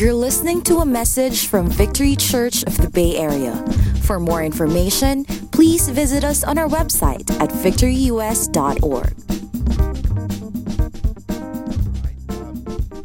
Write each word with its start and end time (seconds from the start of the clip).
You're 0.00 0.14
listening 0.14 0.62
to 0.62 0.78
a 0.78 0.86
message 0.86 1.48
from 1.48 1.68
Victory 1.68 2.16
Church 2.16 2.62
of 2.62 2.78
the 2.78 2.88
Bay 2.88 3.18
Area. 3.18 3.54
For 4.00 4.18
more 4.18 4.42
information, 4.42 5.26
please 5.52 5.90
visit 5.90 6.24
us 6.24 6.42
on 6.42 6.56
our 6.56 6.68
website 6.68 7.30
at 7.38 7.50
victoryus.org. 7.50 9.12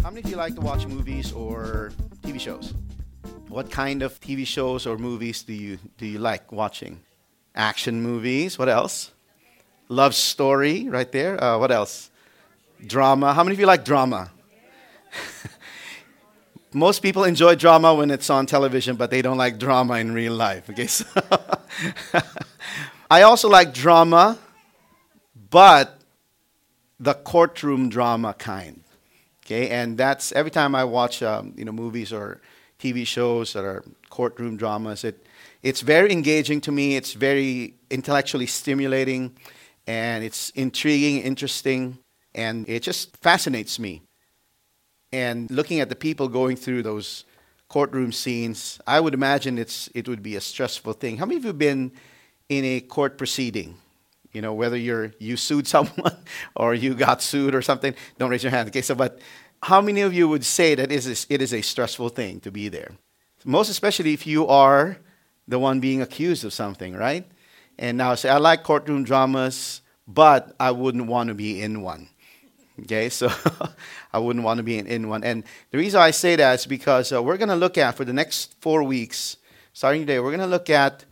How 0.02 0.10
many 0.10 0.24
of 0.24 0.30
you 0.30 0.38
like 0.38 0.56
to 0.56 0.62
watch 0.62 0.88
movies 0.88 1.34
or 1.34 1.92
TV 2.22 2.40
shows? 2.40 2.74
What 3.50 3.70
kind 3.70 4.02
of 4.02 4.18
TV 4.22 4.48
shows 4.48 4.88
or 4.88 4.98
movies 4.98 5.44
do 5.44 5.52
you 5.52 5.78
do 5.98 6.06
you 6.06 6.20
like 6.20 6.54
watching? 6.54 7.02
Action 7.56 8.02
movies. 8.04 8.58
What 8.58 8.70
else? 8.70 9.12
Love 9.90 10.16
story, 10.16 10.88
right 10.88 11.12
there. 11.12 11.44
Uh, 11.44 11.58
what 11.58 11.74
else? 11.74 12.10
Drama. 12.88 13.34
How 13.34 13.44
many 13.44 13.56
of 13.56 13.60
you 13.60 13.66
like 13.66 13.84
drama? 13.84 14.32
Most 16.76 17.02
people 17.02 17.24
enjoy 17.24 17.56
drama 17.56 17.96
when 17.96 18.12
it's 18.12 18.30
on 18.30 18.46
television, 18.48 18.98
but 18.98 19.10
they 19.10 19.22
don't 19.22 19.38
like 19.38 19.58
drama 19.58 19.94
in 19.94 20.14
real 20.14 20.34
life. 20.34 20.70
Okay, 20.70 20.88
so 20.88 21.06
I 23.10 23.22
also 23.22 23.48
like 23.48 23.74
drama, 23.74 24.38
but 25.50 25.98
the 27.00 27.14
courtroom 27.14 27.88
drama 27.88 28.34
kind. 28.34 28.84
Okay, 29.46 29.70
and 29.70 29.98
that's 29.98 30.34
every 30.34 30.52
time 30.52 30.76
I 30.76 30.84
watch 30.84 31.24
um, 31.24 31.54
you 31.56 31.64
know 31.64 31.72
movies 31.72 32.12
or 32.12 32.42
TV 32.78 33.08
shows 33.08 33.54
that 33.54 33.64
are 33.64 33.86
courtroom 34.10 34.58
dramas. 34.58 35.06
It 35.06 35.26
it's 35.64 35.80
very 35.80 36.12
engaging 36.12 36.60
to 36.60 36.74
me. 36.74 36.98
It's 36.98 37.14
very 37.14 37.76
intellectually 37.90 38.48
stimulating, 38.48 39.32
and 39.88 40.26
it's 40.26 40.50
intriguing, 40.50 41.22
interesting, 41.22 42.00
and 42.34 42.68
it 42.68 42.84
just 42.84 43.16
fascinates 43.16 43.80
me 43.80 44.02
and 45.16 45.50
looking 45.50 45.80
at 45.80 45.88
the 45.88 45.96
people 45.96 46.28
going 46.28 46.58
through 46.58 46.84
those 46.84 47.24
courtroom 47.70 48.12
scenes, 48.12 48.82
I 48.86 49.00
would 49.00 49.14
imagine 49.14 49.58
it's 49.58 49.90
it 49.96 50.10
would 50.10 50.22
be 50.22 50.36
a 50.36 50.42
stressful 50.42 50.92
thing. 50.94 51.18
How 51.18 51.26
many 51.26 51.38
of 51.38 51.46
you 51.46 51.54
been 51.54 51.94
in 52.50 52.66
a 52.66 52.82
court 52.82 53.18
proceeding? 53.18 53.78
You 54.34 54.42
know, 54.42 54.54
whether 54.54 54.76
you're 54.76 55.14
you 55.18 55.38
sued 55.38 55.68
someone 55.76 56.18
or 56.54 56.74
you 56.74 56.94
got 56.94 57.22
sued 57.22 57.56
or 57.56 57.62
something. 57.62 57.96
Don't 58.18 58.30
raise 58.30 58.44
your 58.44 58.52
hand. 58.52 58.68
Okay, 58.68 58.82
so 58.82 58.94
but 58.94 59.20
how 59.64 59.80
many 59.80 60.02
of 60.02 60.14
you 60.14 60.28
would 60.28 60.44
say 60.44 60.76
that 60.76 60.92
is, 60.92 61.26
it 61.30 61.42
is 61.42 61.54
a 61.54 61.62
stressful 61.62 62.10
thing 62.10 62.42
to 62.42 62.52
be 62.52 62.68
there? 62.68 62.92
Most 63.46 63.70
especially 63.70 64.12
if 64.14 64.28
you 64.28 64.46
are 64.48 64.98
the 65.48 65.60
one 65.60 65.80
being 65.80 66.02
accused 66.02 66.44
of 66.44 66.52
something, 66.52 66.94
right? 66.94 67.26
And 67.80 67.98
now 67.98 68.16
say, 68.16 68.30
I 68.30 68.38
like 68.38 68.64
courtroom 68.64 69.06
dramas, 69.06 69.82
but 70.08 70.54
I 70.60 70.72
wouldn't 70.72 71.08
want 71.08 71.30
to 71.30 71.36
be 71.36 71.62
in 71.62 71.82
one. 71.82 72.10
Okay, 72.84 73.10
so 73.20 73.32
I 74.12 74.20
wouldn't 74.20 74.44
want 74.44 74.58
to 74.58 74.64
be 74.64 74.78
in, 74.78 74.88
in, 74.88 75.10
one. 75.10 75.24
And 75.24 75.44
the 75.72 75.78
reason 75.78 76.02
I 76.02 76.12
say 76.12 76.36
that 76.36 76.60
is 76.60 76.66
because 76.66 77.12
uh, 77.14 77.24
we're 77.24 77.38
going 77.38 77.50
to 77.50 77.56
look 77.56 77.78
at, 77.78 77.96
for 77.96 78.06
the 78.06 78.14
next 78.14 78.56
four 78.60 78.84
weeks, 78.84 79.38
starting 79.74 80.02
today, 80.02 80.20
we're 80.20 80.32
going 80.32 80.40
to 80.42 80.48
look 80.48 80.70
at 80.70 81.06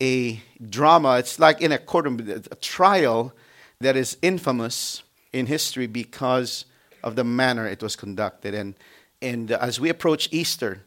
a 0.00 0.40
drama. 0.68 1.18
It's 1.18 1.38
like 1.38 1.60
in 1.62 1.72
a 1.72 1.78
courtroom, 1.78 2.20
a 2.50 2.54
trial 2.56 3.32
that 3.80 3.96
is 3.96 4.16
infamous 4.20 5.02
in 5.32 5.46
history 5.46 5.86
because 5.86 6.66
of 7.02 7.16
the 7.16 7.24
manner 7.24 7.66
it 7.66 7.82
was 7.82 7.96
conducted. 7.96 8.54
And, 8.54 8.74
and 9.22 9.50
as 9.50 9.80
we 9.80 9.88
approach 9.88 10.28
Easter 10.32 10.82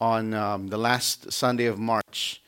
on 0.00 0.34
um, 0.34 0.68
the 0.68 0.76
last 0.76 1.32
Sunday 1.32 1.66
of 1.66 1.78
March, 1.78 2.42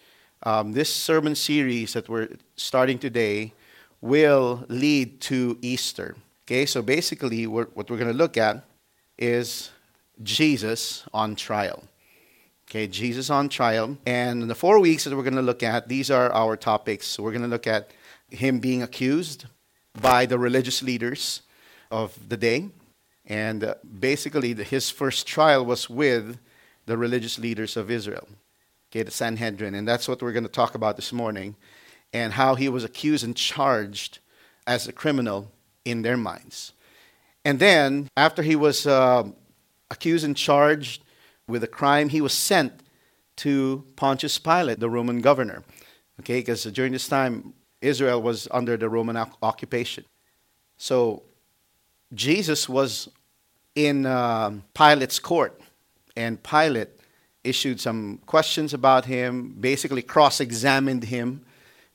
um, 0.45 0.73
this 0.73 0.95
sermon 0.95 1.35
series 1.35 1.95
that 1.95 2.09
we're 2.09 2.29
starting 2.57 2.99
today 2.99 3.55
will 4.01 4.65
lead 4.69 5.21
to 5.23 5.59
Easter. 5.63 6.15
Okay, 6.47 6.67
so 6.67 6.83
basically, 6.83 7.47
what 7.47 7.75
we're 7.75 7.97
going 7.97 8.13
to 8.13 8.13
look 8.13 8.37
at 8.37 8.65
is 9.17 9.71
Jesus 10.23 11.05
on 11.15 11.37
trial. 11.37 11.85
Okay, 12.69 12.87
Jesus 12.87 13.31
on 13.31 13.49
trial. 13.49 13.97
And 14.05 14.43
in 14.43 14.49
the 14.49 14.55
four 14.55 14.79
weeks 14.79 15.05
that 15.05 15.17
we're 15.17 15.23
going 15.23 15.37
to 15.37 15.43
look 15.43 15.63
at, 15.63 15.89
these 15.89 16.11
are 16.11 16.31
our 16.33 16.57
topics. 16.57 17.07
So 17.07 17.23
we're 17.23 17.31
going 17.31 17.43
to 17.43 17.49
look 17.49 17.67
at 17.67 17.91
him 18.31 18.59
being 18.59 18.83
accused 18.83 19.47
by 19.99 20.27
the 20.27 20.39
religious 20.39 20.83
leaders 20.83 21.41
of 21.91 22.29
the 22.29 22.37
day. 22.37 22.69
And 23.25 23.65
uh, 23.65 23.77
basically, 23.99 24.53
the, 24.53 24.65
his 24.65 24.91
first 24.91 25.27
trial 25.27 25.65
was 25.65 25.89
with 25.89 26.39
the 26.85 26.99
religious 26.99 27.39
leaders 27.39 27.75
of 27.75 27.91
Israel, 27.91 28.29
okay, 28.91 29.03
the 29.03 29.11
Sanhedrin. 29.11 29.75
And 29.75 29.89
that's 29.89 30.09
what 30.09 30.21
we're 30.21 30.33
going 30.33 30.45
to 30.45 30.51
talk 30.51 30.75
about 30.75 30.97
this 30.97 31.11
morning, 31.11 31.57
and 32.13 32.35
how 32.35 32.55
he 32.55 32.69
was 32.69 32.85
accused 32.85 33.25
and 33.25 33.35
charged 33.35 34.19
as 34.67 34.87
a 34.87 34.93
criminal 34.93 35.51
in 35.85 36.03
their 36.03 36.17
minds. 36.17 36.73
And 37.45 37.59
then, 37.59 38.09
after 38.17 38.43
he 38.43 38.57
was 38.57 38.87
uh, 38.87 39.25
accused 39.91 40.25
and 40.25 40.37
charged 40.37 41.03
with 41.47 41.63
a 41.63 41.67
crime, 41.67 42.09
he 42.09 42.21
was 42.21 42.33
sent 42.33 42.73
to 43.37 43.85
Pontius 43.97 44.39
Pilate, 44.39 44.81
the 44.81 44.89
Roman 44.89 45.21
governor. 45.21 45.63
Okay, 46.21 46.41
because 46.41 46.65
during 46.65 46.93
this 46.93 47.09
time, 47.09 47.53
Israel 47.81 48.23
was 48.23 48.49
under 48.51 48.77
the 48.77 48.89
Roman 48.89 49.17
occupation. 49.43 50.05
So, 50.77 51.23
Jesus 52.15 52.69
was 52.69 53.09
in 53.75 54.07
uh, 54.07 54.53
Pilate's 54.73 55.19
court, 55.19 55.61
and 56.17 56.43
Pilate 56.43 56.91
issued 57.43 57.81
some 57.81 58.19
questions 58.25 58.73
about 58.73 59.05
him, 59.05 59.55
basically 59.61 60.01
cross 60.01 60.41
examined 60.41 61.05
him 61.05 61.45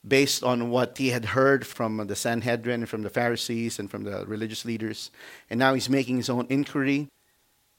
based 0.07 0.43
on 0.43 0.69
what 0.69 0.97
he 0.97 1.09
had 1.09 1.25
heard 1.25 1.67
from 1.67 1.97
the 2.07 2.15
Sanhedrin, 2.15 2.81
and 2.81 2.89
from 2.89 3.01
the 3.01 3.09
Pharisees, 3.09 3.79
and 3.79 3.91
from 3.91 4.03
the 4.03 4.25
religious 4.25 4.65
leaders. 4.65 5.11
And 5.49 5.59
now 5.59 5.73
he's 5.73 5.89
making 5.89 6.17
his 6.17 6.29
own 6.29 6.47
inquiry. 6.49 7.07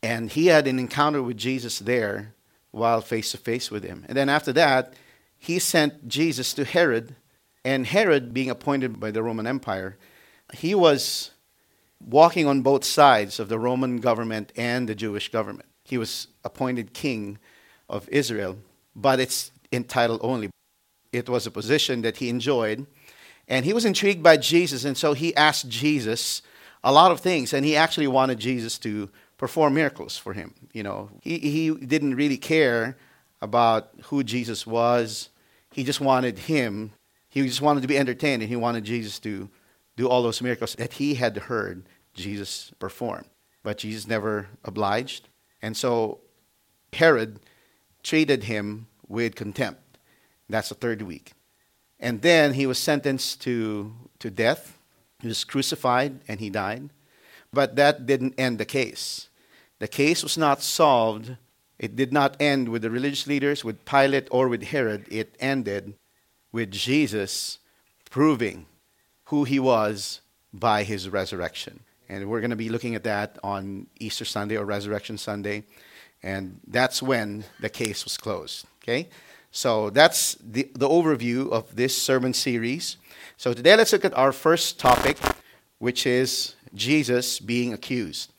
And 0.03 0.31
he 0.31 0.47
had 0.47 0.67
an 0.67 0.79
encounter 0.79 1.23
with 1.23 1.37
Jesus 1.37 1.79
there 1.79 2.35
while 2.71 3.01
face 3.01 3.33
to 3.33 3.39
face 3.39 3.71
with 3.71 3.85
him. 3.85 4.05
And 4.09 4.17
then 4.17 4.29
after 4.29 4.53
that, 4.53 4.95
he 5.39 5.59
sent 5.59 6.09
Jesus 6.09 6.55
to 6.55 6.65
Herod. 6.65 7.17
And 7.65 7.87
Herod, 7.87 8.33
being 8.33 8.51
appointed 8.51 9.01
by 9.01 9.11
the 9.11 9.23
Roman 9.23 9.47
Empire, 9.47 9.99
he 10.55 10.75
was 10.75 11.33
walking 12.03 12.47
on 12.47 12.63
both 12.63 12.85
sides 12.85 13.39
of 13.39 13.49
the 13.49 13.59
Roman 13.59 13.99
government 13.99 14.53
and 14.57 14.89
the 14.89 14.95
Jewish 14.95 15.31
government. 15.31 15.69
He 15.85 15.99
was 15.99 16.29
appointed 16.45 16.95
king 16.95 17.39
of 17.89 18.09
Israel, 18.09 18.57
but 18.97 19.21
it's 19.21 19.53
in 19.71 19.85
title 19.85 20.19
only 20.23 20.49
it 21.13 21.29
was 21.29 21.47
a 21.47 21.51
position 21.51 22.03
that 22.03 22.19
he 22.19 22.29
enjoyed. 22.29 22.87
And 23.49 23.65
he 23.65 23.73
was 23.73 23.85
intrigued 23.85 24.23
by 24.23 24.37
Jesus, 24.37 24.85
and 24.85 24.97
so 24.97 25.13
he 25.13 25.35
asked 25.35 25.69
Jesus 25.69 26.43
a 26.85 26.93
lot 26.93 27.11
of 27.11 27.21
things, 27.21 27.53
and 27.53 27.65
he 27.65 27.77
actually 27.77 28.07
wanted 28.07 28.39
Jesus 28.39 28.79
to 28.79 29.11
perform 29.37 29.75
miracles 29.75 30.17
for 30.17 30.33
him. 30.33 30.55
You 30.73 30.83
know, 30.83 31.11
he, 31.23 31.39
he 31.39 31.71
didn't 31.71 32.15
really 32.15 32.37
care 32.37 32.97
about 33.43 33.91
who 34.05 34.23
Jesus 34.23 34.67
was. 34.67 35.31
He 35.73 35.83
just 35.83 36.01
wanted 36.01 36.39
him. 36.39 36.93
He 37.29 37.43
just 37.43 37.61
wanted 37.61 37.81
to 37.81 37.89
be 37.89 37.99
entertained, 37.99 38.43
and 38.43 38.49
he 38.49 38.57
wanted 38.57 38.85
Jesus 38.85 39.19
to 39.21 39.49
do 39.97 40.09
all 40.09 40.23
those 40.23 40.41
miracles 40.41 40.75
that 40.77 40.95
he 40.95 41.15
had 41.15 41.37
heard 41.37 41.85
Jesus 42.15 42.73
perform. 42.79 43.25
But 43.63 43.79
Jesus 43.79 44.07
never 44.07 44.49
obliged. 44.65 45.29
And 45.61 45.77
so 45.77 46.21
Herod 46.93 47.41
treated 48.03 48.45
him 48.45 48.87
with 49.09 49.35
contempt. 49.35 49.90
That's 50.51 50.69
the 50.69 50.75
third 50.75 51.03
week. 51.03 51.33
And 51.99 52.23
then 52.23 52.55
he 52.55 52.67
was 52.67 52.79
sentenced 52.79 53.43
to, 53.43 53.95
to 54.19 54.31
death. 54.31 54.79
He 55.21 55.29
was 55.29 55.45
crucified 55.45 56.21
and 56.27 56.41
he 56.41 56.51
died. 56.51 56.91
But 57.53 57.77
that 57.77 58.07
didn't 58.07 58.35
end 58.39 58.59
the 58.59 58.65
case. 58.65 59.29
The 59.79 59.89
case 59.89 60.23
was 60.23 60.39
not 60.39 60.63
solved. 60.63 61.37
It 61.79 61.97
did 61.97 62.13
not 62.13 62.37
end 62.41 62.69
with 62.69 62.83
the 62.83 62.91
religious 62.91 63.27
leaders, 63.27 63.65
with 63.65 63.85
Pilate, 63.85 64.29
or 64.31 64.49
with 64.49 64.65
Herod. 64.65 65.07
It 65.11 65.35
ended 65.41 65.95
with 66.53 66.71
Jesus 66.71 67.59
proving 68.11 68.67
who 69.27 69.45
he 69.45 69.59
was 69.59 70.21
by 70.53 70.83
his 70.83 71.09
resurrection. 71.09 71.81
And 72.09 72.29
we're 72.29 72.41
going 72.41 72.51
to 72.51 72.57
be 72.57 72.69
looking 72.69 72.95
at 72.95 73.05
that 73.05 73.39
on 73.45 73.87
Easter 73.99 74.25
Sunday 74.25 74.57
or 74.57 74.65
Resurrection 74.65 75.17
Sunday. 75.17 75.65
And 76.23 76.61
that's 76.67 77.03
when 77.03 77.45
the 77.61 77.69
case 77.69 78.05
was 78.05 78.19
closed. 78.19 78.67
Okay? 78.83 79.09
So 79.51 79.91
that's 79.91 80.37
the, 80.37 80.71
the 80.75 80.89
overview 80.89 81.51
of 81.51 81.75
this 81.75 81.97
sermon 81.97 82.33
series. 82.35 82.97
So 83.37 83.53
today 83.53 83.77
let's 83.77 83.93
look 83.93 84.05
at 84.05 84.17
our 84.17 84.33
first 84.33 84.79
topic, 84.79 85.19
which 85.79 86.07
is 86.07 86.55
Jesus 86.75 87.41
being 87.41 87.73
accused. 87.73 88.33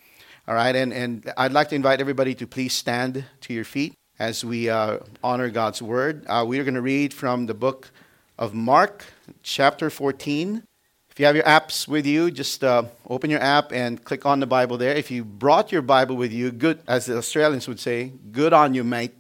All 0.48 0.56
right, 0.56 0.76
and, 0.76 0.94
and 0.94 1.32
I'd 1.38 1.52
like 1.52 1.70
to 1.70 1.76
invite 1.76 2.02
everybody 2.02 2.34
to 2.36 2.48
please 2.48 2.74
stand 2.74 3.26
to 3.42 3.54
your 3.54 3.64
feet 3.64 3.94
as 4.20 4.46
we 4.46 4.70
uh, 4.70 5.00
honor 5.24 5.50
God's 5.50 5.82
word. 5.82 6.26
Uh, 6.28 6.46
we 6.48 6.60
are 6.60 6.64
going 6.64 6.76
to 6.76 6.82
read 6.82 7.14
from 7.14 7.46
the 7.46 7.54
book 7.54 7.92
of 8.38 8.54
Mark, 8.54 9.06
chapter 9.44 9.90
14. 9.90 10.64
If 11.10 11.20
you 11.20 11.26
have 11.26 11.36
your 11.36 11.46
apps 11.46 11.88
with 11.88 12.06
you, 12.06 12.32
just 12.32 12.64
uh, 12.64 12.84
open 13.10 13.30
your 13.30 13.42
app 13.42 13.72
and 13.72 14.04
click 14.04 14.26
on 14.26 14.40
the 14.40 14.48
Bible 14.48 14.78
there. 14.78 14.96
If 14.96 15.12
you 15.12 15.26
brought 15.26 15.72
your 15.72 15.82
Bible 15.82 16.16
with 16.16 16.32
you, 16.32 16.52
good, 16.52 16.80
as 16.88 17.06
the 17.06 17.18
Australians 17.18 17.68
would 17.68 17.80
say, 17.80 18.14
good 18.32 18.54
on 18.54 18.74
you, 18.74 18.84
mate. 18.84 19.14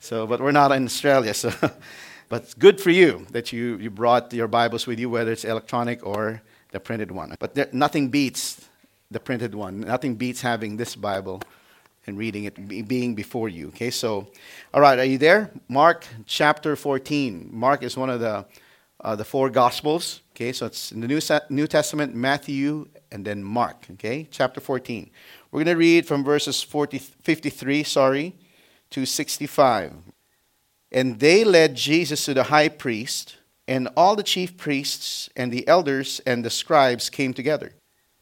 So, 0.00 0.26
but 0.26 0.40
we're 0.40 0.52
not 0.52 0.72
in 0.72 0.84
Australia, 0.84 1.34
so. 1.34 1.52
but 2.28 2.42
it's 2.42 2.54
good 2.54 2.80
for 2.80 2.90
you 2.90 3.26
that 3.30 3.52
you, 3.52 3.76
you 3.78 3.90
brought 3.90 4.32
your 4.32 4.48
Bibles 4.48 4.86
with 4.86 4.98
you, 4.98 5.08
whether 5.08 5.32
it's 5.32 5.44
electronic 5.44 6.04
or 6.04 6.42
the 6.72 6.80
printed 6.80 7.10
one. 7.10 7.34
But 7.38 7.54
there, 7.54 7.68
nothing 7.72 8.08
beats 8.08 8.68
the 9.10 9.20
printed 9.20 9.54
one. 9.54 9.80
Nothing 9.80 10.16
beats 10.16 10.40
having 10.40 10.76
this 10.76 10.96
Bible 10.96 11.40
and 12.06 12.18
reading 12.18 12.44
it 12.44 12.88
being 12.88 13.14
before 13.14 13.48
you. 13.48 13.68
Okay, 13.68 13.90
so, 13.90 14.28
all 14.72 14.80
right, 14.80 14.98
are 14.98 15.04
you 15.04 15.18
there? 15.18 15.50
Mark 15.68 16.06
chapter 16.26 16.76
14. 16.76 17.50
Mark 17.52 17.82
is 17.82 17.96
one 17.96 18.10
of 18.10 18.20
the, 18.20 18.44
uh, 19.00 19.16
the 19.16 19.24
four 19.24 19.50
Gospels. 19.50 20.20
Okay, 20.34 20.52
so 20.52 20.66
it's 20.66 20.92
in 20.92 21.00
the 21.00 21.08
New, 21.08 21.20
New 21.50 21.66
Testament, 21.66 22.14
Matthew, 22.14 22.88
and 23.10 23.24
then 23.24 23.42
Mark. 23.42 23.86
Okay, 23.92 24.28
chapter 24.30 24.60
14. 24.60 25.10
We're 25.50 25.64
going 25.64 25.74
to 25.74 25.78
read 25.78 26.06
from 26.06 26.22
verses 26.22 26.62
40, 26.62 26.98
53, 26.98 27.82
sorry, 27.82 28.34
to 28.90 29.06
65. 29.06 29.92
And 30.92 31.18
they 31.18 31.44
led 31.44 31.74
Jesus 31.74 32.24
to 32.24 32.34
the 32.34 32.44
high 32.44 32.68
priest, 32.68 33.36
and 33.68 33.88
all 33.96 34.16
the 34.16 34.22
chief 34.22 34.56
priests 34.56 35.28
and 35.36 35.52
the 35.52 35.66
elders 35.66 36.20
and 36.26 36.44
the 36.44 36.50
scribes 36.50 37.10
came 37.10 37.34
together. 37.34 37.72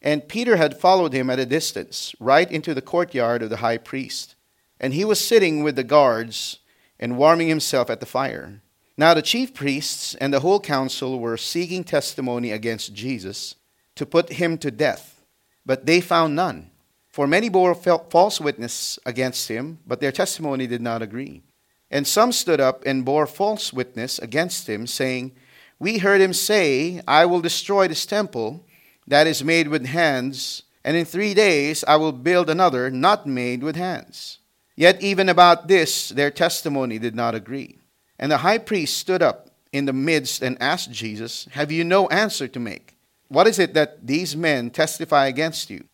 And 0.01 0.29
Peter 0.29 0.57
had 0.57 0.79
followed 0.79 1.13
him 1.13 1.31
at 1.31 1.39
a 1.39 1.47
distance, 1.47 2.15
right 2.21 2.51
into 2.51 2.75
the 2.75 2.83
courtyard 2.83 3.43
of 3.43 3.51
the 3.51 3.59
high 3.59 3.79
priest. 3.79 4.37
And 4.81 4.93
he 4.93 5.05
was 5.05 5.25
sitting 5.25 5.63
with 5.63 5.77
the 5.77 5.85
guards 5.85 6.59
and 6.99 7.17
warming 7.17 7.49
himself 7.49 7.91
at 7.91 8.01
the 8.01 8.07
fire. 8.07 8.61
Now 8.97 9.15
the 9.15 9.23
chief 9.23 9.55
priests 9.55 10.15
and 10.17 10.33
the 10.33 10.41
whole 10.41 10.61
council 10.61 11.19
were 11.19 11.37
seeking 11.37 11.85
testimony 11.85 12.53
against 12.53 12.95
Jesus 12.95 13.57
to 13.97 14.07
put 14.07 14.35
him 14.35 14.59
to 14.59 14.71
death, 14.71 15.23
but 15.65 15.87
they 15.87 16.01
found 16.01 16.37
none. 16.37 16.71
For 17.15 17.29
many 17.29 17.49
bore 17.49 17.77
false 17.77 18.41
witness 18.41 18.99
against 19.07 19.47
him, 19.47 19.79
but 19.87 20.01
their 20.01 20.11
testimony 20.11 20.67
did 20.67 20.83
not 20.83 21.01
agree. 21.01 21.45
And 21.89 22.09
some 22.09 22.33
stood 22.33 22.61
up 22.61 22.83
and 22.85 23.05
bore 23.05 23.29
false 23.29 23.73
witness 23.73 24.19
against 24.19 24.69
him, 24.69 24.89
saying, 24.89 25.31
We 25.79 25.99
heard 25.99 26.21
him 26.21 26.33
say, 26.33 27.03
I 27.07 27.25
will 27.27 27.41
destroy 27.41 27.87
this 27.87 28.05
temple 28.05 28.67
that 29.07 29.29
is 29.29 29.45
made 29.45 29.69
with 29.69 29.87
hands, 29.87 30.65
and 30.83 30.97
in 30.97 31.05
three 31.05 31.35
days 31.35 31.85
I 31.87 31.95
will 31.95 32.11
build 32.11 32.51
another 32.51 32.91
not 32.91 33.29
made 33.29 33.63
with 33.63 33.77
hands. 33.77 34.41
Yet 34.75 35.01
even 35.01 35.29
about 35.29 35.69
this 35.69 36.09
their 36.09 36.33
testimony 36.33 36.99
did 36.99 37.15
not 37.15 37.37
agree. 37.37 37.79
And 38.19 38.33
the 38.33 38.39
high 38.39 38.59
priest 38.59 38.99
stood 38.99 39.23
up 39.23 39.51
in 39.73 39.85
the 39.85 39.93
midst 39.93 40.43
and 40.43 40.61
asked 40.61 40.91
Jesus, 40.91 41.47
Have 41.53 41.71
you 41.71 41.85
no 41.85 42.09
answer 42.09 42.49
to 42.49 42.59
make? 42.59 42.97
What 43.29 43.47
is 43.47 43.61
it 43.61 43.73
that 43.75 44.05
these 44.05 44.35
men 44.35 44.71
testify 44.71 45.29
against 45.29 45.71
you? 45.71 45.85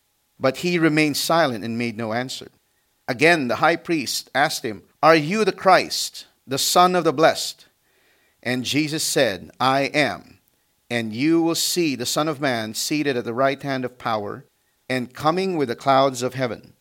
But 0.41 0.57
he 0.57 0.77
remained 0.77 1.15
silent 1.15 1.63
and 1.63 1.77
made 1.77 1.95
no 1.95 2.11
answer. 2.11 2.49
Again 3.07 3.47
the 3.47 3.57
high 3.57 3.77
priest 3.77 4.29
asked 4.35 4.65
him, 4.65 4.83
Are 5.01 5.15
you 5.15 5.45
the 5.45 5.53
Christ, 5.53 6.25
the 6.45 6.57
Son 6.57 6.95
of 6.95 7.05
the 7.05 7.13
Blessed? 7.13 7.67
And 8.43 8.65
Jesus 8.65 9.03
said, 9.03 9.51
I 9.59 9.83
am 9.83 10.39
and 10.91 11.13
you 11.13 11.41
will 11.41 11.55
see 11.55 11.95
the 11.95 12.05
Son 12.05 12.27
of 12.27 12.41
Man 12.41 12.73
seated 12.73 13.15
at 13.15 13.23
the 13.23 13.33
right 13.33 13.63
hand 13.63 13.85
of 13.85 13.97
power 13.97 14.43
and 14.89 15.13
coming 15.13 15.55
with 15.55 15.69
the 15.69 15.75
clouds 15.75 16.21
of 16.21 16.33
heaven. 16.33 16.73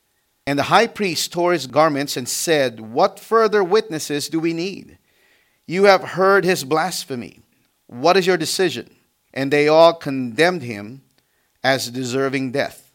And 0.48 0.58
the 0.58 0.64
high 0.64 0.88
priest 0.88 1.32
tore 1.32 1.52
his 1.52 1.68
garments 1.68 2.16
and 2.16 2.28
said, 2.28 2.80
What 2.80 3.20
further 3.20 3.62
witnesses 3.62 4.28
do 4.28 4.40
we 4.40 4.52
need? 4.52 4.98
You 5.64 5.84
have 5.84 6.02
heard 6.02 6.44
his 6.44 6.64
blasphemy. 6.64 7.42
What 7.86 8.16
is 8.16 8.26
your 8.26 8.36
decision? 8.36 8.90
And 9.32 9.52
they 9.52 9.68
all 9.68 9.94
condemned 9.94 10.62
him 10.62 11.02
as 11.62 11.88
deserving 11.88 12.50
death. 12.50 12.89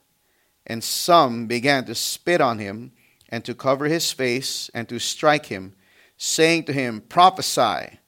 And 0.65 0.83
some 0.83 1.47
began 1.47 1.85
to 1.85 1.95
spit 1.95 2.41
on 2.41 2.59
him 2.59 2.91
and 3.29 3.43
to 3.45 3.53
cover 3.53 3.85
his 3.85 4.11
face 4.11 4.69
and 4.73 4.87
to 4.89 4.99
strike 4.99 5.47
him, 5.47 5.75
saying 6.17 6.63
to 6.65 6.73
him, 6.73 7.01
Prophesy. 7.01 7.99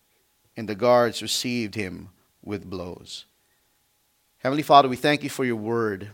And 0.56 0.68
the 0.68 0.76
guards 0.76 1.22
received 1.22 1.76
him 1.76 2.10
with 2.44 2.70
blows. 2.70 3.26
Heavenly 4.40 4.64
Father, 4.64 4.90
we 4.90 4.96
thank 4.96 5.24
you 5.24 5.30
for 5.30 5.46
your 5.46 5.56
word. 5.56 6.10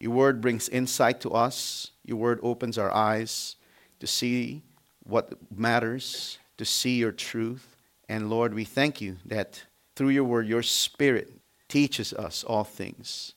Your 0.00 0.12
word 0.12 0.40
brings 0.40 0.68
insight 0.68 1.20
to 1.20 1.30
us, 1.30 1.90
your 2.04 2.18
word 2.18 2.38
opens 2.42 2.78
our 2.78 2.92
eyes 2.92 3.56
to 4.00 4.06
see 4.06 4.62
what 5.04 5.32
matters, 5.54 6.38
to 6.58 6.64
see 6.64 6.96
your 6.96 7.12
truth. 7.12 7.76
And 8.08 8.28
Lord, 8.28 8.54
we 8.54 8.64
thank 8.64 9.00
you 9.00 9.16
that 9.24 9.64
through 9.94 10.10
your 10.10 10.24
word, 10.24 10.46
your 10.46 10.62
spirit 10.62 11.32
teaches 11.68 12.12
us 12.12 12.44
all 12.44 12.64
things. 12.64 13.32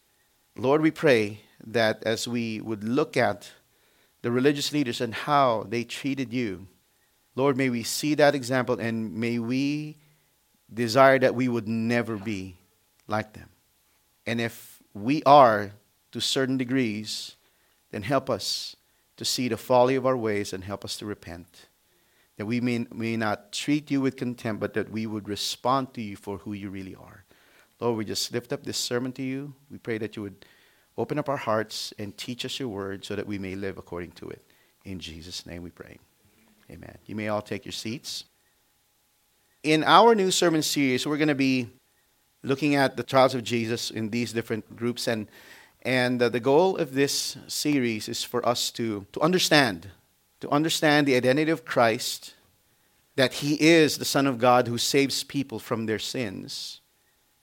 Lord, 0.58 0.82
we 0.82 0.92
pray 0.92 1.42
that 1.66 2.04
as 2.04 2.28
we 2.28 2.62
would 2.62 2.84
look 2.84 3.18
at 3.18 3.52
the 4.22 4.32
religious 4.32 4.74
leaders 4.74 5.02
and 5.02 5.14
how 5.14 5.66
they 5.70 5.84
treated 5.84 6.34
you, 6.34 6.68
Lord, 7.36 7.58
may 7.58 7.70
we 7.70 7.84
see 7.84 8.16
that 8.16 8.36
example 8.36 8.80
and 8.80 9.16
may 9.16 9.40
we 9.40 9.98
desire 10.74 11.20
that 11.20 11.36
we 11.36 11.48
would 11.48 11.68
never 11.68 12.18
be 12.18 12.58
like 13.08 13.34
them. 13.34 13.50
And 14.26 14.42
if 14.42 14.82
we 14.94 15.24
are 15.24 15.72
to 16.12 16.20
certain 16.20 16.58
degrees, 16.58 17.36
then 17.92 18.04
help 18.04 18.30
us 18.30 18.76
to 19.18 19.26
see 19.26 19.48
the 19.48 19.58
folly 19.58 19.96
of 19.96 20.06
our 20.06 20.18
ways 20.18 20.54
and 20.54 20.64
help 20.64 20.86
us 20.86 20.98
to 20.98 21.06
repent. 21.06 21.68
That 22.38 22.46
we 22.46 22.62
may, 22.62 22.86
may 22.94 23.18
not 23.18 23.52
treat 23.52 23.92
you 23.92 24.02
with 24.02 24.16
contempt, 24.16 24.62
but 24.62 24.74
that 24.76 24.92
we 24.92 25.06
would 25.06 25.28
respond 25.28 25.94
to 25.94 26.02
you 26.02 26.16
for 26.16 26.38
who 26.38 26.54
you 26.54 26.70
really 26.70 26.96
are. 26.96 27.26
Lord, 27.80 27.98
we 27.98 28.06
just 28.06 28.32
lift 28.32 28.54
up 28.54 28.64
this 28.64 28.78
sermon 28.78 29.12
to 29.14 29.22
you. 29.22 29.54
We 29.72 29.78
pray 29.78 29.98
that 29.98 30.16
you 30.16 30.24
would 30.24 30.46
open 31.00 31.18
up 31.18 31.30
our 31.30 31.38
hearts 31.38 31.94
and 31.98 32.16
teach 32.18 32.44
us 32.46 32.60
your 32.60 32.68
word 32.68 33.06
so 33.06 33.16
that 33.16 33.26
we 33.26 33.40
may 33.40 33.56
live 33.56 33.78
according 33.78 34.12
to 34.12 34.30
it. 34.30 34.44
In 34.84 35.00
Jesus' 35.00 35.46
name 35.46 35.64
we 35.64 35.70
pray. 35.70 35.98
Amen. 36.70 36.98
You 37.06 37.16
may 37.16 37.30
all 37.30 37.42
take 37.42 37.66
your 37.66 37.72
seats. 37.72 38.26
In 39.64 39.84
our 39.84 40.14
new 40.14 40.30
sermon 40.30 40.62
series, 40.62 41.08
we're 41.08 41.18
going 41.18 41.30
to 41.30 41.36
be 41.36 41.70
looking 42.44 42.76
at 42.76 42.98
the 42.98 43.04
trials 43.04 43.34
of 43.34 43.44
Jesus 43.44 43.92
in 43.92 44.10
these 44.10 44.34
different 44.34 44.76
groups. 44.76 45.08
And, 45.08 45.28
and 45.82 46.22
uh, 46.22 46.30
the 46.30 46.40
goal 46.40 46.78
of 46.78 46.94
this 46.94 47.38
series 47.48 48.08
is 48.08 48.24
for 48.24 48.48
us 48.48 48.70
to, 48.72 49.06
to 49.14 49.22
understand, 49.22 49.90
to 50.42 50.50
understand 50.50 51.08
the 51.08 51.16
identity 51.16 51.52
of 51.52 51.66
Christ, 51.66 52.36
that 53.16 53.34
he 53.34 53.56
is 53.56 53.98
the 53.98 54.06
Son 54.06 54.28
of 54.28 54.38
God 54.38 54.68
who 54.68 54.78
saves 54.78 55.24
people 55.24 55.60
from 55.60 55.86
their 55.86 56.00
sins, 56.00 56.82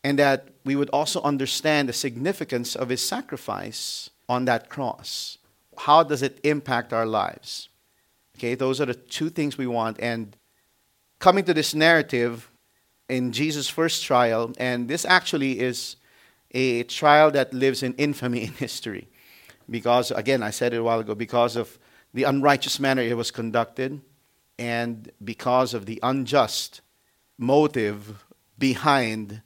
and 0.06 0.20
that 0.20 0.47
we 0.64 0.76
would 0.76 0.88
also 0.91 1.20
understand 1.23 1.88
the 1.88 1.93
significance 1.93 2.76
of 2.76 2.91
his 2.91 3.05
sacrifice 3.05 4.08
on 4.29 4.44
that 4.44 4.69
cross. 4.69 5.37
How 5.79 6.05
does 6.05 6.23
it 6.23 6.38
impact 6.44 6.93
our 6.93 7.05
lives? 7.05 7.70
Okay, 8.38 8.55
those 8.55 8.81
are 8.81 8.87
the 8.87 8.94
two 8.94 9.31
things 9.31 9.58
we 9.58 9.67
want. 9.67 9.99
And 9.99 10.37
coming 11.19 11.43
to 11.47 11.53
this 11.53 11.75
narrative 11.75 12.49
in 13.08 13.32
Jesus' 13.32 13.69
first 13.69 14.05
trial, 14.05 14.53
and 14.58 14.87
this 14.87 15.05
actually 15.05 15.58
is 15.58 15.97
a 16.53 16.85
trial 16.85 17.32
that 17.32 17.53
lives 17.53 17.82
in 17.82 17.93
infamy 17.94 18.44
in 18.44 18.53
history. 18.53 19.08
Because, 19.69 20.12
again, 20.12 20.41
I 20.41 20.50
said 20.50 20.73
it 20.73 20.76
a 20.76 20.85
while 20.85 21.00
ago, 21.00 21.17
because 21.17 21.56
of 21.56 21.81
the 22.15 22.22
unrighteous 22.22 22.79
manner 22.79 23.03
it 23.03 23.17
was 23.17 23.32
conducted, 23.32 24.01
and 24.56 25.10
because 25.25 25.75
of 25.75 25.86
the 25.86 25.98
unjust 26.05 26.81
motive 27.39 28.25
behind 28.56 29.43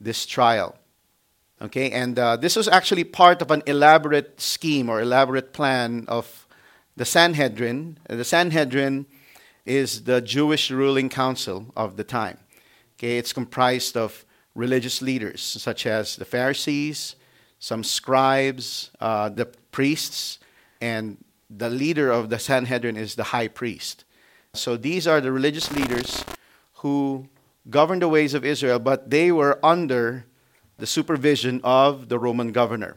this 0.00 0.26
trial. 0.26 0.76
Okay, 1.62 1.90
and 1.90 2.18
uh, 2.18 2.36
this 2.36 2.56
was 2.56 2.68
actually 2.68 3.04
part 3.04 3.40
of 3.40 3.50
an 3.50 3.62
elaborate 3.66 4.40
scheme 4.40 4.90
or 4.90 5.00
elaborate 5.00 5.52
plan 5.52 6.04
of 6.08 6.46
the 6.96 7.04
Sanhedrin. 7.04 7.98
The 8.08 8.24
Sanhedrin 8.24 9.06
is 9.64 10.04
the 10.04 10.20
Jewish 10.20 10.70
ruling 10.70 11.08
council 11.08 11.66
of 11.76 11.96
the 11.96 12.04
time. 12.04 12.38
Okay, 12.98 13.18
it's 13.18 13.32
comprised 13.32 13.96
of 13.96 14.24
religious 14.54 15.00
leaders 15.00 15.42
such 15.42 15.86
as 15.86 16.16
the 16.16 16.24
Pharisees, 16.24 17.16
some 17.58 17.82
scribes, 17.82 18.90
uh, 19.00 19.28
the 19.28 19.46
priests, 19.46 20.38
and 20.80 21.16
the 21.48 21.70
leader 21.70 22.10
of 22.10 22.30
the 22.30 22.38
Sanhedrin 22.38 22.96
is 22.96 23.14
the 23.14 23.24
high 23.24 23.48
priest. 23.48 24.04
So 24.52 24.76
these 24.76 25.06
are 25.06 25.20
the 25.20 25.32
religious 25.32 25.72
leaders 25.72 26.24
who 26.74 27.28
governed 27.70 28.02
the 28.02 28.08
ways 28.08 28.34
of 28.34 28.44
Israel, 28.44 28.78
but 28.78 29.10
they 29.10 29.32
were 29.32 29.58
under 29.64 30.26
the 30.78 30.86
supervision 30.86 31.60
of 31.64 32.08
the 32.08 32.18
Roman 32.18 32.52
governor. 32.52 32.96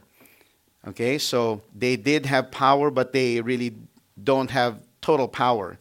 Okay, 0.87 1.17
so 1.17 1.61
they 1.75 1.95
did 1.95 2.25
have 2.25 2.51
power, 2.51 2.89
but 2.89 3.11
they 3.13 3.41
really 3.41 3.75
don't 4.21 4.51
have 4.51 4.81
total 5.01 5.27
power. 5.27 5.77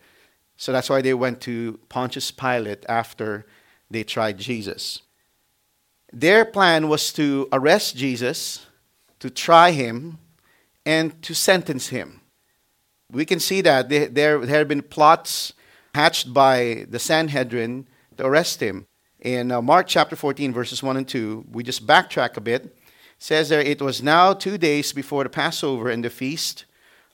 So 0.57 0.73
that's 0.73 0.91
why 0.91 1.03
they 1.03 1.15
went 1.15 1.41
to 1.43 1.79
Pontius 1.89 2.31
Pilate 2.31 2.85
after 2.89 3.47
they 3.91 4.03
tried 4.05 4.39
Jesus. 4.39 5.03
Their 6.13 6.45
plan 6.45 6.89
was 6.89 7.13
to 7.15 7.49
arrest 7.53 7.97
Jesus, 7.97 8.67
to 9.21 9.31
try 9.31 9.71
him, 9.71 10.19
and 10.85 11.21
to 11.23 11.35
sentence 11.35 11.89
him. 11.89 12.21
We 13.11 13.25
can 13.25 13.41
see 13.41 13.61
that 13.61 13.89
there, 13.89 14.09
there 14.09 14.47
had 14.47 14.69
been 14.69 14.83
plots 14.83 15.53
hatched 15.95 16.33
by 16.33 16.87
the 16.89 16.99
Sanhedrin 16.99 17.87
to 18.17 18.27
arrest 18.27 18.61
him. 18.61 18.87
In 19.21 19.51
uh, 19.51 19.63
Mark 19.63 19.87
chapter 19.87 20.17
14, 20.17 20.53
verses 20.53 20.83
1 20.83 20.97
and 20.97 21.09
2, 21.09 21.47
we 21.51 21.63
just 21.63 21.87
backtrack 21.87 22.37
a 22.37 22.41
bit. 22.41 22.65
It 22.65 22.73
says 23.19 23.49
there, 23.49 23.61
It 23.61 23.81
was 23.81 24.03
now 24.03 24.33
two 24.33 24.59
days 24.59 24.93
before 24.93 25.25
the 25.25 25.31
Passover 25.31 25.89
and 25.89 26.05
the 26.05 26.11
feast 26.11 26.65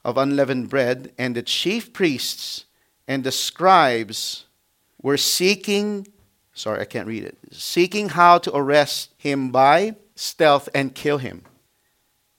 of 0.04 0.18
unleavened 0.18 0.68
bread, 0.68 1.12
and 1.16 1.36
the 1.36 1.42
chief 1.42 1.92
priests 1.92 2.64
and 3.06 3.24
the 3.24 3.32
scribes 3.32 4.46
were 5.00 5.16
seeking, 5.16 6.08
sorry, 6.54 6.80
I 6.80 6.84
can't 6.84 7.06
read 7.06 7.24
it, 7.24 7.38
seeking 7.52 8.10
how 8.10 8.38
to 8.38 8.54
arrest 8.56 9.14
him 9.16 9.50
by 9.50 9.96
stealth 10.16 10.68
and 10.74 10.94
kill 10.94 11.18
him. 11.18 11.42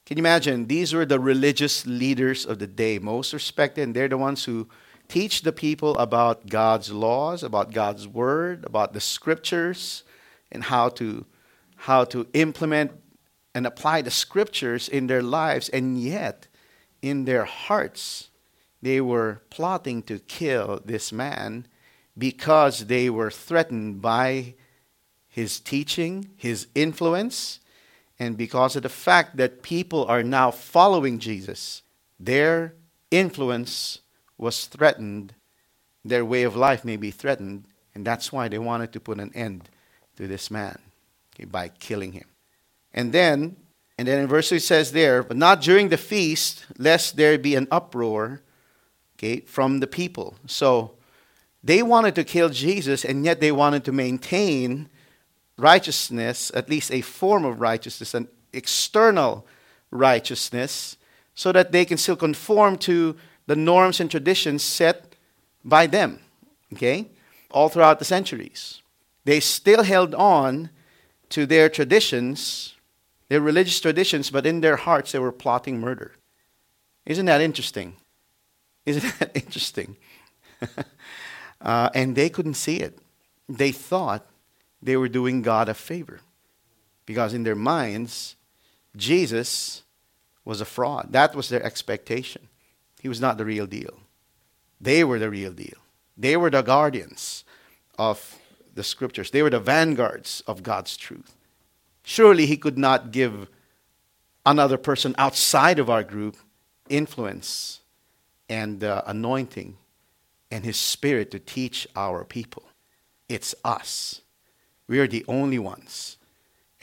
Can 0.05 0.17
you 0.17 0.21
imagine? 0.21 0.67
These 0.67 0.93
were 0.93 1.05
the 1.05 1.19
religious 1.19 1.85
leaders 1.85 2.45
of 2.45 2.59
the 2.59 2.67
day, 2.67 2.99
most 2.99 3.33
respected, 3.33 3.83
and 3.83 3.95
they're 3.95 4.09
the 4.09 4.17
ones 4.17 4.43
who 4.43 4.67
teach 5.13 5.43
the 5.43 5.51
people 5.51 5.95
about 5.99 6.49
God's 6.49 6.91
laws, 6.91 7.43
about 7.43 7.71
God's 7.71 8.07
word, 8.07 8.65
about 8.65 8.93
the 8.93 8.99
scriptures, 8.99 10.01
and 10.51 10.63
how 10.63 10.89
to, 10.89 11.27
how 11.75 12.03
to 12.05 12.25
implement 12.33 12.91
and 13.53 13.67
apply 13.67 14.01
the 14.01 14.09
scriptures 14.09 14.89
in 14.89 15.05
their 15.05 15.21
lives. 15.21 15.69
And 15.69 16.01
yet, 16.01 16.47
in 17.03 17.25
their 17.25 17.45
hearts, 17.45 18.31
they 18.81 18.99
were 19.01 19.43
plotting 19.51 20.01
to 20.03 20.17
kill 20.17 20.81
this 20.83 21.11
man 21.11 21.67
because 22.17 22.87
they 22.87 23.07
were 23.07 23.29
threatened 23.29 24.01
by 24.01 24.55
his 25.27 25.59
teaching, 25.59 26.31
his 26.35 26.65
influence, 26.73 27.59
and 28.17 28.35
because 28.35 28.75
of 28.75 28.81
the 28.81 28.89
fact 28.89 29.37
that 29.37 29.61
people 29.61 30.05
are 30.05 30.23
now 30.23 30.49
following 30.49 31.19
Jesus, 31.19 31.83
their 32.19 32.73
influence 33.11 33.99
was 34.37 34.65
threatened, 34.65 35.33
their 36.03 36.25
way 36.25 36.43
of 36.43 36.55
life 36.55 36.83
may 36.83 36.97
be 36.97 37.11
threatened, 37.11 37.65
and 37.95 38.05
that's 38.05 38.31
why 38.31 38.47
they 38.47 38.59
wanted 38.59 38.91
to 38.93 38.99
put 38.99 39.19
an 39.19 39.31
end 39.33 39.69
to 40.17 40.27
this 40.27 40.51
man 40.51 40.77
okay, 41.33 41.45
by 41.45 41.69
killing 41.69 42.11
him. 42.11 42.25
And 42.93 43.11
then, 43.13 43.55
and 43.97 44.07
then 44.07 44.19
in 44.19 44.27
verse 44.27 44.49
2 44.49 44.55
it 44.55 44.63
says 44.63 44.91
there, 44.91 45.23
but 45.23 45.37
not 45.37 45.61
during 45.61 45.89
the 45.89 45.97
feast, 45.97 46.65
lest 46.77 47.15
there 47.15 47.37
be 47.37 47.55
an 47.55 47.67
uproar 47.71 48.41
okay, 49.17 49.41
from 49.41 49.79
the 49.79 49.87
people. 49.87 50.35
So 50.47 50.95
they 51.63 51.81
wanted 51.81 52.15
to 52.15 52.23
kill 52.23 52.49
Jesus, 52.49 53.05
and 53.05 53.23
yet 53.23 53.39
they 53.39 53.51
wanted 53.51 53.85
to 53.85 53.91
maintain 53.91 54.89
righteousness, 55.57 56.51
at 56.53 56.69
least 56.69 56.91
a 56.91 57.01
form 57.01 57.45
of 57.45 57.61
righteousness, 57.61 58.13
an 58.13 58.27
external 58.51 59.47
righteousness, 59.91 60.97
so 61.35 61.51
that 61.51 61.71
they 61.71 61.85
can 61.85 61.97
still 61.97 62.15
conform 62.15 62.77
to 62.77 63.15
the 63.45 63.55
norms 63.55 63.99
and 63.99 64.09
traditions 64.09 64.63
set 64.63 65.15
by 65.63 65.87
them, 65.87 66.19
okay, 66.73 67.07
all 67.51 67.69
throughout 67.69 67.99
the 67.99 68.05
centuries. 68.05 68.81
They 69.25 69.39
still 69.39 69.83
held 69.83 70.13
on 70.15 70.69
to 71.29 71.45
their 71.45 71.69
traditions, 71.69 72.75
their 73.29 73.41
religious 73.41 73.79
traditions, 73.79 74.29
but 74.29 74.45
in 74.45 74.61
their 74.61 74.75
hearts 74.75 75.11
they 75.11 75.19
were 75.19 75.31
plotting 75.31 75.79
murder. 75.79 76.13
Isn't 77.05 77.25
that 77.25 77.41
interesting? 77.41 77.95
Isn't 78.85 79.13
that 79.19 79.31
interesting? 79.35 79.97
uh, 81.61 81.89
and 81.93 82.15
they 82.15 82.29
couldn't 82.29 82.55
see 82.55 82.77
it. 82.77 82.99
They 83.49 83.71
thought 83.71 84.25
they 84.81 84.97
were 84.97 85.09
doing 85.09 85.41
God 85.41 85.69
a 85.69 85.73
favor 85.73 86.21
because 87.05 87.33
in 87.33 87.43
their 87.43 87.55
minds, 87.55 88.35
Jesus 88.95 89.83
was 90.45 90.61
a 90.61 90.65
fraud. 90.65 91.09
That 91.11 91.35
was 91.35 91.49
their 91.49 91.63
expectation. 91.63 92.47
He 93.03 93.09
was 93.09 93.19
not 93.19 93.37
the 93.37 93.43
real 93.43 93.67
deal. 93.67 93.99
They 94.79 95.03
were 95.03 95.19
the 95.19 95.29
real 95.29 95.51
deal. 95.51 95.77
They 96.15 96.37
were 96.37 96.49
the 96.49 96.61
guardians 96.61 97.43
of 97.99 98.39
the 98.73 98.83
scriptures, 98.83 99.29
they 99.29 99.43
were 99.43 99.49
the 99.49 99.59
vanguards 99.59 100.41
of 100.47 100.63
God's 100.63 100.95
truth. 100.95 101.35
Surely 102.03 102.45
He 102.45 102.55
could 102.55 102.77
not 102.77 103.11
give 103.11 103.49
another 104.45 104.77
person 104.77 105.13
outside 105.17 105.79
of 105.79 105.89
our 105.89 106.03
group 106.03 106.37
influence 106.89 107.81
and 108.47 108.83
uh, 108.83 109.03
anointing 109.05 109.77
and 110.49 110.63
His 110.63 110.77
Spirit 110.77 111.29
to 111.31 111.39
teach 111.39 111.85
our 111.97 112.23
people. 112.23 112.63
It's 113.27 113.53
us. 113.65 114.21
We 114.87 114.99
are 114.99 115.07
the 115.07 115.25
only 115.27 115.59
ones. 115.59 116.17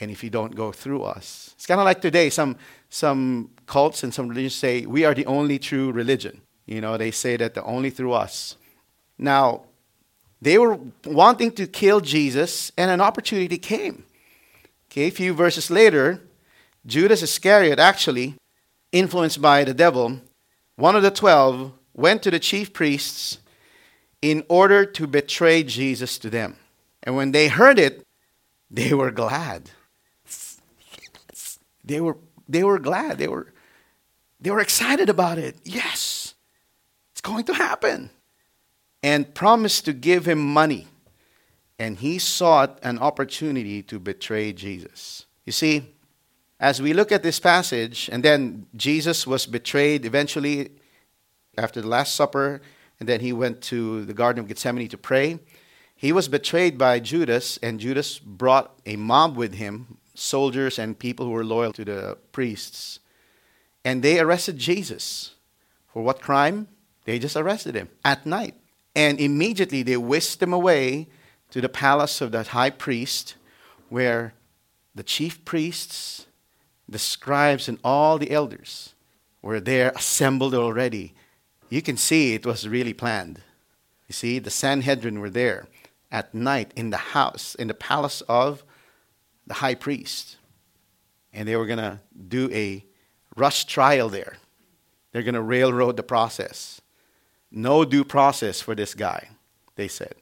And 0.01 0.11
if 0.11 0.23
you 0.23 0.29
don't 0.29 0.55
go 0.55 0.71
through 0.71 1.03
us, 1.03 1.51
it's 1.55 1.67
kind 1.67 1.79
of 1.79 1.85
like 1.85 2.01
today, 2.01 2.29
some, 2.29 2.57
some 2.89 3.51
cults 3.67 4.03
and 4.03 4.11
some 4.11 4.27
religions 4.27 4.55
say, 4.55 4.85
we 4.85 5.05
are 5.05 5.13
the 5.13 5.27
only 5.27 5.59
true 5.59 5.91
religion. 5.91 6.41
You 6.65 6.81
know, 6.81 6.97
they 6.97 7.11
say 7.11 7.37
that 7.37 7.53
the 7.53 7.63
only 7.63 7.91
through 7.91 8.13
us. 8.13 8.57
Now, 9.17 9.65
they 10.41 10.57
were 10.57 10.79
wanting 11.05 11.51
to 11.51 11.67
kill 11.67 12.01
Jesus, 12.01 12.71
and 12.75 12.89
an 12.89 12.99
opportunity 12.99 13.59
came. 13.59 14.05
Okay, 14.89 15.03
a 15.03 15.11
few 15.11 15.35
verses 15.35 15.69
later, 15.69 16.19
Judas 16.83 17.21
Iscariot, 17.21 17.77
actually, 17.77 18.33
influenced 18.91 19.39
by 19.39 19.63
the 19.63 19.73
devil, 19.73 20.19
one 20.77 20.95
of 20.95 21.03
the 21.03 21.11
twelve, 21.11 21.73
went 21.93 22.23
to 22.23 22.31
the 22.31 22.39
chief 22.39 22.73
priests 22.73 23.37
in 24.21 24.43
order 24.49 24.83
to 24.83 25.05
betray 25.05 25.61
Jesus 25.61 26.17
to 26.17 26.29
them. 26.31 26.57
And 27.03 27.15
when 27.15 27.31
they 27.33 27.47
heard 27.47 27.77
it, 27.77 28.03
they 28.71 28.93
were 28.95 29.11
glad. 29.11 29.69
They 31.83 32.01
were, 32.01 32.17
they 32.47 32.63
were 32.63 32.79
glad. 32.79 33.17
They 33.17 33.27
were, 33.27 33.53
they 34.39 34.51
were 34.51 34.59
excited 34.59 35.09
about 35.09 35.37
it. 35.37 35.57
Yes, 35.63 36.35
it's 37.11 37.21
going 37.21 37.45
to 37.45 37.53
happen. 37.53 38.09
And 39.03 39.33
promised 39.33 39.85
to 39.85 39.93
give 39.93 40.27
him 40.27 40.39
money. 40.39 40.87
And 41.79 41.97
he 41.97 42.19
sought 42.19 42.77
an 42.83 42.99
opportunity 42.99 43.81
to 43.83 43.99
betray 43.99 44.53
Jesus. 44.53 45.25
You 45.45 45.51
see, 45.51 45.93
as 46.59 46.79
we 46.79 46.93
look 46.93 47.11
at 47.11 47.23
this 47.23 47.39
passage, 47.39 48.07
and 48.11 48.21
then 48.21 48.67
Jesus 48.75 49.25
was 49.25 49.47
betrayed 49.47 50.05
eventually 50.05 50.69
after 51.57 51.81
the 51.81 51.87
Last 51.87 52.13
Supper, 52.13 52.61
and 52.99 53.09
then 53.09 53.19
he 53.19 53.33
went 53.33 53.61
to 53.63 54.05
the 54.05 54.13
Garden 54.13 54.43
of 54.43 54.47
Gethsemane 54.47 54.87
to 54.89 54.97
pray. 54.97 55.39
He 55.95 56.11
was 56.11 56.27
betrayed 56.27 56.77
by 56.77 56.99
Judas, 56.99 57.57
and 57.63 57.79
Judas 57.79 58.19
brought 58.19 58.79
a 58.85 58.95
mob 58.95 59.35
with 59.35 59.55
him, 59.55 59.97
soldiers 60.21 60.79
and 60.79 60.97
people 60.97 61.25
who 61.25 61.31
were 61.31 61.43
loyal 61.43 61.73
to 61.73 61.85
the 61.85 62.17
priests. 62.31 62.99
And 63.83 64.03
they 64.03 64.19
arrested 64.19 64.57
Jesus. 64.57 65.35
For 65.91 66.03
what 66.03 66.21
crime? 66.21 66.67
They 67.05 67.19
just 67.19 67.35
arrested 67.35 67.75
him 67.75 67.89
at 68.05 68.25
night. 68.25 68.55
And 68.95 69.19
immediately 69.19 69.83
they 69.83 69.97
whisked 69.97 70.41
him 70.41 70.53
away 70.53 71.07
to 71.49 71.61
the 71.61 71.69
palace 71.69 72.21
of 72.21 72.31
the 72.31 72.43
high 72.43 72.69
priest, 72.69 73.35
where 73.89 74.33
the 74.95 75.03
chief 75.03 75.43
priests, 75.43 76.27
the 76.87 76.99
scribes, 76.99 77.67
and 77.67 77.79
all 77.83 78.17
the 78.17 78.31
elders 78.31 78.93
were 79.41 79.59
there 79.59 79.91
assembled 79.95 80.53
already. 80.53 81.13
You 81.69 81.81
can 81.81 81.97
see 81.97 82.33
it 82.33 82.45
was 82.45 82.67
really 82.67 82.93
planned. 82.93 83.41
You 84.07 84.13
see, 84.13 84.39
the 84.39 84.49
Sanhedrin 84.49 85.19
were 85.19 85.29
there 85.29 85.67
at 86.11 86.33
night 86.33 86.71
in 86.75 86.89
the 86.89 86.97
house, 86.97 87.55
in 87.55 87.67
the 87.67 87.73
palace 87.73 88.21
of 88.27 88.63
the 89.47 89.55
high 89.55 89.75
priest. 89.75 90.37
And 91.33 91.47
they 91.47 91.55
were 91.55 91.65
going 91.65 91.79
to 91.79 91.99
do 92.27 92.49
a 92.51 92.85
rush 93.35 93.65
trial 93.65 94.09
there. 94.09 94.37
They're 95.11 95.23
going 95.23 95.35
to 95.35 95.41
railroad 95.41 95.97
the 95.97 96.03
process. 96.03 96.81
No 97.51 97.83
due 97.85 98.03
process 98.03 98.61
for 98.61 98.75
this 98.75 98.93
guy, 98.93 99.29
they 99.75 99.87
said. 99.87 100.15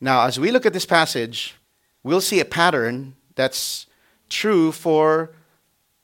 Now, 0.00 0.26
as 0.26 0.38
we 0.38 0.50
look 0.50 0.64
at 0.64 0.72
this 0.72 0.86
passage, 0.86 1.56
we'll 2.02 2.20
see 2.20 2.40
a 2.40 2.44
pattern 2.44 3.16
that's 3.34 3.86
true 4.28 4.72
for 4.72 5.32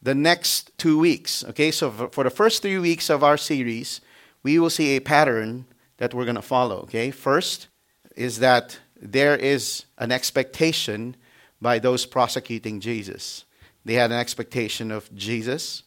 the 0.02 0.14
next 0.14 0.76
two 0.78 0.98
weeks. 0.98 1.44
Okay, 1.44 1.70
so 1.70 1.90
for 1.90 2.24
the 2.24 2.30
first 2.30 2.62
three 2.62 2.78
weeks 2.78 3.08
of 3.08 3.24
our 3.24 3.36
series, 3.36 4.00
we 4.42 4.58
will 4.58 4.70
see 4.70 4.96
a 4.96 5.00
pattern 5.00 5.66
that 5.96 6.12
we're 6.12 6.24
going 6.24 6.34
to 6.34 6.42
follow. 6.42 6.80
Okay, 6.80 7.10
first 7.10 7.68
is 8.16 8.38
that 8.40 8.78
there 9.00 9.36
is 9.36 9.86
an 9.98 10.12
expectation 10.12 11.16
by 11.64 11.78
those 11.78 12.04
prosecuting 12.04 12.78
Jesus. 12.78 13.46
They 13.86 13.94
had 13.94 14.12
an 14.12 14.18
expectation 14.18 14.90
of 14.90 15.02
Jesus. 15.16 15.82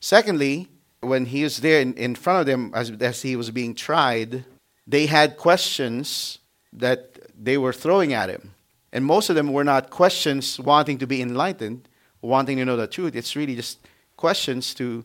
Secondly, 0.00 0.68
when 1.00 1.26
he 1.26 1.44
was 1.44 1.58
there 1.58 1.82
in, 1.82 1.92
in 1.94 2.14
front 2.14 2.40
of 2.40 2.46
them 2.46 2.72
as, 2.74 2.90
as 2.90 3.20
he 3.20 3.36
was 3.36 3.50
being 3.50 3.74
tried, 3.74 4.46
they 4.86 5.04
had 5.04 5.36
questions 5.36 6.38
that 6.72 7.18
they 7.38 7.58
were 7.58 7.74
throwing 7.74 8.14
at 8.14 8.30
him. 8.30 8.54
And 8.90 9.04
most 9.04 9.28
of 9.28 9.36
them 9.36 9.52
were 9.52 9.64
not 9.64 9.90
questions 9.90 10.58
wanting 10.58 10.96
to 10.98 11.06
be 11.06 11.20
enlightened, 11.20 11.86
wanting 12.22 12.56
to 12.56 12.64
know 12.64 12.78
the 12.78 12.86
truth. 12.86 13.14
It's 13.14 13.36
really 13.36 13.54
just 13.54 13.78
questions 14.16 14.72
to, 14.74 15.04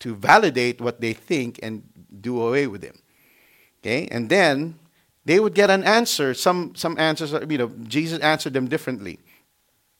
to 0.00 0.14
validate 0.14 0.78
what 0.78 1.00
they 1.00 1.14
think 1.14 1.58
and 1.62 1.82
do 2.20 2.42
away 2.42 2.66
with 2.66 2.82
him. 2.82 2.98
Okay? 3.80 4.08
And 4.10 4.28
then 4.28 4.78
they 5.24 5.40
would 5.40 5.54
get 5.54 5.70
an 5.70 5.84
answer. 5.84 6.34
Some, 6.34 6.74
some 6.74 6.98
answers, 6.98 7.32
you 7.48 7.58
know, 7.58 7.72
Jesus 7.84 8.18
answered 8.20 8.52
them 8.52 8.68
differently. 8.68 9.18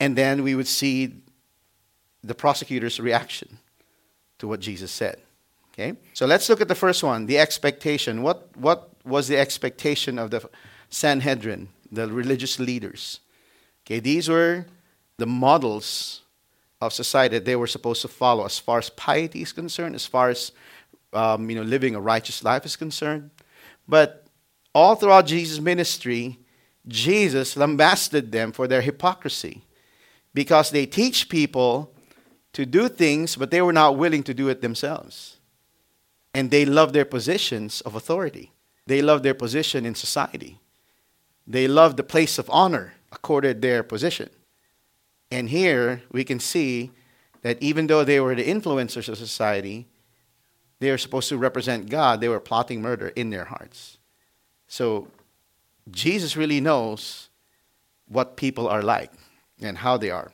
And 0.00 0.16
then 0.16 0.42
we 0.42 0.54
would 0.54 0.68
see 0.68 1.22
the 2.22 2.34
prosecutor's 2.34 3.00
reaction 3.00 3.58
to 4.38 4.48
what 4.48 4.60
Jesus 4.60 4.90
said. 4.90 5.18
Okay? 5.72 5.96
So 6.12 6.26
let's 6.26 6.48
look 6.48 6.60
at 6.60 6.68
the 6.68 6.74
first 6.74 7.02
one 7.02 7.26
the 7.26 7.38
expectation. 7.38 8.22
What, 8.22 8.56
what 8.56 8.90
was 9.04 9.28
the 9.28 9.38
expectation 9.38 10.18
of 10.18 10.30
the 10.30 10.48
Sanhedrin, 10.90 11.68
the 11.90 12.08
religious 12.08 12.58
leaders? 12.58 13.20
Okay, 13.86 14.00
these 14.00 14.28
were 14.28 14.66
the 15.16 15.26
models 15.26 16.22
of 16.80 16.92
society 16.92 17.36
that 17.38 17.44
they 17.44 17.56
were 17.56 17.66
supposed 17.66 18.02
to 18.02 18.08
follow 18.08 18.44
as 18.44 18.58
far 18.58 18.78
as 18.78 18.90
piety 18.90 19.42
is 19.42 19.52
concerned, 19.52 19.94
as 19.94 20.06
far 20.06 20.28
as 20.28 20.52
um, 21.12 21.48
you 21.48 21.56
know, 21.56 21.62
living 21.62 21.94
a 21.94 22.00
righteous 22.00 22.44
life 22.44 22.66
is 22.66 22.76
concerned. 22.76 23.30
But 23.88 24.26
all 24.74 24.94
throughout 24.94 25.26
Jesus' 25.26 25.58
ministry, 25.60 26.38
Jesus 26.86 27.56
lambasted 27.56 28.30
them 28.30 28.52
for 28.52 28.68
their 28.68 28.82
hypocrisy 28.82 29.62
because 30.38 30.70
they 30.70 30.86
teach 30.86 31.28
people 31.28 31.90
to 32.52 32.64
do 32.64 32.88
things, 32.88 33.34
but 33.34 33.50
they 33.50 33.60
were 33.60 33.72
not 33.72 33.96
willing 33.96 34.22
to 34.22 34.32
do 34.32 34.48
it 34.48 34.62
themselves. 34.62 35.38
And 36.32 36.52
they 36.52 36.64
love 36.64 36.92
their 36.92 37.04
positions 37.04 37.80
of 37.80 37.96
authority. 37.96 38.52
They 38.86 39.02
love 39.02 39.24
their 39.24 39.34
position 39.34 39.84
in 39.84 39.96
society. 39.96 40.60
They 41.44 41.66
love 41.66 41.96
the 41.96 42.04
place 42.04 42.38
of 42.38 42.48
honor 42.50 42.94
accorded 43.10 43.62
their 43.62 43.82
position. 43.82 44.30
And 45.28 45.48
here 45.48 46.02
we 46.12 46.22
can 46.22 46.38
see 46.38 46.92
that 47.42 47.60
even 47.60 47.88
though 47.88 48.04
they 48.04 48.20
were 48.20 48.36
the 48.36 48.44
influencers 48.44 49.08
of 49.08 49.18
society, 49.18 49.88
they 50.78 50.92
were 50.92 50.98
supposed 50.98 51.28
to 51.30 51.36
represent 51.36 51.90
God, 51.90 52.20
they 52.20 52.28
were 52.28 52.38
plotting 52.38 52.80
murder 52.80 53.08
in 53.08 53.30
their 53.30 53.46
hearts. 53.46 53.98
So 54.68 55.08
Jesus 55.90 56.36
really 56.36 56.60
knows 56.60 57.28
what 58.06 58.36
people 58.36 58.68
are 58.68 58.82
like 58.82 59.10
and 59.60 59.78
how 59.78 59.96
they 59.96 60.10
are. 60.10 60.32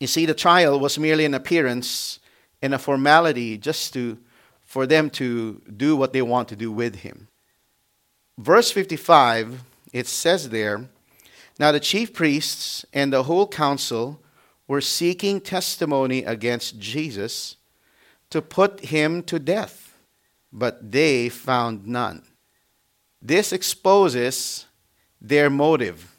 You 0.00 0.06
see, 0.06 0.26
the 0.26 0.34
trial 0.34 0.78
was 0.78 0.98
merely 0.98 1.24
an 1.24 1.34
appearance 1.34 2.20
and 2.62 2.74
a 2.74 2.78
formality 2.78 3.58
just 3.58 3.92
to, 3.94 4.18
for 4.64 4.86
them 4.86 5.10
to 5.10 5.60
do 5.76 5.96
what 5.96 6.12
they 6.12 6.22
want 6.22 6.48
to 6.48 6.56
do 6.56 6.70
with 6.70 6.96
him. 6.96 7.28
Verse 8.38 8.70
55, 8.70 9.64
it 9.92 10.06
says 10.06 10.50
there, 10.50 10.88
Now 11.58 11.72
the 11.72 11.80
chief 11.80 12.12
priests 12.12 12.84
and 12.92 13.12
the 13.12 13.24
whole 13.24 13.48
council 13.48 14.20
were 14.68 14.80
seeking 14.80 15.40
testimony 15.40 16.22
against 16.24 16.78
Jesus 16.78 17.56
to 18.30 18.42
put 18.42 18.80
him 18.80 19.22
to 19.24 19.38
death, 19.38 19.96
but 20.52 20.92
they 20.92 21.28
found 21.28 21.86
none. 21.86 22.22
This 23.20 23.52
exposes 23.52 24.66
their 25.20 25.50
motive. 25.50 26.17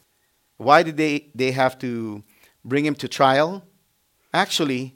Why 0.60 0.82
did 0.82 0.98
they, 0.98 1.28
they 1.34 1.52
have 1.52 1.78
to 1.78 2.22
bring 2.66 2.84
him 2.84 2.94
to 2.96 3.08
trial? 3.08 3.64
Actually, 4.34 4.94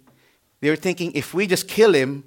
they 0.60 0.68
were 0.68 0.76
thinking 0.76 1.10
if 1.14 1.32
we 1.32 1.46
just 1.46 1.68
kill 1.68 1.94
him, 1.94 2.24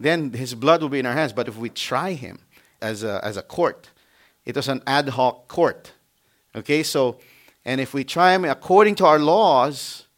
then 0.00 0.32
his 0.32 0.52
blood 0.56 0.82
will 0.82 0.88
be 0.88 0.98
in 0.98 1.06
our 1.06 1.12
hands. 1.12 1.32
But 1.32 1.46
if 1.46 1.56
we 1.56 1.68
try 1.68 2.14
him 2.14 2.40
as 2.80 3.04
a, 3.04 3.20
as 3.22 3.36
a 3.36 3.42
court, 3.42 3.90
it 4.44 4.56
was 4.56 4.66
an 4.66 4.82
ad 4.84 5.10
hoc 5.10 5.46
court. 5.46 5.92
Okay, 6.56 6.82
so, 6.82 7.20
and 7.64 7.80
if 7.80 7.94
we 7.94 8.02
try 8.02 8.34
him 8.34 8.44
according 8.44 8.96
to 8.96 9.06
our 9.06 9.20
laws, 9.20 10.08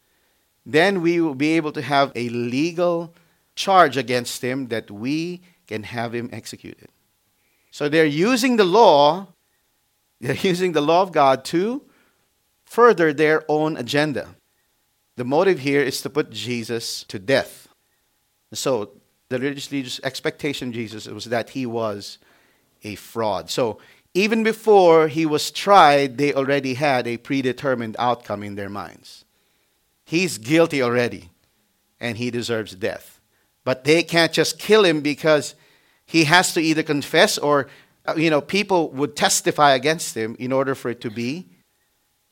then 0.65 1.03
we 1.03 1.21
will 1.21 1.35
be 1.35 1.51
able 1.51 1.71
to 1.71 1.83
have 1.83 2.11
a 2.15 2.29
legal 2.29 3.13
charge 3.53 3.95
against 3.95 4.43
him 4.43 4.69
that 4.69 4.89
we 4.89 5.43
can 5.67 5.83
have 5.83 6.15
him 6.15 6.31
executed. 6.33 6.89
So 7.69 7.89
they're 7.89 8.05
using 8.05 8.55
the 8.55 8.65
law, 8.65 9.27
they're 10.19 10.33
using 10.41 10.71
the 10.71 10.81
law 10.81 11.03
of 11.03 11.11
God 11.11 11.45
to 11.45 11.83
further 12.75 13.13
their 13.13 13.39
own 13.47 13.77
agenda. 13.77 14.35
The 15.15 15.23
motive 15.23 15.59
here 15.59 15.81
is 15.81 16.01
to 16.01 16.09
put 16.09 16.29
Jesus 16.29 17.05
to 17.05 17.17
death. 17.17 17.69
So 18.51 18.91
the 19.29 19.39
religious 19.39 19.71
leaders' 19.71 20.01
expectation 20.03 20.73
Jesus 20.73 21.07
was 21.07 21.25
that 21.25 21.51
he 21.51 21.65
was 21.65 22.17
a 22.83 22.95
fraud. 22.95 23.49
So 23.49 23.79
even 24.13 24.43
before 24.43 25.07
he 25.07 25.25
was 25.25 25.51
tried, 25.51 26.17
they 26.17 26.33
already 26.33 26.73
had 26.73 27.07
a 27.07 27.15
predetermined 27.15 27.95
outcome 27.97 28.43
in 28.43 28.55
their 28.55 28.69
minds. 28.69 29.23
He's 30.03 30.37
guilty 30.37 30.81
already, 30.81 31.29
and 31.99 32.17
he 32.17 32.29
deserves 32.29 32.75
death. 32.75 33.21
But 33.63 33.85
they 33.85 34.03
can't 34.03 34.33
just 34.33 34.59
kill 34.59 34.83
him 34.83 34.99
because 34.99 35.55
he 36.05 36.25
has 36.25 36.53
to 36.53 36.61
either 36.61 36.83
confess 36.83 37.37
or, 37.37 37.67
uh, 38.05 38.15
you 38.17 38.29
know, 38.29 38.41
people 38.41 38.89
would 38.91 39.15
testify 39.15 39.71
against 39.73 40.15
him 40.15 40.35
in 40.39 40.51
order 40.51 40.75
for 40.75 40.89
it 40.89 40.99
to 41.01 41.09
be, 41.09 41.54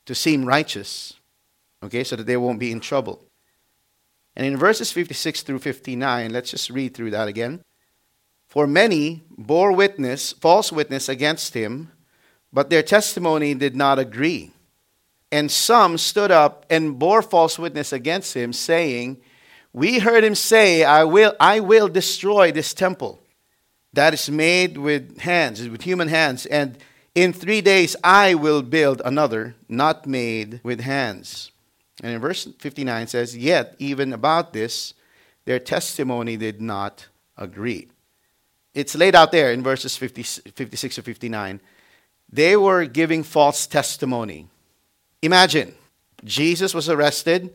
to 0.06 0.16
seem 0.16 0.46
righteous, 0.46 1.14
okay, 1.84 2.04
so 2.04 2.16
that 2.16 2.26
they 2.26 2.38
won't 2.38 2.60
be 2.60 2.72
in 2.72 2.80
trouble. 2.80 3.24
And 4.36 4.46
in 4.46 4.58
verses 4.58 4.92
56 4.92 5.44
through 5.44 5.60
59, 5.60 6.32
let's 6.32 6.52
just 6.52 6.70
read 6.70 6.94
through 6.94 7.12
that 7.12 7.28
again. 7.28 7.62
For 8.48 8.68
many 8.68 9.24
bore 9.30 9.72
witness, 9.72 10.34
false 10.34 10.72
witness 10.72 11.10
against 11.10 11.54
him, 11.54 11.92
but 12.52 12.70
their 12.70 12.84
testimony 12.84 13.54
did 13.54 13.76
not 13.76 14.00
agree. 14.00 14.52
And 15.32 15.52
some 15.52 15.98
stood 15.98 16.30
up 16.30 16.66
and 16.70 17.00
bore 17.00 17.22
false 17.22 17.58
witness 17.58 17.92
against 17.92 18.36
him, 18.36 18.54
saying, 18.54 19.22
we 19.74 19.98
heard 19.98 20.24
him 20.24 20.36
say, 20.36 20.84
I 20.84 21.04
will, 21.04 21.34
I 21.40 21.60
will 21.60 21.88
destroy 21.88 22.52
this 22.52 22.76
temple 22.76 23.20
that 23.94 24.14
is 24.14 24.30
made 24.30 24.78
with 24.78 25.20
hands, 25.20 25.68
with 25.68 25.82
human 25.82 26.08
hands, 26.08 26.46
and 26.46 26.78
in 27.16 27.34
three 27.34 27.62
days 27.62 27.96
I 28.04 28.36
will 28.36 28.62
build 28.62 29.02
another 29.06 29.56
not 29.68 30.08
made 30.08 30.60
with 30.64 30.80
hands. 30.80 31.52
And 32.02 32.14
in 32.14 32.20
verse 32.20 32.48
59 32.60 33.08
says, 33.08 33.38
Yet, 33.38 33.76
even 33.80 34.14
about 34.14 34.54
this, 34.54 34.94
their 35.46 35.60
testimony 35.60 36.38
did 36.38 36.62
not 36.62 37.08
agree. 37.38 37.90
It's 38.74 38.96
laid 38.96 39.16
out 39.16 39.32
there 39.32 39.52
in 39.52 39.62
verses 39.62 39.96
50, 39.96 40.24
56 40.24 40.96
to 40.96 41.02
59. 41.02 41.62
They 42.32 42.56
were 42.58 42.86
giving 42.86 43.22
false 43.22 43.68
testimony. 43.68 44.48
Imagine, 45.22 45.76
Jesus 46.24 46.74
was 46.74 46.90
arrested, 46.90 47.54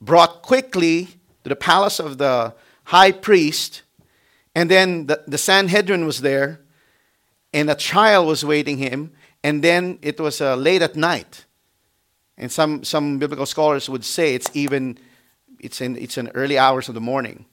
brought 0.00 0.40
quickly 0.40 1.08
to 1.42 1.50
the 1.50 1.56
palace 1.56 2.00
of 2.00 2.16
the 2.16 2.54
high 2.84 3.12
priest, 3.12 3.82
and 4.54 4.70
then 4.70 5.06
the, 5.06 5.22
the 5.26 5.36
Sanhedrin 5.36 6.06
was 6.06 6.22
there, 6.22 6.60
and 7.52 7.70
a 7.70 7.74
child 7.74 8.26
was 8.26 8.44
waiting 8.44 8.78
him, 8.78 9.12
and 9.42 9.62
then 9.62 9.98
it 10.02 10.20
was 10.20 10.40
uh, 10.40 10.56
late 10.56 10.82
at 10.82 10.96
night. 10.96 11.46
And 12.36 12.52
some, 12.52 12.84
some 12.84 13.18
biblical 13.18 13.46
scholars 13.46 13.88
would 13.88 14.04
say 14.04 14.34
it's 14.34 14.50
even 14.54 14.98
it's 15.60 15.80
in 15.80 15.96
it's 15.96 16.16
in 16.16 16.28
early 16.34 16.56
hours 16.56 16.88
of 16.88 16.94
the 16.94 17.00
morning. 17.00 17.46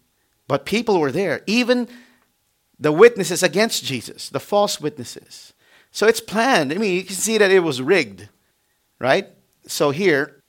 But 0.48 0.66
people 0.66 1.00
were 1.00 1.12
there, 1.12 1.42
even 1.48 1.88
the 2.80 2.92
witnesses 2.92 3.42
against 3.42 3.84
Jesus, 3.84 4.30
the 4.30 4.40
false 4.40 4.80
witnesses. 4.80 5.54
So 5.92 6.08
it's 6.08 6.22
planned. 6.22 6.72
I 6.72 6.76
mean, 6.76 6.94
you 6.94 7.04
can 7.04 7.16
see 7.16 7.38
that 7.38 7.50
it 7.50 7.62
was 7.62 7.82
rigged, 7.82 8.30
right? 9.00 9.28
So 9.66 9.92
here 9.92 10.42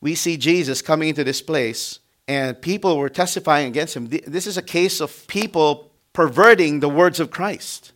we 0.00 0.14
see 0.14 0.36
Jesus 0.36 0.82
coming 0.82 1.08
into 1.08 1.24
this 1.24 1.40
place 1.40 2.00
and 2.26 2.60
people 2.60 2.98
were 2.98 3.08
testifying 3.08 3.68
against 3.68 3.96
him. 3.96 4.08
This 4.08 4.46
is 4.46 4.58
a 4.58 4.62
case 4.62 5.00
of 5.00 5.26
people 5.26 5.90
perverting 6.12 6.80
the 6.80 6.88
words 6.88 7.20
of 7.20 7.30
Christ. 7.30 7.92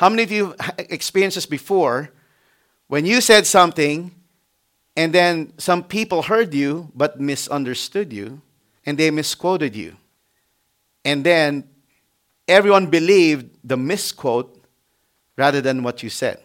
How 0.00 0.08
many 0.08 0.22
of 0.22 0.32
you 0.32 0.54
experienced 0.78 1.34
this 1.34 1.44
before? 1.44 2.08
When 2.86 3.04
you 3.04 3.20
said 3.20 3.46
something, 3.46 4.14
and 4.96 5.12
then 5.12 5.52
some 5.58 5.84
people 5.84 6.22
heard 6.22 6.54
you 6.54 6.90
but 6.94 7.20
misunderstood 7.20 8.10
you, 8.10 8.40
and 8.86 8.96
they 8.96 9.10
misquoted 9.10 9.76
you. 9.76 9.98
And 11.04 11.22
then 11.22 11.68
everyone 12.48 12.86
believed 12.86 13.58
the 13.62 13.76
misquote 13.76 14.64
rather 15.36 15.60
than 15.60 15.82
what 15.82 16.02
you 16.02 16.08
said. 16.08 16.40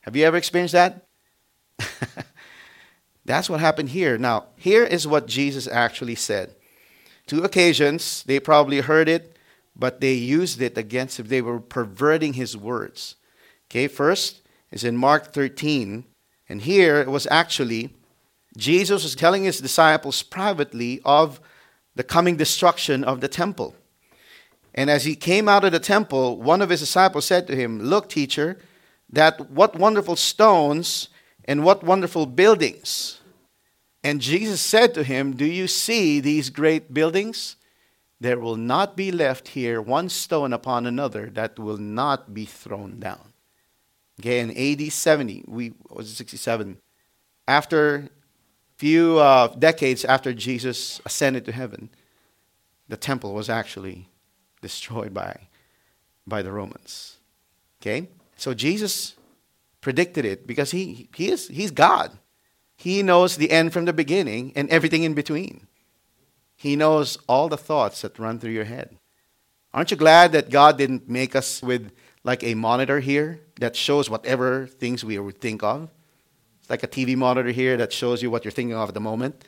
Have 0.00 0.16
you 0.16 0.24
ever 0.24 0.38
experienced 0.38 0.72
that? 0.72 1.04
That's 3.26 3.50
what 3.50 3.60
happened 3.60 3.90
here. 3.90 4.16
Now, 4.16 4.46
here 4.56 4.82
is 4.82 5.06
what 5.06 5.26
Jesus 5.26 5.68
actually 5.68 6.14
said. 6.14 6.54
Two 7.26 7.44
occasions, 7.44 8.22
they 8.22 8.40
probably 8.40 8.80
heard 8.80 9.10
it, 9.10 9.36
but 9.76 10.00
they 10.00 10.14
used 10.14 10.60
it 10.62 10.78
against 10.78 11.18
him. 11.18 11.26
They 11.26 11.42
were 11.42 11.60
perverting 11.60 12.34
his 12.34 12.56
words. 12.56 13.16
Okay, 13.70 13.88
first 13.88 14.42
is 14.70 14.84
in 14.84 14.96
Mark 14.96 15.32
13. 15.32 16.04
And 16.48 16.62
here 16.62 17.00
it 17.00 17.08
was 17.08 17.26
actually 17.30 17.90
Jesus 18.56 19.02
was 19.02 19.14
telling 19.14 19.44
his 19.44 19.60
disciples 19.60 20.22
privately 20.22 21.00
of 21.04 21.40
the 21.96 22.04
coming 22.04 22.36
destruction 22.36 23.02
of 23.02 23.20
the 23.20 23.28
temple. 23.28 23.74
And 24.74 24.90
as 24.90 25.04
he 25.04 25.14
came 25.14 25.48
out 25.48 25.64
of 25.64 25.72
the 25.72 25.80
temple, 25.80 26.40
one 26.40 26.62
of 26.62 26.70
his 26.70 26.80
disciples 26.80 27.24
said 27.24 27.46
to 27.46 27.56
him, 27.56 27.80
Look, 27.80 28.08
teacher, 28.08 28.58
that 29.10 29.50
what 29.50 29.78
wonderful 29.78 30.16
stones 30.16 31.08
and 31.44 31.64
what 31.64 31.84
wonderful 31.84 32.26
buildings. 32.26 33.20
And 34.02 34.20
Jesus 34.20 34.60
said 34.60 34.94
to 34.94 35.04
him, 35.04 35.36
Do 35.36 35.44
you 35.44 35.68
see 35.68 36.20
these 36.20 36.50
great 36.50 36.92
buildings? 36.92 37.56
There 38.24 38.40
will 38.40 38.56
not 38.56 38.96
be 38.96 39.12
left 39.12 39.48
here 39.48 39.82
one 39.82 40.08
stone 40.08 40.54
upon 40.54 40.86
another 40.86 41.28
that 41.34 41.58
will 41.58 41.76
not 41.76 42.32
be 42.32 42.46
thrown 42.46 42.98
down. 42.98 43.34
Okay, 44.18 44.40
in 44.40 44.50
AD 44.50 44.90
70, 44.90 45.44
we 45.46 45.74
was 45.90 46.10
67. 46.16 46.78
After 47.46 48.08
few 48.78 49.18
uh, 49.18 49.48
decades 49.48 50.06
after 50.06 50.32
Jesus 50.32 51.02
ascended 51.04 51.44
to 51.44 51.52
heaven, 51.52 51.90
the 52.88 52.96
temple 52.96 53.34
was 53.34 53.50
actually 53.50 54.08
destroyed 54.62 55.12
by, 55.12 55.48
by 56.26 56.40
the 56.40 56.50
Romans. 56.50 57.18
Okay? 57.82 58.08
So 58.36 58.54
Jesus 58.54 59.16
predicted 59.82 60.24
it 60.24 60.46
because 60.46 60.70
he, 60.70 61.10
he 61.14 61.28
is, 61.28 61.48
he's 61.48 61.70
God. 61.70 62.16
He 62.78 63.02
knows 63.02 63.36
the 63.36 63.50
end 63.50 63.74
from 63.74 63.84
the 63.84 63.92
beginning 63.92 64.54
and 64.56 64.70
everything 64.70 65.02
in 65.02 65.12
between. 65.12 65.66
He 66.64 66.76
knows 66.76 67.18
all 67.28 67.50
the 67.50 67.58
thoughts 67.58 68.00
that 68.00 68.18
run 68.18 68.38
through 68.38 68.52
your 68.52 68.64
head. 68.64 68.96
Aren't 69.74 69.90
you 69.90 69.98
glad 69.98 70.32
that 70.32 70.48
God 70.48 70.78
didn't 70.78 71.10
make 71.10 71.36
us 71.36 71.62
with 71.62 71.92
like 72.22 72.42
a 72.42 72.54
monitor 72.54 73.00
here 73.00 73.40
that 73.60 73.76
shows 73.76 74.08
whatever 74.08 74.66
things 74.66 75.04
we 75.04 75.18
would 75.18 75.42
think 75.42 75.62
of? 75.62 75.90
It's 76.60 76.70
like 76.70 76.82
a 76.82 76.88
TV 76.88 77.16
monitor 77.18 77.50
here 77.50 77.76
that 77.76 77.92
shows 77.92 78.22
you 78.22 78.30
what 78.30 78.46
you're 78.46 78.50
thinking 78.50 78.74
of 78.74 78.88
at 78.88 78.94
the 78.94 79.00
moment. 79.00 79.44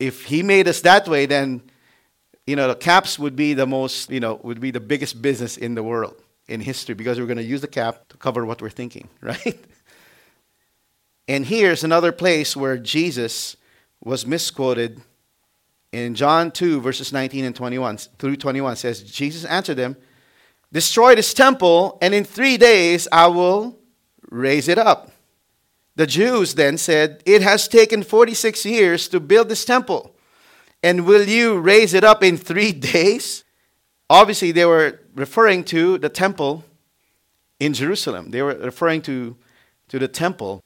If 0.00 0.24
He 0.24 0.42
made 0.42 0.66
us 0.66 0.80
that 0.80 1.06
way, 1.06 1.26
then 1.26 1.62
you 2.44 2.56
know, 2.56 2.66
the 2.66 2.74
caps 2.74 3.20
would 3.20 3.36
be 3.36 3.54
the 3.54 3.68
most, 3.68 4.10
you 4.10 4.18
know, 4.18 4.40
would 4.42 4.60
be 4.60 4.72
the 4.72 4.80
biggest 4.80 5.22
business 5.22 5.56
in 5.56 5.76
the 5.76 5.82
world 5.84 6.16
in 6.48 6.60
history 6.60 6.96
because 6.96 7.20
we're 7.20 7.26
going 7.26 7.36
to 7.36 7.44
use 7.44 7.60
the 7.60 7.68
cap 7.68 8.08
to 8.08 8.16
cover 8.16 8.44
what 8.44 8.60
we're 8.60 8.68
thinking, 8.68 9.08
right? 9.20 9.64
and 11.28 11.46
here's 11.46 11.84
another 11.84 12.10
place 12.10 12.56
where 12.56 12.78
Jesus 12.78 13.56
was 14.02 14.26
misquoted 14.26 15.02
in 15.92 16.14
John 16.14 16.50
2, 16.50 16.80
verses 16.80 17.12
19 17.12 17.44
and 17.44 17.54
21 17.54 17.98
through 18.18 18.36
21 18.36 18.76
says, 18.76 19.02
Jesus 19.02 19.44
answered 19.44 19.76
them, 19.76 19.96
Destroy 20.72 21.14
this 21.14 21.34
temple, 21.34 21.98
and 22.00 22.14
in 22.14 22.24
three 22.24 22.56
days 22.56 23.06
I 23.12 23.26
will 23.26 23.78
raise 24.30 24.68
it 24.68 24.78
up. 24.78 25.12
The 25.94 26.06
Jews 26.06 26.54
then 26.54 26.78
said, 26.78 27.22
It 27.26 27.42
has 27.42 27.68
taken 27.68 28.02
46 28.02 28.64
years 28.64 29.06
to 29.08 29.20
build 29.20 29.50
this 29.50 29.66
temple, 29.66 30.16
and 30.82 31.04
will 31.04 31.28
you 31.28 31.58
raise 31.58 31.92
it 31.92 32.04
up 32.04 32.24
in 32.24 32.38
three 32.38 32.72
days? 32.94 33.44
Obviously, 34.08 34.50
they 34.52 34.64
were 34.64 35.00
referring 35.14 35.64
to 35.64 35.98
the 35.98 36.08
temple 36.08 36.64
in 37.60 37.74
Jerusalem. 37.74 38.30
They 38.30 38.42
were 38.42 38.54
referring 38.54 39.02
to, 39.02 39.36
to 39.88 39.98
the 39.98 40.08
temple. 40.08 40.62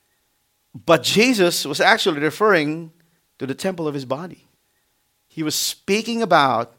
But 0.85 1.03
Jesus 1.03 1.65
was 1.65 1.81
actually 1.81 2.21
referring 2.21 2.93
to 3.39 3.47
the 3.47 3.55
temple 3.55 3.89
of 3.89 3.95
his 3.95 4.05
body. 4.05 4.46
He 5.37 5.43
was 5.43 5.55
speaking 5.55 6.23
about 6.23 6.73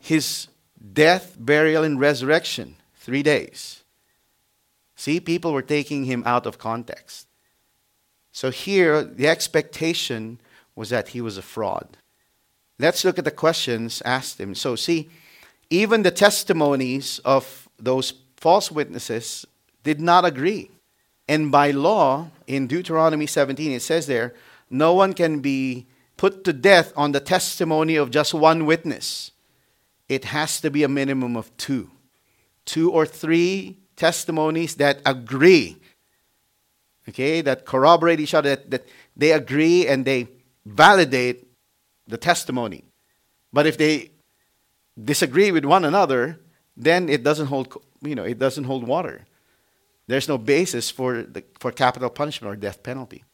his 0.00 0.48
death, 0.92 1.36
burial, 1.38 1.84
and 1.84 2.00
resurrection. 2.00 2.74
Three 2.96 3.22
days. 3.22 3.84
See, 4.96 5.20
people 5.20 5.52
were 5.52 5.62
taking 5.62 6.02
him 6.02 6.24
out 6.26 6.44
of 6.44 6.58
context. 6.58 7.28
So 8.32 8.50
here, 8.50 9.04
the 9.04 9.28
expectation 9.28 10.40
was 10.74 10.88
that 10.88 11.10
he 11.10 11.20
was 11.20 11.38
a 11.38 11.42
fraud. 11.42 11.96
Let's 12.80 13.04
look 13.04 13.16
at 13.16 13.24
the 13.24 13.30
questions 13.30 14.02
asked 14.04 14.40
him. 14.40 14.56
So, 14.56 14.74
see, 14.74 15.08
even 15.70 16.02
the 16.02 16.10
testimonies 16.10 17.20
of 17.24 17.68
those 17.78 18.14
false 18.36 18.72
witnesses 18.72 19.46
did 19.84 20.00
not 20.00 20.24
agree. 20.24 20.68
And 21.28 21.52
by 21.52 21.70
law, 21.70 22.30
in 22.48 22.66
Deuteronomy 22.66 23.28
17, 23.28 23.70
it 23.70 23.82
says 23.82 24.08
there, 24.08 24.34
no 24.68 24.94
one 24.94 25.12
can 25.12 25.38
be 25.38 25.86
put 26.16 26.44
to 26.44 26.52
death 26.52 26.92
on 26.96 27.12
the 27.12 27.20
testimony 27.20 27.96
of 27.96 28.10
just 28.10 28.34
one 28.34 28.66
witness. 28.66 29.32
It 30.08 30.26
has 30.26 30.60
to 30.60 30.70
be 30.70 30.82
a 30.82 30.88
minimum 30.88 31.36
of 31.36 31.54
two. 31.56 31.90
Two 32.64 32.90
or 32.90 33.06
three 33.06 33.78
testimonies 33.96 34.76
that 34.76 35.00
agree, 35.04 35.76
okay, 37.08 37.40
that 37.40 37.64
corroborate 37.64 38.20
each 38.20 38.34
other, 38.34 38.50
that, 38.50 38.70
that 38.70 38.88
they 39.16 39.32
agree 39.32 39.86
and 39.86 40.04
they 40.04 40.28
validate 40.64 41.46
the 42.06 42.16
testimony. 42.16 42.84
But 43.52 43.66
if 43.66 43.78
they 43.78 44.10
disagree 45.02 45.52
with 45.52 45.64
one 45.64 45.84
another, 45.84 46.40
then 46.76 47.08
it 47.08 47.22
doesn't 47.22 47.46
hold, 47.46 47.82
you 48.02 48.14
know, 48.14 48.24
it 48.24 48.38
doesn't 48.38 48.64
hold 48.64 48.86
water. 48.86 49.26
There's 50.06 50.28
no 50.28 50.38
basis 50.38 50.90
for, 50.90 51.22
the, 51.22 51.44
for 51.58 51.72
capital 51.72 52.10
punishment 52.10 52.52
or 52.52 52.56
death 52.56 52.82
penalty. 52.82 53.24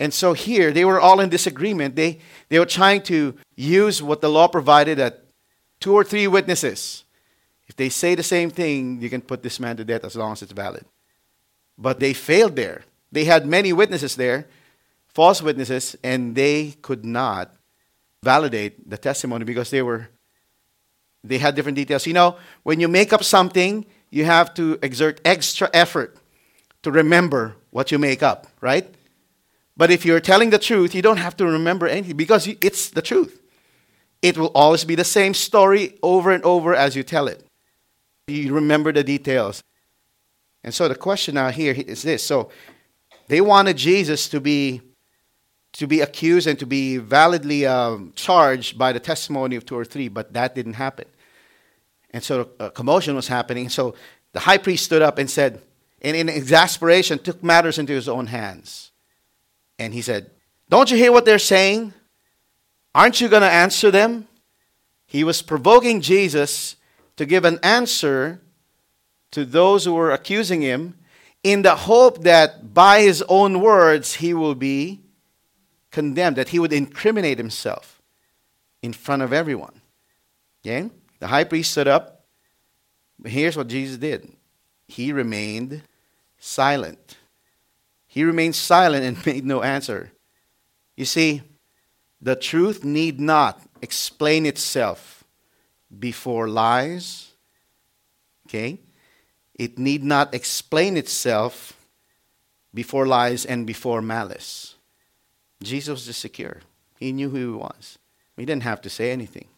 And 0.00 0.12
so 0.12 0.32
here, 0.32 0.72
they 0.72 0.84
were 0.84 1.00
all 1.00 1.20
in 1.20 1.28
disagreement. 1.28 1.96
They, 1.96 2.18
they 2.48 2.58
were 2.58 2.66
trying 2.66 3.02
to 3.02 3.34
use 3.56 4.02
what 4.02 4.20
the 4.20 4.28
law 4.28 4.48
provided 4.48 4.98
that 4.98 5.24
two 5.80 5.94
or 5.94 6.04
three 6.04 6.26
witnesses, 6.26 7.04
if 7.68 7.76
they 7.76 7.88
say 7.88 8.14
the 8.14 8.22
same 8.22 8.50
thing, 8.50 9.00
you 9.00 9.08
can 9.08 9.20
put 9.20 9.42
this 9.42 9.60
man 9.60 9.76
to 9.76 9.84
death 9.84 10.04
as 10.04 10.16
long 10.16 10.32
as 10.32 10.42
it's 10.42 10.52
valid. 10.52 10.84
But 11.78 12.00
they 12.00 12.12
failed 12.12 12.56
there. 12.56 12.82
They 13.10 13.24
had 13.24 13.46
many 13.46 13.72
witnesses 13.72 14.16
there, 14.16 14.48
false 15.08 15.42
witnesses, 15.42 15.96
and 16.02 16.34
they 16.34 16.74
could 16.82 17.04
not 17.04 17.54
validate 18.22 18.88
the 18.88 18.96
testimony 18.96 19.44
because 19.44 19.70
they 19.70 19.82
were 19.82 20.08
they 21.24 21.38
had 21.38 21.54
different 21.54 21.76
details. 21.76 22.06
You 22.06 22.14
know, 22.14 22.36
when 22.64 22.80
you 22.80 22.88
make 22.88 23.12
up 23.12 23.22
something, 23.22 23.86
you 24.10 24.24
have 24.24 24.54
to 24.54 24.78
exert 24.82 25.20
extra 25.24 25.70
effort 25.72 26.16
to 26.82 26.90
remember 26.90 27.56
what 27.70 27.92
you 27.92 27.98
make 27.98 28.22
up, 28.22 28.48
right? 28.60 28.92
But 29.76 29.90
if 29.90 30.04
you're 30.04 30.20
telling 30.20 30.50
the 30.50 30.58
truth, 30.58 30.94
you 30.94 31.02
don't 31.02 31.16
have 31.16 31.36
to 31.38 31.46
remember 31.46 31.86
anything 31.86 32.16
because 32.16 32.46
it's 32.46 32.90
the 32.90 33.02
truth. 33.02 33.40
It 34.20 34.38
will 34.38 34.52
always 34.54 34.84
be 34.84 34.94
the 34.94 35.04
same 35.04 35.34
story 35.34 35.98
over 36.02 36.30
and 36.30 36.44
over 36.44 36.74
as 36.74 36.94
you 36.94 37.02
tell 37.02 37.26
it. 37.26 37.44
You 38.28 38.54
remember 38.54 38.92
the 38.92 39.02
details. 39.02 39.62
And 40.62 40.72
so 40.72 40.88
the 40.88 40.94
question 40.94 41.34
now 41.34 41.48
here 41.50 41.74
is 41.74 42.02
this. 42.02 42.22
So 42.22 42.50
they 43.28 43.40
wanted 43.40 43.76
Jesus 43.76 44.28
to 44.28 44.40
be 44.40 44.82
to 45.72 45.86
be 45.86 46.02
accused 46.02 46.46
and 46.46 46.58
to 46.58 46.66
be 46.66 46.98
validly 46.98 47.64
um, 47.64 48.12
charged 48.14 48.76
by 48.76 48.92
the 48.92 49.00
testimony 49.00 49.56
of 49.56 49.64
two 49.64 49.74
or 49.74 49.86
three, 49.86 50.06
but 50.06 50.34
that 50.34 50.54
didn't 50.54 50.74
happen. 50.74 51.06
And 52.10 52.22
so 52.22 52.50
a 52.60 52.70
commotion 52.70 53.14
was 53.16 53.26
happening. 53.28 53.70
So 53.70 53.94
the 54.32 54.40
high 54.40 54.58
priest 54.58 54.84
stood 54.84 55.00
up 55.00 55.16
and 55.16 55.30
said, 55.30 55.62
and 56.02 56.14
in 56.14 56.28
exasperation, 56.28 57.20
took 57.20 57.42
matters 57.42 57.78
into 57.78 57.94
his 57.94 58.06
own 58.06 58.26
hands. 58.26 58.91
And 59.82 59.92
he 59.92 60.00
said, 60.00 60.30
Don't 60.68 60.90
you 60.90 60.96
hear 60.96 61.10
what 61.10 61.24
they're 61.24 61.40
saying? 61.40 61.92
Aren't 62.94 63.20
you 63.20 63.28
going 63.28 63.42
to 63.42 63.50
answer 63.50 63.90
them? 63.90 64.28
He 65.06 65.24
was 65.24 65.42
provoking 65.42 66.00
Jesus 66.00 66.76
to 67.16 67.26
give 67.26 67.44
an 67.44 67.58
answer 67.64 68.40
to 69.32 69.44
those 69.44 69.84
who 69.84 69.94
were 69.94 70.12
accusing 70.12 70.60
him 70.60 70.94
in 71.42 71.62
the 71.62 71.74
hope 71.74 72.22
that 72.22 72.72
by 72.72 73.00
his 73.00 73.24
own 73.28 73.60
words 73.60 74.14
he 74.14 74.32
will 74.32 74.54
be 74.54 75.00
condemned, 75.90 76.36
that 76.36 76.50
he 76.50 76.60
would 76.60 76.72
incriminate 76.72 77.38
himself 77.38 78.00
in 78.82 78.92
front 78.92 79.22
of 79.22 79.32
everyone. 79.32 79.80
Okay? 80.64 80.90
The 81.18 81.26
high 81.26 81.44
priest 81.44 81.72
stood 81.72 81.88
up. 81.88 82.24
But 83.18 83.32
Here's 83.32 83.56
what 83.56 83.66
Jesus 83.66 83.96
did 83.98 84.32
he 84.86 85.12
remained 85.12 85.82
silent. 86.38 87.16
He 88.12 88.24
remained 88.24 88.54
silent 88.54 89.06
and 89.06 89.26
made 89.26 89.46
no 89.46 89.62
answer. 89.62 90.12
You 90.96 91.06
see, 91.06 91.40
the 92.20 92.36
truth 92.36 92.84
need 92.84 93.18
not 93.18 93.62
explain 93.80 94.44
itself 94.44 95.24
before 95.98 96.46
lies. 96.46 97.32
Okay? 98.46 98.80
It 99.54 99.78
need 99.78 100.04
not 100.04 100.34
explain 100.34 100.98
itself 100.98 101.72
before 102.74 103.06
lies 103.06 103.46
and 103.46 103.66
before 103.66 104.02
malice. 104.02 104.74
Jesus 105.62 106.06
was 106.06 106.14
secure. 106.14 106.58
He 106.98 107.12
knew 107.12 107.30
who 107.30 107.38
he 107.38 107.58
was. 107.58 107.98
He 108.36 108.44
didn't 108.44 108.64
have 108.64 108.82
to 108.82 108.90
say 108.90 109.10
anything. 109.10 109.48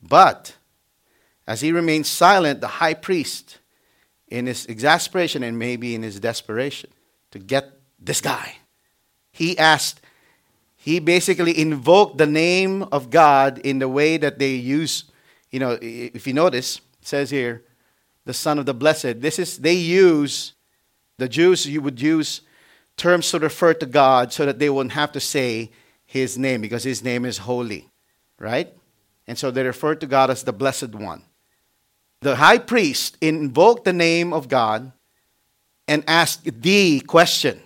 But 0.00 0.54
as 1.48 1.62
he 1.62 1.72
remained 1.72 2.06
silent, 2.06 2.60
the 2.60 2.78
high 2.78 2.94
priest, 2.94 3.58
in 4.28 4.46
his 4.46 4.66
exasperation 4.66 5.42
and 5.42 5.58
maybe 5.58 5.96
in 5.96 6.04
his 6.04 6.20
desperation 6.20 6.90
to 7.30 7.38
get 7.38 7.70
this 7.98 8.20
guy, 8.20 8.56
he 9.32 9.58
asked, 9.58 10.00
he 10.76 11.00
basically 11.00 11.58
invoked 11.58 12.18
the 12.18 12.26
name 12.26 12.84
of 12.84 13.10
God 13.10 13.58
in 13.58 13.78
the 13.78 13.88
way 13.88 14.16
that 14.16 14.38
they 14.38 14.54
use. 14.54 15.04
You 15.50 15.60
know, 15.60 15.78
if 15.80 16.26
you 16.26 16.32
notice, 16.32 16.80
it 17.00 17.06
says 17.06 17.30
here, 17.30 17.64
the 18.24 18.34
Son 18.34 18.58
of 18.58 18.66
the 18.66 18.74
Blessed. 18.74 19.20
This 19.20 19.38
is, 19.38 19.58
they 19.58 19.74
use, 19.74 20.54
the 21.18 21.28
Jews, 21.28 21.66
you 21.66 21.80
would 21.80 22.00
use 22.00 22.40
terms 22.96 23.30
to 23.30 23.38
refer 23.38 23.74
to 23.74 23.86
God 23.86 24.32
so 24.32 24.46
that 24.46 24.58
they 24.58 24.70
wouldn't 24.70 24.92
have 24.92 25.12
to 25.12 25.20
say 25.20 25.70
his 26.04 26.38
name 26.38 26.60
because 26.60 26.84
his 26.84 27.02
name 27.02 27.24
is 27.24 27.38
holy, 27.38 27.88
right? 28.38 28.72
And 29.26 29.38
so 29.38 29.50
they 29.50 29.62
refer 29.62 29.94
to 29.96 30.06
God 30.06 30.30
as 30.30 30.44
the 30.44 30.52
Blessed 30.52 30.94
One 30.94 31.22
the 32.20 32.36
high 32.36 32.58
priest 32.58 33.16
invoked 33.20 33.84
the 33.84 33.92
name 33.92 34.32
of 34.32 34.48
God 34.48 34.92
and 35.88 36.04
ask 36.06 36.42
the 36.42 37.00
question 37.00 37.60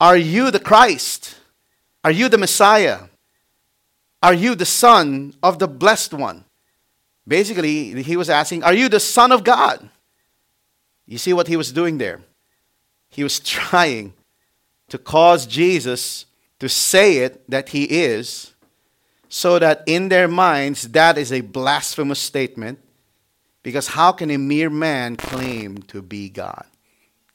Are 0.00 0.16
you 0.16 0.50
the 0.50 0.60
Christ? 0.60 1.36
Are 2.04 2.10
you 2.10 2.28
the 2.28 2.38
Messiah? 2.38 3.00
Are 4.22 4.34
you 4.34 4.54
the 4.54 4.66
Son 4.66 5.34
of 5.42 5.58
the 5.58 5.68
Blessed 5.68 6.14
One? 6.14 6.44
Basically, 7.26 8.02
he 8.02 8.16
was 8.16 8.30
asking, 8.30 8.64
Are 8.64 8.74
you 8.74 8.88
the 8.88 9.00
Son 9.00 9.32
of 9.32 9.44
God? 9.44 9.88
You 11.06 11.18
see 11.18 11.32
what 11.32 11.48
he 11.48 11.56
was 11.56 11.72
doing 11.72 11.98
there? 11.98 12.20
He 13.10 13.22
was 13.22 13.40
trying 13.58 14.14
to 14.88 14.98
cause 14.98 15.46
Jesus 15.46 16.26
to 16.58 16.68
say 16.68 17.18
it 17.18 17.48
that 17.50 17.70
he 17.70 17.84
is, 17.84 18.54
so 19.28 19.58
that 19.58 19.82
in 19.86 20.08
their 20.08 20.28
minds 20.28 20.88
that 20.88 21.16
is 21.18 21.32
a 21.32 21.40
blasphemous 21.40 22.20
statement 22.20 22.78
because 23.62 23.88
how 23.88 24.12
can 24.12 24.30
a 24.30 24.36
mere 24.36 24.70
man 24.70 25.16
claim 25.16 25.78
to 25.78 26.02
be 26.02 26.28
God, 26.28 26.66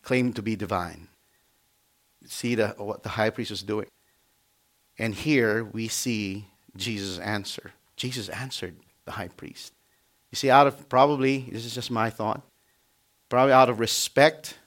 claim 0.08 0.32
to 0.32 0.41
be 0.41 0.56
divine? 0.56 1.10
See 2.26 2.56
the, 2.56 2.70
what 2.78 3.04
the 3.04 3.10
high 3.10 3.30
priest 3.30 3.52
was 3.52 3.62
doing. 3.62 3.88
And 4.98 5.13
here 5.13 5.65
we 5.65 5.89
see 5.89 6.48
Jesus' 6.78 7.20
answer. 7.20 7.74
Jesus 7.98 8.30
answered 8.30 8.78
the 9.04 9.12
high 9.12 9.28
priest. 9.28 9.74
You 10.32 10.38
see, 10.38 10.50
out 10.50 10.65
of 10.65 10.88
probably, 10.88 11.50
this 11.52 11.65
is 11.65 11.76
just 11.76 11.91
my 11.91 12.10
thought, 12.10 12.41
probably 13.28 13.52
out 13.52 13.70
of 13.70 13.82
respect 13.82 14.58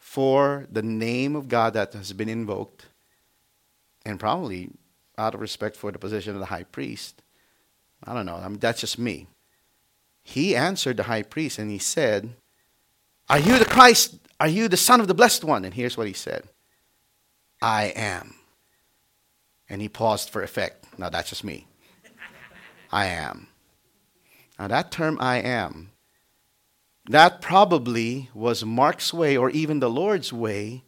for 0.00 0.66
the 0.70 0.82
name 0.82 1.36
of 1.36 1.46
God 1.46 1.74
that 1.74 1.92
has 1.92 2.12
been 2.12 2.28
invoked, 2.28 2.86
and 4.04 4.18
probably 4.18 4.70
out 5.16 5.34
of 5.34 5.40
respect 5.40 5.76
for 5.76 5.92
the 5.92 5.98
position 5.98 6.34
of 6.34 6.40
the 6.40 6.46
high 6.46 6.64
priest, 6.64 7.22
I 8.02 8.14
don't 8.14 8.26
know. 8.26 8.36
I 8.36 8.48
mean, 8.48 8.58
that's 8.58 8.80
just 8.80 8.98
me. 8.98 9.28
He 10.24 10.56
answered 10.56 10.96
the 10.96 11.04
high 11.04 11.22
priest 11.22 11.58
and 11.60 11.70
he 11.70 11.78
said, 11.78 12.30
Are 13.28 13.38
you 13.38 13.58
the 13.60 13.64
Christ? 13.64 14.16
Are 14.40 14.48
you 14.48 14.68
the 14.68 14.76
Son 14.76 15.00
of 15.00 15.08
the 15.08 15.14
Blessed 15.14 15.44
One? 15.44 15.64
And 15.64 15.74
here's 15.74 15.96
what 15.96 16.06
he 16.06 16.12
said 16.12 16.44
I 17.60 17.92
am. 17.96 18.34
And 19.68 19.82
he 19.82 19.88
paused 19.88 20.30
for 20.30 20.42
effect. 20.42 20.86
Now, 20.98 21.10
that's 21.10 21.28
just 21.28 21.44
me. 21.44 21.66
I 22.90 23.06
am. 23.06 23.48
Now, 24.58 24.68
that 24.68 24.90
term, 24.90 25.18
I 25.20 25.36
am, 25.38 25.90
that 27.08 27.40
probably 27.40 28.28
was 28.34 28.64
Mark's 28.64 29.14
way 29.14 29.36
or 29.36 29.50
even 29.50 29.80
the 29.80 29.90
Lord's 29.90 30.32
way, 30.32 30.84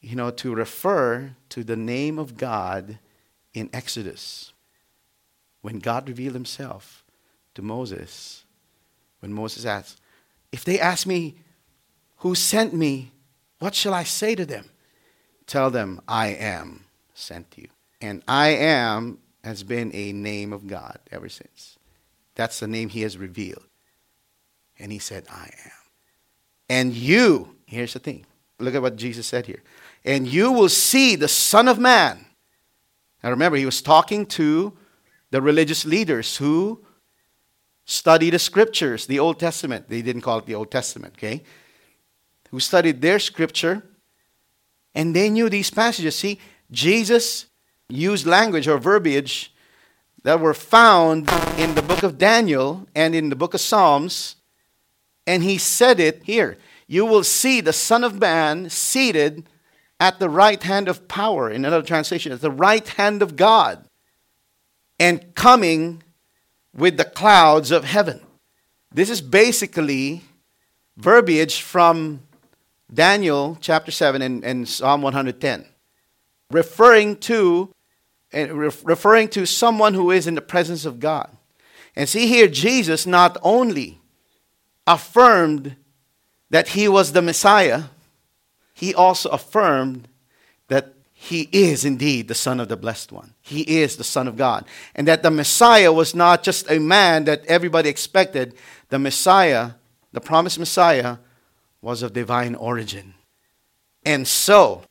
you 0.00 0.16
know, 0.16 0.30
to 0.30 0.54
refer 0.54 1.36
to 1.50 1.64
the 1.64 1.76
name 1.76 2.18
of 2.18 2.36
God 2.36 2.98
in 3.54 3.70
Exodus. 3.72 4.52
When 5.60 5.78
God 5.78 6.08
revealed 6.08 6.34
himself 6.34 7.04
to 7.54 7.62
Moses, 7.62 8.44
when 9.20 9.32
Moses 9.32 9.64
asked, 9.64 10.00
If 10.50 10.64
they 10.64 10.80
ask 10.80 11.06
me, 11.06 11.36
who 12.22 12.36
sent 12.36 12.72
me, 12.72 13.10
what 13.58 13.74
shall 13.74 13.92
I 13.92 14.04
say 14.04 14.36
to 14.36 14.46
them? 14.46 14.70
Tell 15.46 15.70
them, 15.70 16.00
I 16.06 16.28
am 16.28 16.84
sent 17.14 17.54
you. 17.56 17.66
And 18.00 18.22
I 18.28 18.50
am 18.50 19.18
has 19.42 19.64
been 19.64 19.90
a 19.92 20.12
name 20.12 20.52
of 20.52 20.68
God 20.68 21.00
ever 21.10 21.28
since. 21.28 21.78
That's 22.36 22.60
the 22.60 22.68
name 22.68 22.90
he 22.90 23.02
has 23.02 23.18
revealed. 23.18 23.64
And 24.78 24.92
he 24.92 25.00
said, 25.00 25.24
I 25.28 25.50
am. 25.64 25.72
And 26.68 26.94
you, 26.94 27.56
here's 27.66 27.92
the 27.92 27.98
thing. 27.98 28.24
Look 28.60 28.76
at 28.76 28.82
what 28.82 28.94
Jesus 28.94 29.26
said 29.26 29.46
here. 29.46 29.62
And 30.04 30.28
you 30.28 30.52
will 30.52 30.68
see 30.68 31.16
the 31.16 31.26
Son 31.26 31.66
of 31.66 31.80
Man. 31.80 32.24
Now 33.24 33.30
remember, 33.30 33.56
he 33.56 33.66
was 33.66 33.82
talking 33.82 34.26
to 34.26 34.72
the 35.32 35.42
religious 35.42 35.84
leaders 35.84 36.36
who 36.36 36.84
study 37.84 38.30
the 38.30 38.38
scriptures, 38.38 39.06
the 39.06 39.18
Old 39.18 39.40
Testament. 39.40 39.88
They 39.88 40.02
didn't 40.02 40.22
call 40.22 40.38
it 40.38 40.46
the 40.46 40.54
Old 40.54 40.70
Testament, 40.70 41.14
okay? 41.18 41.42
Who 42.52 42.60
studied 42.60 43.00
their 43.00 43.18
scripture 43.18 43.82
and 44.94 45.16
they 45.16 45.30
knew 45.30 45.48
these 45.48 45.70
passages. 45.70 46.16
See, 46.16 46.38
Jesus 46.70 47.46
used 47.88 48.26
language 48.26 48.68
or 48.68 48.78
verbiage 48.78 49.52
that 50.22 50.40
were 50.40 50.54
found 50.54 51.28
in 51.58 51.74
the 51.74 51.82
book 51.82 52.02
of 52.02 52.18
Daniel 52.18 52.86
and 52.94 53.14
in 53.14 53.28
the 53.28 53.36
book 53.36 53.54
of 53.54 53.60
Psalms, 53.60 54.36
and 55.26 55.42
he 55.42 55.58
said 55.58 55.98
it 55.98 56.22
here. 56.24 56.58
You 56.86 57.04
will 57.04 57.24
see 57.24 57.60
the 57.60 57.72
Son 57.72 58.04
of 58.04 58.20
Man 58.20 58.70
seated 58.70 59.48
at 59.98 60.18
the 60.18 60.28
right 60.28 60.62
hand 60.62 60.88
of 60.88 61.08
power, 61.08 61.48
in 61.50 61.64
another 61.64 61.84
translation, 61.84 62.32
at 62.32 62.40
the 62.40 62.50
right 62.50 62.86
hand 62.86 63.22
of 63.22 63.36
God, 63.36 63.84
and 64.98 65.34
coming 65.34 66.02
with 66.74 66.96
the 66.96 67.04
clouds 67.04 67.70
of 67.70 67.84
heaven. 67.84 68.20
This 68.92 69.10
is 69.10 69.20
basically 69.20 70.22
verbiage 70.96 71.60
from 71.60 72.20
Daniel 72.92 73.56
chapter 73.60 73.90
7 73.90 74.20
and, 74.20 74.44
and 74.44 74.68
Psalm 74.68 75.02
110, 75.02 75.64
referring 76.50 77.16
to, 77.16 77.72
uh, 78.34 78.54
referring 78.54 79.28
to 79.28 79.46
someone 79.46 79.94
who 79.94 80.10
is 80.10 80.26
in 80.26 80.34
the 80.34 80.42
presence 80.42 80.84
of 80.84 81.00
God. 81.00 81.30
And 81.96 82.08
see 82.08 82.26
here, 82.26 82.48
Jesus 82.48 83.06
not 83.06 83.36
only 83.42 84.00
affirmed 84.86 85.76
that 86.50 86.68
he 86.68 86.88
was 86.88 87.12
the 87.12 87.22
Messiah, 87.22 87.84
he 88.74 88.94
also 88.94 89.30
affirmed 89.30 90.08
that 90.68 90.94
he 91.12 91.48
is 91.52 91.84
indeed 91.84 92.28
the 92.28 92.34
Son 92.34 92.58
of 92.58 92.68
the 92.68 92.76
Blessed 92.76 93.12
One. 93.12 93.34
He 93.40 93.60
is 93.60 93.96
the 93.96 94.04
Son 94.04 94.26
of 94.26 94.36
God. 94.36 94.64
And 94.94 95.06
that 95.06 95.22
the 95.22 95.30
Messiah 95.30 95.92
was 95.92 96.14
not 96.14 96.42
just 96.42 96.70
a 96.70 96.80
man 96.80 97.24
that 97.24 97.46
everybody 97.46 97.88
expected. 97.88 98.54
The 98.88 98.98
Messiah, 98.98 99.72
the 100.12 100.20
promised 100.20 100.58
Messiah, 100.58 101.18
was 101.82 102.02
of 102.02 102.12
divine 102.12 102.54
origin. 102.54 103.14
And 104.04 104.26
so, 104.26 104.82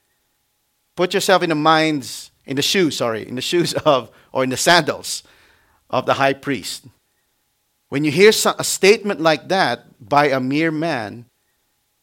put 0.95 1.13
yourself 1.13 1.41
in 1.41 1.49
the 1.49 1.55
minds, 1.55 2.31
in 2.45 2.57
the 2.57 2.61
shoes, 2.61 2.97
sorry, 2.97 3.27
in 3.27 3.35
the 3.35 3.41
shoes 3.41 3.73
of, 3.85 4.11
or 4.31 4.43
in 4.43 4.49
the 4.49 4.57
sandals 4.57 5.23
of 5.89 6.05
the 6.05 6.15
high 6.15 6.33
priest. 6.33 6.85
When 7.89 8.05
you 8.05 8.11
hear 8.11 8.29
a 8.29 8.63
statement 8.63 9.19
like 9.19 9.47
that 9.49 9.85
by 9.99 10.27
a 10.27 10.39
mere 10.39 10.71
man 10.71 11.25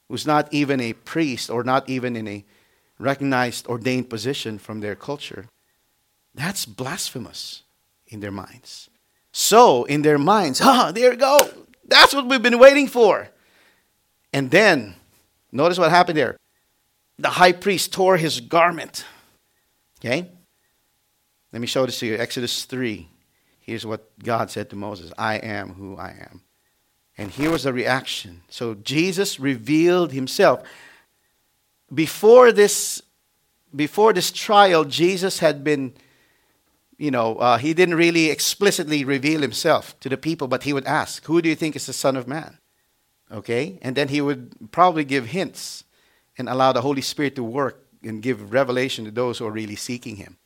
who's 0.08 0.26
not 0.26 0.52
even 0.52 0.80
a 0.80 0.92
priest 0.92 1.50
or 1.50 1.62
not 1.62 1.88
even 1.88 2.16
in 2.16 2.26
a 2.28 2.44
recognized 2.98 3.66
ordained 3.66 4.10
position 4.10 4.58
from 4.58 4.80
their 4.80 4.94
culture, 4.94 5.46
that's 6.34 6.66
blasphemous 6.66 7.62
in 8.06 8.20
their 8.20 8.30
minds. 8.30 8.90
So, 9.32 9.84
in 9.84 10.02
their 10.02 10.18
minds, 10.18 10.60
ah, 10.64 10.92
there 10.92 11.12
you 11.12 11.18
go. 11.18 11.38
That's 11.86 12.14
what 12.14 12.26
we've 12.26 12.42
been 12.42 12.58
waiting 12.58 12.86
for. 12.86 13.30
And 14.32 14.50
then, 14.50 14.94
notice 15.52 15.78
what 15.78 15.90
happened 15.90 16.18
there. 16.18 16.36
The 17.18 17.30
high 17.30 17.52
priest 17.52 17.92
tore 17.92 18.16
his 18.16 18.40
garment. 18.40 19.04
Okay? 20.00 20.30
Let 21.52 21.60
me 21.60 21.66
show 21.66 21.86
this 21.86 21.98
to 22.00 22.06
you. 22.06 22.16
Exodus 22.16 22.64
3. 22.64 23.08
Here's 23.60 23.84
what 23.84 24.08
God 24.22 24.50
said 24.50 24.70
to 24.70 24.76
Moses 24.76 25.12
I 25.18 25.34
am 25.36 25.74
who 25.74 25.96
I 25.96 26.10
am. 26.30 26.42
And 27.16 27.30
here 27.30 27.50
was 27.50 27.64
the 27.64 27.72
reaction. 27.72 28.42
So 28.48 28.74
Jesus 28.74 29.40
revealed 29.40 30.12
himself. 30.12 30.62
Before 31.92 32.52
this, 32.52 33.02
before 33.74 34.12
this 34.12 34.30
trial, 34.30 34.84
Jesus 34.84 35.40
had 35.40 35.64
been, 35.64 35.94
you 36.96 37.10
know, 37.10 37.36
uh, 37.36 37.58
he 37.58 37.74
didn't 37.74 37.96
really 37.96 38.30
explicitly 38.30 39.04
reveal 39.04 39.40
himself 39.40 39.98
to 40.00 40.08
the 40.08 40.16
people, 40.16 40.46
but 40.46 40.62
he 40.62 40.72
would 40.72 40.86
ask, 40.86 41.24
Who 41.24 41.42
do 41.42 41.48
you 41.48 41.56
think 41.56 41.74
is 41.74 41.86
the 41.86 41.92
Son 41.92 42.16
of 42.16 42.28
Man? 42.28 42.58
Okay? 43.30 43.78
And 43.82 43.96
then 43.96 44.08
he 44.08 44.20
would 44.20 44.70
probably 44.72 45.04
give 45.04 45.26
hints 45.26 45.84
and 46.36 46.48
allow 46.48 46.72
the 46.72 46.82
Holy 46.82 47.02
Spirit 47.02 47.36
to 47.36 47.44
work 47.44 47.84
and 48.02 48.22
give 48.22 48.52
revelation 48.52 49.04
to 49.04 49.10
those 49.10 49.38
who 49.38 49.46
are 49.46 49.52
really 49.52 49.76
seeking 49.76 50.16
him. 50.16 50.38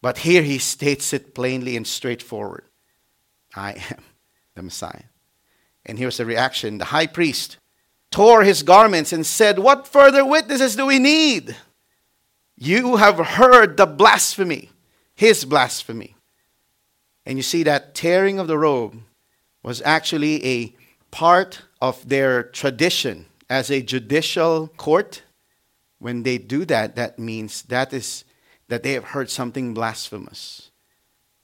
But 0.00 0.18
here 0.18 0.42
he 0.42 0.58
states 0.58 1.12
it 1.12 1.34
plainly 1.34 1.76
and 1.76 1.86
straightforward 1.86 2.64
I 3.54 3.72
am 3.90 4.02
the 4.54 4.62
Messiah. 4.62 5.04
And 5.86 5.98
here's 5.98 6.16
the 6.16 6.26
reaction 6.26 6.78
the 6.78 6.86
high 6.86 7.06
priest 7.06 7.56
tore 8.10 8.42
his 8.42 8.62
garments 8.62 9.12
and 9.12 9.24
said, 9.24 9.58
What 9.58 9.88
further 9.88 10.24
witnesses 10.24 10.76
do 10.76 10.86
we 10.86 10.98
need? 10.98 11.56
You 12.56 12.96
have 12.96 13.18
heard 13.18 13.76
the 13.76 13.86
blasphemy, 13.86 14.70
his 15.14 15.44
blasphemy. 15.44 16.16
And 17.24 17.38
you 17.38 17.42
see 17.42 17.62
that 17.62 17.94
tearing 17.94 18.38
of 18.38 18.46
the 18.46 18.58
robe 18.58 19.00
was 19.62 19.82
actually 19.84 20.44
a 20.44 20.74
part 21.10 21.62
of 21.82 22.08
their 22.08 22.44
tradition 22.44 23.26
as 23.50 23.68
a 23.68 23.82
judicial 23.82 24.68
court. 24.76 25.22
When 25.98 26.22
they 26.22 26.38
do 26.38 26.64
that, 26.66 26.94
that 26.94 27.18
means 27.18 27.62
that 27.62 27.92
is 27.92 28.24
that 28.68 28.84
they 28.84 28.92
have 28.92 29.04
heard 29.04 29.28
something 29.28 29.74
blasphemous. 29.74 30.70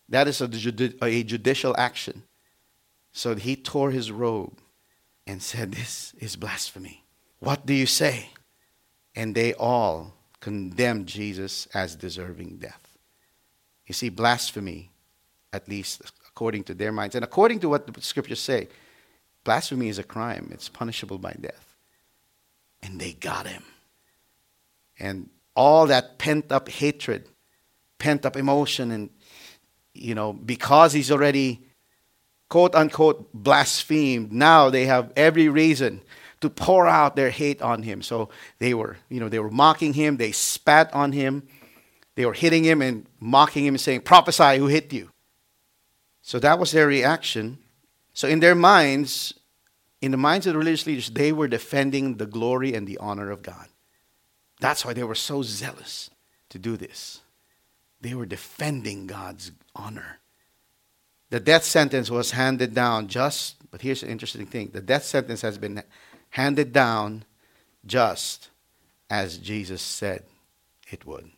That 0.08 0.28
is 0.28 0.40
a, 0.40 0.48
a 1.02 1.22
judicial 1.24 1.74
action. 1.76 2.22
So 3.12 3.34
he 3.34 3.56
tore 3.56 3.90
his 3.90 4.12
robe 4.12 4.58
and 5.26 5.42
said, 5.42 5.72
This 5.72 6.14
is 6.20 6.36
blasphemy. 6.36 7.04
What 7.40 7.66
do 7.66 7.74
you 7.74 7.86
say? 7.86 8.30
And 9.16 9.34
they 9.34 9.54
all 9.54 10.14
condemned 10.38 11.08
Jesus 11.08 11.66
as 11.74 11.96
deserving 11.96 12.58
death. 12.58 12.96
You 13.86 13.92
see, 13.92 14.08
blasphemy, 14.08 14.92
at 15.52 15.68
least 15.68 16.02
according 16.28 16.62
to 16.64 16.74
their 16.74 16.92
minds, 16.92 17.16
and 17.16 17.24
according 17.24 17.58
to 17.60 17.68
what 17.68 17.92
the 17.92 18.00
scriptures 18.00 18.40
say, 18.40 18.68
blasphemy 19.48 19.88
is 19.88 19.98
a 19.98 20.04
crime, 20.04 20.50
it's 20.52 20.68
punishable 20.68 21.16
by 21.16 21.34
death. 21.40 21.74
And 22.82 23.00
they 23.00 23.14
got 23.14 23.46
him. 23.46 23.62
And 24.98 25.30
all 25.56 25.86
that 25.86 26.18
pent 26.18 26.52
up 26.52 26.68
hatred, 26.68 27.26
pent 27.98 28.26
up 28.26 28.36
emotion, 28.36 28.90
and, 28.90 29.08
you 29.94 30.14
know, 30.14 30.34
because 30.34 30.92
he's 30.92 31.10
already 31.10 31.62
quote 32.50 32.74
unquote 32.74 33.32
blasphemed, 33.32 34.32
now 34.32 34.68
they 34.68 34.84
have 34.84 35.14
every 35.16 35.48
reason 35.48 36.02
to 36.42 36.50
pour 36.50 36.86
out 36.86 37.16
their 37.16 37.30
hate 37.30 37.62
on 37.62 37.82
him. 37.82 38.02
So 38.02 38.28
they 38.58 38.74
were, 38.74 38.98
you 39.08 39.18
know, 39.18 39.30
they 39.30 39.38
were 39.38 39.50
mocking 39.50 39.94
him, 39.94 40.18
they 40.18 40.32
spat 40.32 40.92
on 40.92 41.12
him, 41.12 41.48
they 42.16 42.26
were 42.26 42.34
hitting 42.34 42.64
him 42.64 42.82
and 42.82 43.06
mocking 43.18 43.64
him 43.64 43.72
and 43.72 43.80
saying, 43.80 44.02
Prophesy 44.02 44.58
who 44.58 44.66
hit 44.66 44.92
you. 44.92 45.08
So 46.20 46.38
that 46.38 46.58
was 46.58 46.72
their 46.72 46.86
reaction. 46.86 47.56
So 48.12 48.28
in 48.28 48.40
their 48.40 48.54
minds, 48.54 49.37
in 50.00 50.10
the 50.10 50.16
minds 50.16 50.46
of 50.46 50.52
the 50.52 50.58
religious 50.58 50.86
leaders, 50.86 51.10
they 51.10 51.32
were 51.32 51.48
defending 51.48 52.16
the 52.16 52.26
glory 52.26 52.74
and 52.74 52.86
the 52.86 52.98
honor 52.98 53.30
of 53.30 53.42
God. 53.42 53.68
That's 54.60 54.84
why 54.84 54.92
they 54.92 55.04
were 55.04 55.14
so 55.14 55.42
zealous 55.42 56.10
to 56.50 56.58
do 56.58 56.76
this. 56.76 57.20
They 58.00 58.14
were 58.14 58.26
defending 58.26 59.06
God's 59.06 59.52
honor. 59.74 60.18
The 61.30 61.40
death 61.40 61.64
sentence 61.64 62.10
was 62.10 62.30
handed 62.30 62.74
down 62.74 63.08
just, 63.08 63.56
but 63.70 63.82
here's 63.82 64.00
the 64.00 64.08
interesting 64.08 64.46
thing 64.46 64.70
the 64.72 64.80
death 64.80 65.04
sentence 65.04 65.42
has 65.42 65.58
been 65.58 65.82
handed 66.30 66.72
down 66.72 67.24
just 67.84 68.48
as 69.10 69.38
Jesus 69.38 69.82
said 69.82 70.24
it 70.90 71.04
would. 71.04 71.30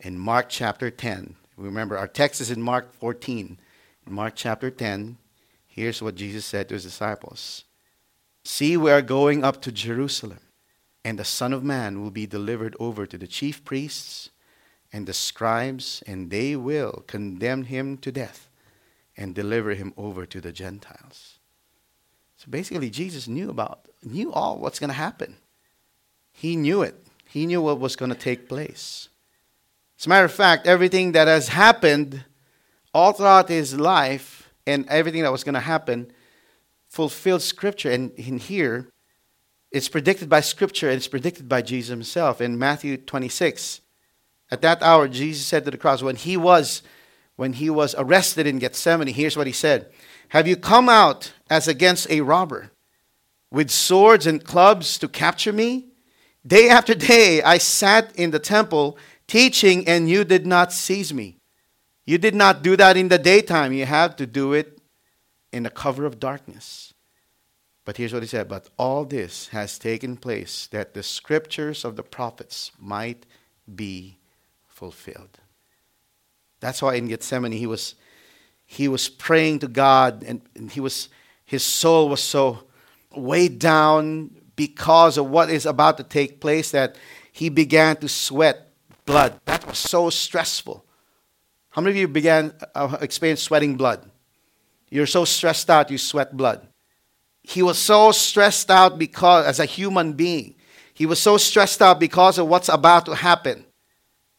In 0.00 0.18
Mark 0.18 0.46
chapter 0.48 0.90
10, 0.90 1.36
remember 1.56 1.96
our 1.96 2.08
text 2.08 2.40
is 2.40 2.50
in 2.50 2.60
Mark 2.60 2.92
14, 2.94 3.58
In 4.06 4.12
Mark 4.12 4.34
chapter 4.36 4.70
10, 4.70 5.16
here's 5.76 6.02
what 6.02 6.16
Jesus 6.16 6.44
said 6.44 6.68
to 6.68 6.74
his 6.74 6.82
disciples 6.82 7.64
See, 8.44 8.76
we 8.76 8.90
are 8.90 9.02
going 9.02 9.44
up 9.44 9.60
to 9.62 9.72
Jerusalem, 9.72 10.40
and 11.04 11.18
the 11.18 11.24
Son 11.24 11.52
of 11.52 11.62
Man 11.62 12.00
will 12.00 12.10
be 12.10 12.26
delivered 12.26 12.74
over 12.80 13.04
to 13.06 13.18
the 13.18 13.26
chief 13.26 13.64
priests 13.64 14.30
and 14.92 15.06
the 15.06 15.12
scribes, 15.12 16.02
and 16.06 16.30
they 16.30 16.56
will 16.56 17.04
condemn 17.06 17.64
him 17.64 17.98
to 17.98 18.12
death 18.12 18.48
and 19.16 19.34
deliver 19.34 19.74
him 19.74 19.92
over 19.96 20.26
to 20.26 20.40
the 20.40 20.52
Gentiles. 20.52 21.38
So 22.36 22.46
basically, 22.48 22.88
Jesus 22.90 23.26
knew 23.26 23.50
about, 23.50 23.88
knew 24.02 24.32
all 24.32 24.58
what's 24.58 24.78
going 24.78 24.90
to 24.90 24.94
happen. 24.94 25.36
He 26.32 26.54
knew 26.54 26.82
it. 26.82 26.94
He 27.28 27.46
knew 27.46 27.60
what 27.62 27.80
was 27.80 27.96
going 27.96 28.12
to 28.12 28.18
take 28.18 28.48
place. 28.48 29.08
As 29.98 30.06
a 30.06 30.08
matter 30.08 30.26
of 30.26 30.32
fact, 30.32 30.66
everything 30.66 31.12
that 31.12 31.26
has 31.26 31.48
happened 31.48 32.24
all 32.94 33.12
throughout 33.12 33.48
his 33.48 33.78
life 33.78 34.45
and 34.66 34.86
everything 34.88 35.22
that 35.22 35.32
was 35.32 35.44
going 35.44 35.54
to 35.54 35.60
happen 35.60 36.10
fulfilled 36.88 37.42
Scripture. 37.42 37.90
And 37.90 38.12
in 38.12 38.38
here, 38.38 38.88
it's 39.70 39.88
predicted 39.88 40.28
by 40.28 40.40
Scripture 40.40 40.88
and 40.88 40.96
it's 40.96 41.08
predicted 41.08 41.48
by 41.48 41.62
Jesus 41.62 41.90
himself. 41.90 42.40
In 42.40 42.58
Matthew 42.58 42.96
26, 42.96 43.80
at 44.50 44.62
that 44.62 44.82
hour, 44.82 45.08
Jesus 45.08 45.46
said 45.46 45.64
to 45.64 45.70
the 45.70 45.78
cross, 45.78 46.02
when 46.02 46.16
he 46.16 46.36
was, 46.36 46.82
when 47.36 47.54
he 47.54 47.68
was 47.68 47.94
arrested 47.98 48.46
in 48.46 48.58
Gethsemane, 48.58 49.08
here's 49.08 49.36
what 49.36 49.46
he 49.46 49.52
said 49.52 49.90
Have 50.28 50.46
you 50.46 50.56
come 50.56 50.88
out 50.88 51.32
as 51.50 51.68
against 51.68 52.10
a 52.10 52.20
robber 52.20 52.70
with 53.50 53.70
swords 53.70 54.26
and 54.26 54.44
clubs 54.44 54.98
to 54.98 55.08
capture 55.08 55.52
me? 55.52 55.88
Day 56.46 56.68
after 56.68 56.94
day, 56.94 57.42
I 57.42 57.58
sat 57.58 58.14
in 58.14 58.30
the 58.30 58.38
temple 58.38 58.96
teaching, 59.26 59.88
and 59.88 60.08
you 60.08 60.24
did 60.24 60.46
not 60.46 60.72
seize 60.72 61.12
me. 61.12 61.35
You 62.06 62.18
did 62.18 62.34
not 62.34 62.62
do 62.62 62.76
that 62.76 62.96
in 62.96 63.08
the 63.08 63.18
daytime. 63.18 63.72
You 63.72 63.84
had 63.84 64.16
to 64.18 64.26
do 64.26 64.52
it 64.52 64.78
in 65.52 65.64
the 65.64 65.70
cover 65.70 66.06
of 66.06 66.20
darkness. 66.20 66.94
But 67.84 67.96
here's 67.96 68.12
what 68.12 68.22
he 68.22 68.28
said 68.28 68.48
But 68.48 68.70
all 68.78 69.04
this 69.04 69.48
has 69.48 69.78
taken 69.78 70.16
place 70.16 70.68
that 70.68 70.94
the 70.94 71.02
scriptures 71.02 71.84
of 71.84 71.96
the 71.96 72.04
prophets 72.04 72.70
might 72.78 73.26
be 73.74 74.18
fulfilled. 74.66 75.40
That's 76.60 76.80
why 76.80 76.94
in 76.94 77.08
Gethsemane 77.08 77.52
he 77.52 77.66
was, 77.66 77.96
he 78.64 78.88
was 78.88 79.08
praying 79.08 79.58
to 79.60 79.68
God 79.68 80.24
and, 80.26 80.40
and 80.54 80.70
he 80.70 80.80
was, 80.80 81.08
his 81.44 81.64
soul 81.64 82.08
was 82.08 82.22
so 82.22 82.64
weighed 83.14 83.58
down 83.58 84.30
because 84.54 85.18
of 85.18 85.28
what 85.28 85.50
is 85.50 85.66
about 85.66 85.96
to 85.98 86.04
take 86.04 86.40
place 86.40 86.70
that 86.70 86.96
he 87.32 87.48
began 87.48 87.96
to 87.96 88.08
sweat 88.08 88.68
blood. 89.04 89.40
That 89.44 89.66
was 89.66 89.78
so 89.78 90.08
stressful. 90.08 90.85
How 91.76 91.82
many 91.82 91.90
of 91.90 91.96
you 91.98 92.08
began 92.08 92.54
uh, 92.74 92.96
experience 93.02 93.42
sweating 93.42 93.76
blood? 93.76 94.10
You're 94.88 95.04
so 95.04 95.26
stressed 95.26 95.68
out 95.68 95.90
you 95.90 95.98
sweat 95.98 96.34
blood. 96.34 96.66
He 97.42 97.62
was 97.62 97.76
so 97.78 98.12
stressed 98.12 98.70
out 98.70 98.98
because 98.98 99.44
as 99.44 99.60
a 99.60 99.66
human 99.66 100.14
being, 100.14 100.54
he 100.94 101.04
was 101.04 101.20
so 101.20 101.36
stressed 101.36 101.82
out 101.82 102.00
because 102.00 102.38
of 102.38 102.48
what's 102.48 102.70
about 102.70 103.04
to 103.04 103.14
happen. 103.14 103.66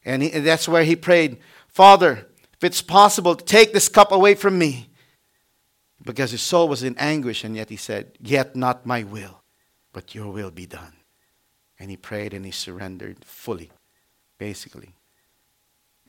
And, 0.04 0.23
he, 0.23 0.32
and 0.32 0.47
that's 0.47 0.67
where 0.67 0.84
he 0.84 0.95
prayed, 0.95 1.38
Father, 1.67 2.26
if 2.54 2.63
it's 2.63 2.82
possible, 2.82 3.36
take 3.36 3.71
this 3.71 3.88
cup 3.88 4.12
away 4.12 4.34
from 4.34 4.58
me. 4.58 4.89
Because 6.04 6.32
his 6.32 6.41
soul 6.41 6.67
was 6.67 6.82
in 6.82 6.97
anguish, 6.97 7.43
and 7.43 7.56
yet 7.56 7.69
he 7.69 7.76
said, 7.76 8.17
Yet 8.19 8.56
not 8.56 8.88
my 8.88 9.04
will, 9.04 9.43
but 9.93 10.15
your 10.15 10.32
will 10.32 10.50
be 10.50 10.65
done. 10.65 10.93
And 11.78 11.91
he 11.91 11.97
prayed 11.97 12.34
and 12.34 12.45
he 12.45 12.52
surrendered 12.52 13.23
fully, 13.23 13.69
basically, 14.39 14.95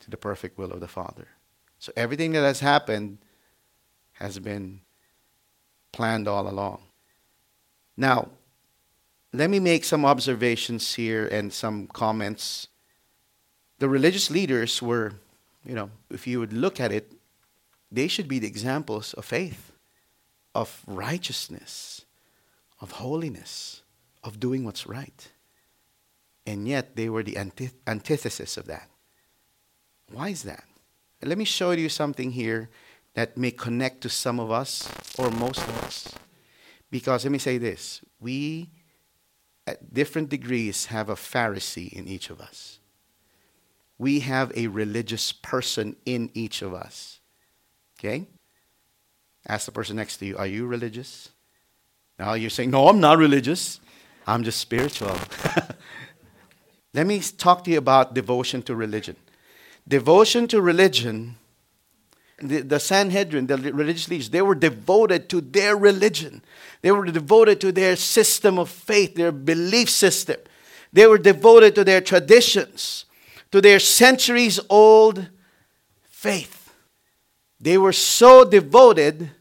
the 0.09 0.17
perfect 0.17 0.57
will 0.57 0.71
of 0.71 0.79
the 0.79 0.87
Father. 0.87 1.27
So 1.79 1.91
everything 1.95 2.33
that 2.33 2.41
has 2.41 2.59
happened 2.59 3.19
has 4.13 4.39
been 4.39 4.81
planned 5.91 6.27
all 6.27 6.47
along. 6.47 6.81
Now, 7.95 8.29
let 9.33 9.49
me 9.49 9.59
make 9.59 9.83
some 9.83 10.05
observations 10.05 10.95
here 10.95 11.27
and 11.27 11.53
some 11.53 11.87
comments 11.87 12.67
the 13.79 13.89
religious 13.89 14.29
leaders 14.29 14.81
were, 14.81 15.13
you 15.65 15.73
know, 15.73 15.89
if 16.09 16.27
you 16.27 16.39
would 16.39 16.53
look 16.53 16.79
at 16.79 16.91
it, 16.91 17.11
they 17.91 18.07
should 18.07 18.27
be 18.27 18.37
the 18.37 18.47
examples 18.47 19.13
of 19.13 19.25
faith, 19.25 19.71
of 20.53 20.83
righteousness, 20.85 22.05
of 22.81 22.91
holiness, 22.91 23.81
of 24.23 24.39
doing 24.39 24.63
what's 24.65 24.85
right. 24.85 25.31
And 26.45 26.67
yet 26.67 26.95
they 26.95 27.09
were 27.09 27.23
the 27.23 27.35
antith- 27.35 27.73
antithesis 27.87 28.57
of 28.57 28.67
that. 28.67 28.89
Why 30.11 30.29
is 30.29 30.43
that? 30.43 30.63
Let 31.21 31.37
me 31.37 31.45
show 31.45 31.71
you 31.71 31.89
something 31.89 32.31
here 32.31 32.69
that 33.13 33.37
may 33.37 33.51
connect 33.51 34.01
to 34.01 34.09
some 34.09 34.39
of 34.39 34.51
us 34.51 34.89
or 35.17 35.29
most 35.29 35.59
of 35.59 35.83
us. 35.83 36.13
Because 36.89 37.25
let 37.25 37.31
me 37.31 37.39
say 37.39 37.57
this 37.57 38.01
we, 38.19 38.69
at 39.67 39.93
different 39.93 40.29
degrees, 40.29 40.87
have 40.87 41.09
a 41.09 41.15
Pharisee 41.15 41.91
in 41.91 42.07
each 42.07 42.29
of 42.29 42.39
us 42.39 42.79
we 43.99 44.21
have 44.21 44.51
a 44.55 44.67
religious 44.67 45.31
person 45.31 45.95
in 46.05 46.31
each 46.33 46.63
of 46.63 46.73
us. 46.73 47.19
Okay? 47.99 48.25
Ask 49.47 49.65
the 49.65 49.71
person 49.71 49.97
next 49.97 50.17
to 50.17 50.25
you, 50.25 50.37
are 50.37 50.47
you 50.47 50.65
religious? 50.65 51.29
Now 52.17 52.33
you're 52.33 52.49
saying, 52.49 52.71
no, 52.71 52.87
I'm 52.87 52.99
not 52.99 53.17
religious. 53.17 53.79
I'm 54.25 54.43
just 54.43 54.59
spiritual. 54.59 55.15
Let 56.93 57.05
me 57.05 57.19
talk 57.19 57.63
to 57.65 57.71
you 57.71 57.77
about 57.77 58.13
devotion 58.13 58.61
to 58.63 58.75
religion. 58.75 59.15
Devotion 59.89 60.47
to 60.47 60.61
religion, 60.61 61.35
the, 62.41 62.61
the 62.61 62.79
Sanhedrin, 62.79 63.47
the 63.47 63.57
religious 63.57 64.07
leaders, 64.07 64.29
they 64.29 64.41
were 64.41 64.55
devoted 64.55 65.27
to 65.29 65.41
their 65.41 65.75
religion. 65.75 66.41
They 66.81 66.91
were 66.91 67.05
devoted 67.05 67.59
to 67.61 67.71
their 67.71 67.97
system 67.97 68.57
of 68.57 68.69
faith, 68.69 69.15
their 69.15 69.33
belief 69.33 69.89
system. 69.89 70.37
They 70.93 71.05
were 71.07 71.17
devoted 71.17 71.75
to 71.75 71.83
their 71.83 71.99
traditions 71.99 73.05
to 73.51 73.61
their 73.61 73.79
centuries 73.79 74.59
old 74.69 75.29
faith. 76.03 76.73
They 77.59 77.77
were 77.77 77.93
so 77.93 78.45
devoted 78.45 79.31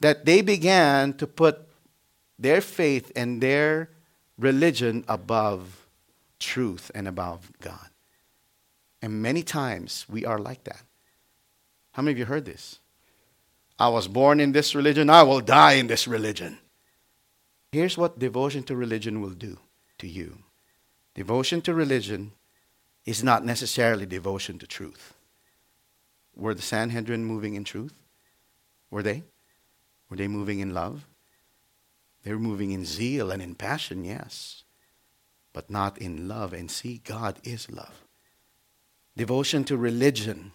that 0.00 0.24
they 0.24 0.42
began 0.42 1.14
to 1.14 1.26
put 1.26 1.66
their 2.38 2.60
faith 2.60 3.10
and 3.16 3.40
their 3.40 3.90
religion 4.38 5.04
above 5.08 5.86
truth 6.38 6.90
and 6.94 7.08
above 7.08 7.50
God. 7.60 7.88
And 9.06 9.22
many 9.22 9.44
times 9.44 10.04
we 10.08 10.24
are 10.24 10.36
like 10.36 10.64
that. 10.64 10.82
How 11.92 12.02
many 12.02 12.14
of 12.14 12.18
you 12.18 12.24
heard 12.24 12.44
this? 12.44 12.80
I 13.78 13.88
was 13.88 14.08
born 14.08 14.40
in 14.40 14.50
this 14.50 14.74
religion, 14.74 15.08
I 15.08 15.22
will 15.22 15.40
die 15.40 15.74
in 15.74 15.86
this 15.86 16.08
religion. 16.08 16.58
Here's 17.70 17.96
what 17.96 18.18
devotion 18.18 18.64
to 18.64 18.74
religion 18.74 19.20
will 19.20 19.30
do 19.30 19.58
to 19.98 20.08
you 20.08 20.38
devotion 21.14 21.62
to 21.62 21.72
religion 21.72 22.32
is 23.04 23.22
not 23.22 23.44
necessarily 23.44 24.06
devotion 24.06 24.58
to 24.58 24.66
truth. 24.66 25.14
Were 26.34 26.52
the 26.52 26.60
Sanhedrin 26.60 27.24
moving 27.24 27.54
in 27.54 27.62
truth? 27.62 27.94
Were 28.90 29.04
they? 29.04 29.22
Were 30.10 30.16
they 30.16 30.26
moving 30.26 30.58
in 30.58 30.74
love? 30.74 31.06
They 32.24 32.32
were 32.32 32.40
moving 32.40 32.72
in 32.72 32.84
zeal 32.84 33.30
and 33.30 33.40
in 33.40 33.54
passion, 33.54 34.04
yes, 34.04 34.64
but 35.52 35.70
not 35.70 35.96
in 35.96 36.26
love. 36.26 36.52
And 36.52 36.68
see, 36.68 37.02
God 37.04 37.38
is 37.44 37.70
love. 37.70 38.02
Devotion 39.16 39.64
to 39.64 39.76
religion 39.76 40.52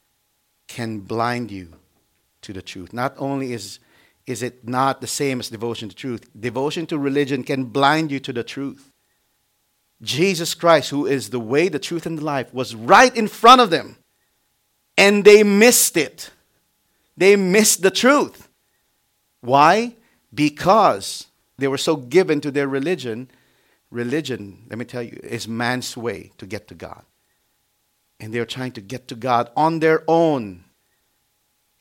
can 0.68 1.00
blind 1.00 1.52
you 1.52 1.74
to 2.42 2.54
the 2.54 2.62
truth. 2.62 2.94
Not 2.94 3.16
only 3.18 3.54
is, 3.54 3.80
is 4.28 4.44
it 4.44 4.68
not 4.68 5.02
the 5.02 5.08
same 5.08 5.40
as 5.40 5.50
devotion 5.50 5.90
to 5.90 5.96
truth, 5.96 6.30
devotion 6.40 6.86
to 6.88 6.98
religion 6.98 7.44
can 7.44 7.66
blind 7.66 8.12
you 8.12 8.20
to 8.20 8.34
the 8.34 8.44
truth. 8.44 8.92
Jesus 10.02 10.56
Christ, 10.56 10.90
who 10.90 11.06
is 11.06 11.30
the 11.30 11.40
way, 11.40 11.70
the 11.70 11.80
truth, 11.80 12.06
and 12.06 12.18
the 12.18 12.24
life, 12.24 12.54
was 12.54 12.74
right 12.74 13.16
in 13.16 13.28
front 13.28 13.62
of 13.62 13.70
them. 13.70 13.98
And 14.98 15.24
they 15.24 15.44
missed 15.44 15.98
it. 15.98 16.32
They 17.18 17.36
missed 17.36 17.82
the 17.82 17.92
truth. 17.92 18.48
Why? 19.42 19.96
Because 20.34 21.28
they 21.58 21.68
were 21.68 21.78
so 21.78 21.96
given 21.96 22.42
to 22.42 22.52
their 22.52 22.68
religion. 22.68 23.30
Religion, 23.92 24.66
let 24.70 24.80
me 24.80 24.86
tell 24.86 25.04
you, 25.04 25.20
is 25.24 25.48
man's 25.48 25.96
way 25.98 26.32
to 26.38 26.46
get 26.46 26.68
to 26.70 26.76
God. 26.76 27.04
And 28.22 28.34
they're 28.34 28.46
trying 28.46 28.72
to 28.74 28.82
get 28.82 29.10
to 29.10 29.16
God 29.16 29.50
on 29.58 29.80
their 29.80 30.06
own. 30.08 30.64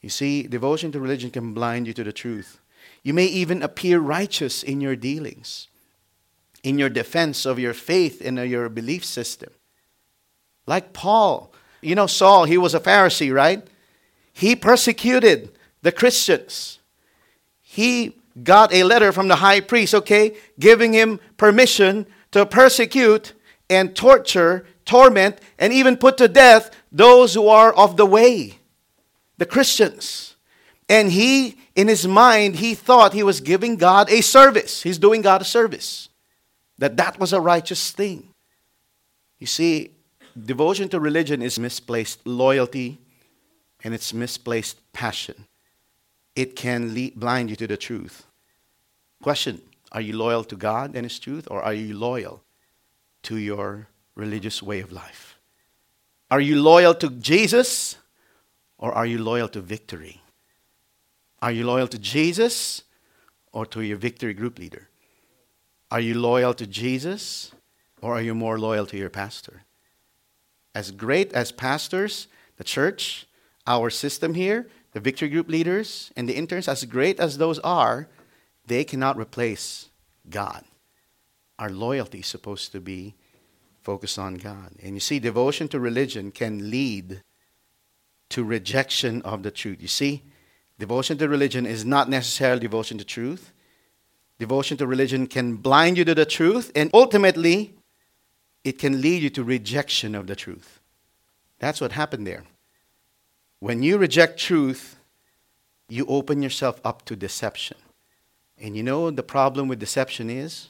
You 0.01 0.09
see, 0.09 0.43
devotion 0.43 0.91
to 0.91 0.99
religion 0.99 1.31
can 1.31 1.55
blind 1.55 1.87
you 1.87 1.93
to 1.93 2.03
the 2.03 2.13
truth. 2.13 2.59
You 3.05 3.15
may 3.15 3.27
even 3.27 3.63
appear 3.63 4.01
righteous 4.01 4.65
in 4.65 4.81
your 4.81 4.97
dealings 4.97 5.69
in 6.63 6.79
your 6.79 6.89
defense 6.89 7.47
of 7.47 7.59
your 7.59 7.75
faith 7.75 8.21
and 8.25 8.39
your 8.39 8.69
belief 8.69 9.05
system. 9.05 9.51
Like 10.67 10.93
Paul. 10.93 11.53
You 11.81 11.95
know, 11.95 12.07
Saul, 12.07 12.45
he 12.45 12.59
was 12.59 12.75
a 12.75 12.81
Pharisee, 12.81 13.33
right? 13.33 13.67
He 14.33 14.55
persecuted 14.55 15.51
the 15.83 15.93
Christians. 15.93 16.79
He 17.63 18.17
got 18.43 18.73
a 18.73 18.85
letter 18.85 19.13
from 19.13 19.29
the 19.29 19.37
high 19.37 19.61
priest, 19.61 19.95
okay, 19.95 20.37
giving 20.59 20.93
him 20.93 21.21
permission 21.37 22.07
to 22.33 22.45
persecute 22.45 23.33
and 23.71 23.97
torture, 23.97 24.67
torment, 24.91 25.39
and 25.57 25.73
even 25.73 25.97
put 25.97 26.19
to 26.19 26.27
death 26.27 26.69
those 26.91 27.33
who 27.35 27.47
are 27.47 27.73
of 27.73 27.97
the 27.97 28.05
way, 28.05 28.59
the 29.39 29.47
Christians. 29.47 30.35
And 30.89 31.13
he, 31.13 31.59
in 31.77 31.87
his 31.87 32.09
mind, 32.09 32.57
he 32.57 32.75
thought 32.75 33.13
he 33.13 33.23
was 33.23 33.41
giving 33.41 33.77
God 33.77 34.11
a 34.11 34.21
service. 34.21 34.83
He's 34.83 34.99
doing 34.99 35.23
God 35.23 35.43
a 35.43 35.45
service. 35.45 36.09
That 36.79 36.97
that 36.97 37.21
was 37.21 37.33
a 37.33 37.41
righteous 37.41 37.93
thing. 37.93 38.35
You 39.39 39.47
see, 39.47 39.93
devotion 40.35 40.89
to 40.89 40.99
religion 40.99 41.41
is 41.41 41.57
misplaced 41.57 42.27
loyalty 42.27 42.99
and 43.85 43.95
it's 43.95 44.13
misplaced 44.13 44.81
passion. 44.93 45.47
It 46.35 46.57
can 46.57 46.95
lead, 46.95 47.15
blind 47.15 47.51
you 47.51 47.57
to 47.57 47.69
the 47.69 47.77
truth. 47.77 48.27
Question 49.23 49.63
Are 49.93 50.01
you 50.01 50.17
loyal 50.17 50.43
to 50.45 50.57
God 50.57 50.97
and 50.97 51.05
His 51.05 51.21
truth, 51.21 51.47
or 51.49 51.63
are 51.63 51.75
you 51.75 51.97
loyal 51.97 52.43
to 53.23 53.37
your 53.37 53.87
religious 54.21 54.63
way 54.63 54.81
of 54.81 54.93
life? 54.93 55.39
Are 56.31 56.41
you 56.41 56.63
loyal 56.63 56.95
to 56.95 57.11
Jesus, 57.11 57.97
or 58.79 58.93
are 58.93 59.07
you 59.07 59.19
loyal 59.19 59.49
to 59.49 59.61
victory? 59.61 60.21
Are 61.43 61.51
you 61.51 61.65
loyal 61.67 61.89
to 61.89 61.99
Jesus 61.99 62.83
or 63.53 63.67
to 63.67 63.81
your 63.81 63.97
victory 63.97 64.35
group 64.35 64.59
leader? 64.59 64.89
Are 65.91 66.01
you 66.01 66.15
loyal 66.15 66.55
to 66.55 66.67
Jesus 66.67 67.53
or 68.01 68.15
are 68.15 68.23
you 68.23 68.35
more 68.35 68.59
loyal 68.59 68.87
to 68.87 68.97
your 68.97 69.11
pastor? 69.11 69.63
As 70.75 70.91
great 70.91 71.33
as 71.33 71.51
pastors, 71.51 72.29
the 72.57 72.65
church, 72.65 73.27
our 73.67 73.91
system 73.91 74.35
here, 74.35 74.69
the 74.93 75.01
victory 75.01 75.29
group 75.29 75.49
leaders, 75.49 76.13
and 76.17 76.29
the 76.29 76.37
interns, 76.37 76.69
as 76.69 76.85
great 76.85 77.19
as 77.19 77.39
those 77.39 77.59
are, 77.61 78.09
they 78.67 78.85
cannot 78.85 79.17
replace 79.17 79.89
God. 80.29 80.65
Our 81.59 81.71
loyalty 81.71 82.21
is 82.21 82.27
supposed 82.27 82.73
to 82.73 82.81
be 82.81 83.15
focused 83.91 84.21
on 84.21 84.35
God. 84.37 84.71
And 84.85 84.95
you 84.95 85.01
see, 85.01 85.19
devotion 85.19 85.67
to 85.71 85.81
religion 85.81 86.31
can 86.31 86.71
lead 86.71 87.25
to 88.29 88.45
rejection 88.45 89.21
of 89.23 89.43
the 89.43 89.51
truth. 89.51 89.79
You 89.83 89.89
see, 89.89 90.23
devotion 90.79 91.19
to 91.19 91.29
religion 91.29 91.67
is 91.67 91.85
not 91.85 92.09
necessarily 92.09 92.61
devotion 92.61 92.99
to 92.99 93.05
truth. 93.05 93.53
Devotion 94.39 94.77
to 94.77 94.87
religion 94.87 95.27
can 95.27 95.57
blind 95.57 95.99
you 95.99 96.05
to 96.05 96.15
the 96.15 96.25
truth, 96.25 96.71
and 96.77 96.89
ultimately, 96.95 97.75
it 98.63 98.79
can 98.79 99.01
lead 99.01 99.25
you 99.25 99.31
to 99.31 99.43
rejection 99.43 100.15
of 100.15 100.29
the 100.29 100.37
truth. 100.37 100.79
That's 101.59 101.81
what 101.81 101.91
happened 101.91 102.29
there. 102.29 102.45
When 103.59 103.83
you 103.83 103.99
reject 103.99 104.39
truth, 104.39 105.01
you 105.89 106.07
open 106.07 106.43
yourself 106.43 106.81
up 106.85 107.05
to 107.07 107.17
deception. 107.17 107.79
And 108.57 108.77
you 108.77 108.85
know 108.85 109.11
the 109.11 109.25
problem 109.25 109.67
with 109.67 109.81
deception 109.81 110.31
is? 110.31 110.69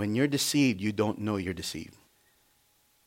When 0.00 0.14
you're 0.14 0.26
deceived, 0.26 0.80
you 0.80 0.92
don't 0.92 1.18
know 1.18 1.36
you're 1.36 1.52
deceived. 1.52 1.94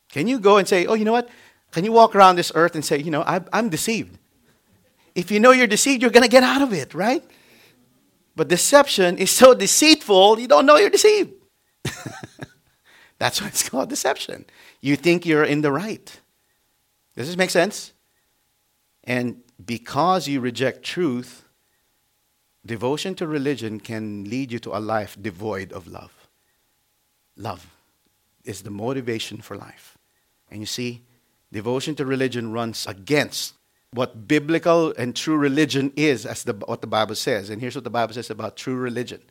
Can 0.10 0.28
you 0.28 0.38
go 0.38 0.58
and 0.58 0.68
say, 0.68 0.86
oh, 0.86 0.94
you 0.94 1.06
know 1.06 1.12
what? 1.12 1.28
Can 1.72 1.84
you 1.84 1.92
walk 1.92 2.14
around 2.14 2.36
this 2.36 2.52
earth 2.54 2.76
and 2.76 2.86
say, 2.86 3.00
you 3.00 3.10
know, 3.10 3.24
I'm, 3.26 3.70
deceived? 3.70 4.20
If 5.16 5.32
you 5.32 5.40
know 5.40 5.50
you're 5.50 5.66
deceived, 5.66 6.04
you're 6.04 6.12
going 6.12 6.22
to 6.22 6.30
get 6.30 6.44
out 6.44 6.62
of 6.62 6.72
it, 6.72 6.94
right? 6.94 7.24
But 8.36 8.48
deception 8.48 9.18
is 9.18 9.32
so 9.32 9.56
deceitful, 9.56 10.40
you 10.40 10.48
don't 10.48 10.68
know 10.68 10.76
you're 10.76 10.92
deceived. 10.92 11.34
That's 13.18 13.42
why 13.42 13.48
it's 13.48 13.68
called 13.68 13.90
deception. 13.90 14.46
You 14.80 14.96
think 14.96 15.26
you're 15.26 15.46
in 15.46 15.62
the 15.62 15.72
right. 15.72 16.20
Does 17.18 17.26
this 17.26 17.38
make 17.38 17.50
sense? 17.50 17.92
And 19.04 19.42
because 19.66 20.28
you 20.28 20.42
reject 20.42 20.84
truth, 20.84 21.44
devotion 22.64 23.16
to 23.16 23.26
religion 23.26 23.80
can 23.80 24.26
lead 24.26 24.52
you 24.52 24.60
to 24.60 24.78
a 24.78 24.80
life 24.80 25.18
devoid 25.20 25.74
of 25.74 25.88
love. 25.88 26.23
Love 27.38 27.68
is 28.44 28.62
the 28.62 28.70
motivation 28.70 29.42
for 29.42 29.56
life. 29.56 29.98
And 30.52 30.60
you 30.60 30.66
see, 30.66 31.02
devotion 31.52 31.96
to 31.96 32.06
religion 32.06 32.52
runs 32.52 32.86
against 32.88 33.54
what 33.92 34.28
biblical 34.28 34.94
and 34.98 35.16
true 35.16 35.38
religion 35.38 35.94
is, 35.96 36.26
as 36.26 36.44
the, 36.44 36.54
what 36.54 36.82
the 36.82 36.88
Bible 36.88 37.16
says. 37.16 37.50
And 37.50 37.62
here's 37.62 37.76
what 37.76 37.84
the 37.84 37.90
Bible 37.90 38.14
says 38.14 38.30
about 38.30 38.58
true 38.58 38.76
religion 38.76 39.22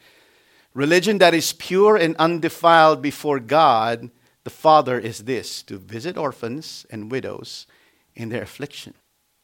religion 0.74 1.18
that 1.18 1.34
is 1.34 1.52
pure 1.52 1.96
and 1.96 2.16
undefiled 2.16 3.02
before 3.02 3.38
God 3.38 4.10
the 4.44 4.50
Father 4.50 4.98
is 4.98 5.24
this 5.24 5.62
to 5.64 5.78
visit 5.78 6.16
orphans 6.16 6.86
and 6.90 7.10
widows 7.10 7.66
in 8.14 8.28
their 8.28 8.42
affliction. 8.42 8.94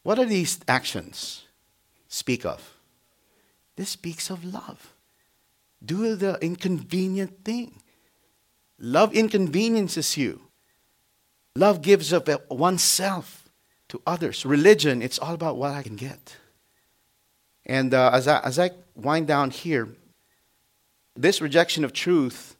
What 0.03 0.17
do 0.17 0.25
these 0.25 0.59
actions 0.67 1.45
speak 2.09 2.45
of? 2.45 2.75
This 3.77 3.91
speaks 3.91 4.31
of 4.31 4.45
love. 4.45 4.95
Do 5.85 6.17
the 6.17 6.39
inconvenient 6.43 7.45
thing. 7.45 7.83
Love 8.79 9.15
inconveniences 9.15 10.17
you. 10.17 10.43
Love 11.57 11.83
gives 11.83 12.13
up 12.13 12.29
oneself 12.51 13.49
to 13.89 14.01
others. 14.07 14.47
Religion, 14.47 15.03
it's 15.03 15.19
all 15.19 15.35
about 15.35 15.57
what 15.57 15.73
I 15.73 15.83
can 15.83 15.97
get. 15.97 16.37
And 17.67 17.93
uh, 17.93 18.11
as, 18.13 18.29
I, 18.29 18.41
as 18.41 18.59
I 18.59 18.71
wind 18.95 19.27
down 19.27 19.51
here, 19.51 19.89
this 21.17 21.41
rejection 21.41 21.85
of 21.85 21.93
truth, 21.93 22.57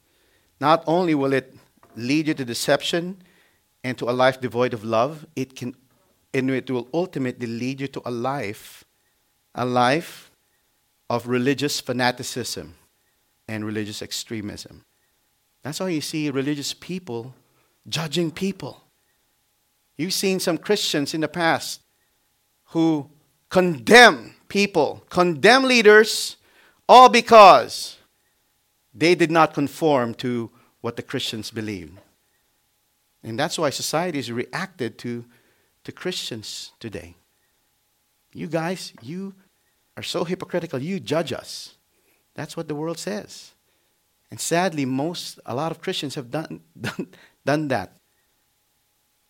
not 0.61 0.83
only 0.87 1.15
will 1.15 1.33
it 1.33 1.55
lead 1.95 2.29
you 2.29 2.35
to 2.35 2.45
deception 2.45 3.23
and 3.85 3.97
to 3.99 4.11
a 4.11 4.13
life 4.13 4.41
devoid 4.41 4.75
of 4.75 4.85
love, 4.85 5.27
it 5.37 5.55
can 5.55 5.75
and 6.35 6.51
it 6.51 6.71
will 6.71 6.89
ultimately 6.93 7.47
lead 7.47 7.81
you 7.81 7.89
to 7.89 8.03
a 8.05 8.11
life, 8.11 8.85
a 9.55 9.65
life 9.65 10.31
of 11.09 11.27
religious 11.27 11.81
fanaticism 11.81 12.75
and 13.49 13.65
religious 13.65 14.03
extremism. 14.03 14.85
That's 15.63 15.81
why 15.81 15.89
you 15.89 16.01
see 16.01 16.31
religious 16.31 16.73
people 16.73 17.35
judging 17.89 18.31
people. 18.31 18.85
You've 19.97 20.13
seen 20.13 20.41
some 20.41 20.59
Christians 20.59 21.15
in 21.15 21.21
the 21.21 21.29
past 21.29 21.81
who 22.67 23.11
condemn 23.49 24.35
people, 24.49 25.05
condemn 25.11 25.65
leaders, 25.65 26.37
all 26.89 27.09
because 27.09 27.97
they 28.95 29.15
did 29.15 29.31
not 29.31 29.55
conform 29.55 30.15
to 30.15 30.51
what 30.81 30.97
the 30.97 31.03
Christians 31.03 31.51
believed. 31.51 31.99
And 33.23 33.39
that's 33.39 33.59
why 33.59 33.71
society 33.71 34.19
has 34.19 34.31
reacted 34.31 34.99
to, 34.99 35.25
to 35.85 35.93
Christians 35.93 36.73
today. 36.79 37.17
You 38.33 38.47
guys, 38.47 38.93
you 39.03 39.35
are 39.97 40.03
so 40.03 40.25
hypocritical. 40.25 40.79
You 40.79 41.01
judge 41.01 41.33
us. 41.33 41.75
That's 42.35 42.57
what 42.57 42.69
the 42.69 42.75
world 42.75 42.99
says. 42.99 43.53
And 44.31 44.41
sadly, 44.41 44.85
most, 44.85 45.41
a 45.47 45.55
lot 45.55 45.73
of 45.73 45.81
Christians 45.81 46.15
have 46.15 46.31
done, 46.31 46.61
done, 46.81 47.09
done 47.45 47.69
that. 47.69 47.93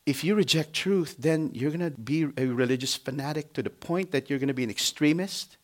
If 0.07 0.25
you 0.25 0.35
reject 0.35 0.73
truth, 0.73 1.17
then 1.19 1.51
you're 1.53 1.71
going 1.71 1.93
to 1.93 2.01
be 2.01 2.23
a 2.37 2.47
religious 2.47 2.97
fanatic 2.97 3.53
to 3.53 3.63
the 3.63 3.71
point 3.71 4.11
that 4.13 4.31
you're 4.31 4.39
going 4.39 4.49
to 4.49 4.55
be 4.55 4.65
an 4.65 4.71
extremist 4.71 5.59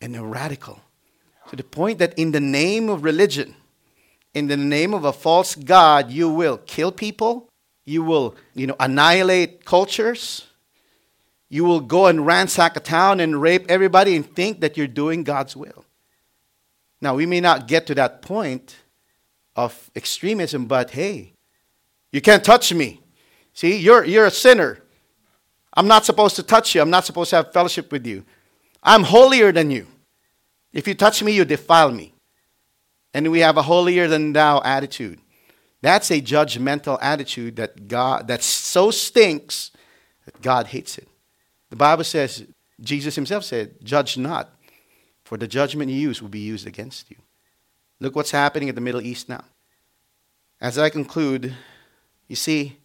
and 0.00 0.16
a 0.16 0.24
radical. 0.24 0.80
To 1.50 1.56
the 1.56 1.62
point 1.62 1.98
that 2.00 2.18
in 2.18 2.32
the 2.32 2.40
name 2.40 2.88
of 2.88 3.04
religion, 3.04 3.54
in 4.34 4.48
the 4.48 4.56
name 4.56 4.92
of 4.92 5.04
a 5.04 5.12
false 5.14 5.54
God, 5.54 6.10
you 6.10 6.28
will 6.28 6.58
kill 6.58 6.92
people, 6.92 7.48
you 7.86 8.02
will, 8.02 8.36
you 8.54 8.66
know, 8.66 8.76
annihilate 8.78 9.64
cultures, 9.64 10.46
you 11.48 11.64
will 11.64 11.80
go 11.80 12.06
and 12.06 12.26
ransack 12.26 12.76
a 12.76 12.80
town 12.80 13.20
and 13.20 13.40
rape 13.40 13.64
everybody 13.70 14.14
and 14.16 14.34
think 14.34 14.60
that 14.60 14.76
you're 14.76 14.86
doing 14.86 15.22
God's 15.22 15.56
will. 15.56 15.85
Now, 17.00 17.14
we 17.14 17.26
may 17.26 17.40
not 17.40 17.68
get 17.68 17.86
to 17.88 17.94
that 17.96 18.22
point 18.22 18.76
of 19.54 19.90
extremism, 19.94 20.66
but 20.66 20.90
hey, 20.90 21.32
you 22.12 22.20
can't 22.20 22.44
touch 22.44 22.72
me. 22.72 23.00
See, 23.52 23.76
you're, 23.76 24.04
you're 24.04 24.26
a 24.26 24.30
sinner. 24.30 24.82
I'm 25.74 25.88
not 25.88 26.04
supposed 26.04 26.36
to 26.36 26.42
touch 26.42 26.74
you. 26.74 26.80
I'm 26.80 26.90
not 26.90 27.04
supposed 27.04 27.30
to 27.30 27.36
have 27.36 27.52
fellowship 27.52 27.92
with 27.92 28.06
you. 28.06 28.24
I'm 28.82 29.02
holier 29.02 29.52
than 29.52 29.70
you. 29.70 29.86
If 30.72 30.86
you 30.86 30.94
touch 30.94 31.22
me, 31.22 31.32
you 31.32 31.44
defile 31.44 31.90
me. 31.90 32.14
And 33.12 33.30
we 33.30 33.40
have 33.40 33.56
a 33.56 33.62
holier 33.62 34.08
than 34.08 34.32
thou 34.32 34.62
attitude. 34.62 35.20
That's 35.82 36.10
a 36.10 36.20
judgmental 36.20 36.98
attitude 37.00 37.56
that 37.56 37.88
God 37.88 38.28
that 38.28 38.42
so 38.42 38.90
stinks 38.90 39.70
that 40.24 40.40
God 40.42 40.68
hates 40.68 40.98
it. 40.98 41.08
The 41.70 41.76
Bible 41.76 42.04
says, 42.04 42.46
Jesus 42.80 43.14
himself 43.14 43.44
said, 43.44 43.76
Judge 43.82 44.18
not, 44.18 44.54
for 45.26 45.36
the 45.36 45.48
judgment 45.48 45.90
you 45.90 45.96
use 45.96 46.22
will 46.22 46.28
be 46.28 46.38
used 46.38 46.68
against 46.68 47.10
you. 47.10 47.16
Look 47.98 48.14
what's 48.14 48.30
happening 48.30 48.68
in 48.68 48.76
the 48.76 48.80
Middle 48.80 49.00
East 49.00 49.28
now. 49.28 49.42
As 50.60 50.78
I 50.78 50.88
conclude, 50.88 51.52
you 52.28 52.36
see, 52.36 52.76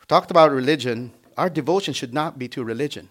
we 0.00 0.06
talked 0.08 0.32
about 0.32 0.50
religion. 0.50 1.12
Our 1.38 1.48
devotion 1.48 1.94
should 1.94 2.12
not 2.12 2.36
be 2.36 2.48
to 2.48 2.64
religion. 2.64 3.10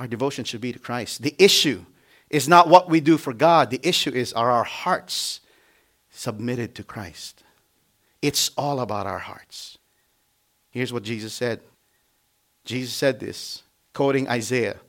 Our 0.00 0.08
devotion 0.08 0.44
should 0.44 0.60
be 0.60 0.72
to 0.72 0.80
Christ. 0.80 1.22
The 1.22 1.36
issue 1.38 1.84
is 2.28 2.48
not 2.48 2.68
what 2.68 2.90
we 2.90 2.98
do 2.98 3.18
for 3.18 3.32
God. 3.32 3.70
The 3.70 3.80
issue 3.84 4.10
is 4.10 4.32
are 4.32 4.50
our 4.50 4.64
hearts 4.64 5.38
submitted 6.10 6.74
to 6.74 6.82
Christ? 6.82 7.44
It's 8.20 8.50
all 8.58 8.80
about 8.80 9.06
our 9.06 9.20
hearts. 9.20 9.78
Here's 10.72 10.92
what 10.92 11.04
Jesus 11.04 11.32
said. 11.32 11.60
Jesus 12.64 12.92
said 12.92 13.20
this, 13.20 13.62
quoting 13.94 14.28
Isaiah 14.28 14.80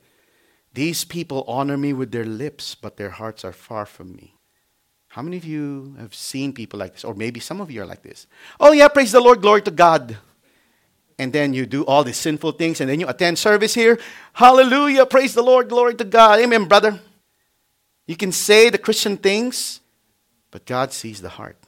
These 0.72 1.04
people 1.04 1.44
honor 1.48 1.76
me 1.76 1.92
with 1.92 2.12
their 2.12 2.24
lips, 2.24 2.74
but 2.74 2.96
their 2.96 3.10
hearts 3.10 3.44
are 3.44 3.52
far 3.52 3.86
from 3.86 4.14
me. 4.14 4.34
How 5.08 5.22
many 5.22 5.36
of 5.36 5.44
you 5.44 5.96
have 5.98 6.14
seen 6.14 6.52
people 6.52 6.78
like 6.78 6.92
this? 6.92 7.04
Or 7.04 7.14
maybe 7.14 7.40
some 7.40 7.60
of 7.60 7.70
you 7.70 7.82
are 7.82 7.86
like 7.86 8.02
this. 8.02 8.28
Oh, 8.60 8.70
yeah, 8.72 8.86
praise 8.88 9.10
the 9.10 9.20
Lord, 9.20 9.40
glory 9.40 9.62
to 9.62 9.72
God. 9.72 10.16
and 11.20 11.34
then 11.34 11.52
you 11.52 11.66
do 11.66 11.84
all 11.84 12.02
these 12.02 12.16
sinful 12.16 12.52
things, 12.52 12.80
and 12.80 12.88
then 12.88 12.98
you 12.98 13.06
attend 13.06 13.38
service 13.38 13.74
here. 13.74 14.00
Hallelujah, 14.32 15.04
praise 15.04 15.34
the 15.34 15.42
Lord, 15.42 15.68
glory 15.68 15.94
to 15.96 16.04
God. 16.04 16.40
Amen, 16.40 16.64
brother. 16.64 16.98
You 18.06 18.16
can 18.16 18.32
say 18.32 18.70
the 18.70 18.78
Christian 18.78 19.18
things, 19.18 19.80
but 20.50 20.64
God 20.64 20.94
sees 20.94 21.20
the 21.20 21.28
heart. 21.28 21.58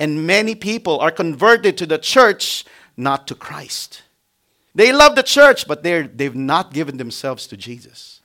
And 0.00 0.26
many 0.26 0.54
people 0.54 0.98
are 1.00 1.10
converted 1.10 1.76
to 1.76 1.86
the 1.86 1.98
church, 1.98 2.64
not 2.96 3.26
to 3.26 3.34
Christ. 3.34 4.00
They 4.76 4.92
love 4.92 5.14
the 5.14 5.22
church, 5.22 5.66
but 5.66 5.82
they're, 5.82 6.06
they've 6.06 6.36
not 6.36 6.74
given 6.74 6.98
themselves 6.98 7.46
to 7.46 7.56
Jesus. 7.56 8.20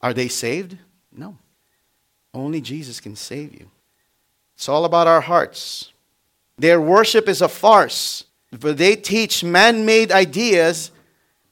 Are 0.00 0.14
they 0.14 0.28
saved? 0.28 0.78
No. 1.10 1.38
Only 2.32 2.60
Jesus 2.60 3.00
can 3.00 3.16
save 3.16 3.52
you. 3.52 3.68
It's 4.54 4.68
all 4.68 4.84
about 4.84 5.08
our 5.08 5.20
hearts. 5.20 5.90
Their 6.56 6.80
worship 6.80 7.28
is 7.28 7.42
a 7.42 7.48
farce, 7.48 8.26
for 8.56 8.72
they 8.72 8.94
teach 8.94 9.42
man 9.42 9.84
made 9.84 10.12
ideas 10.12 10.92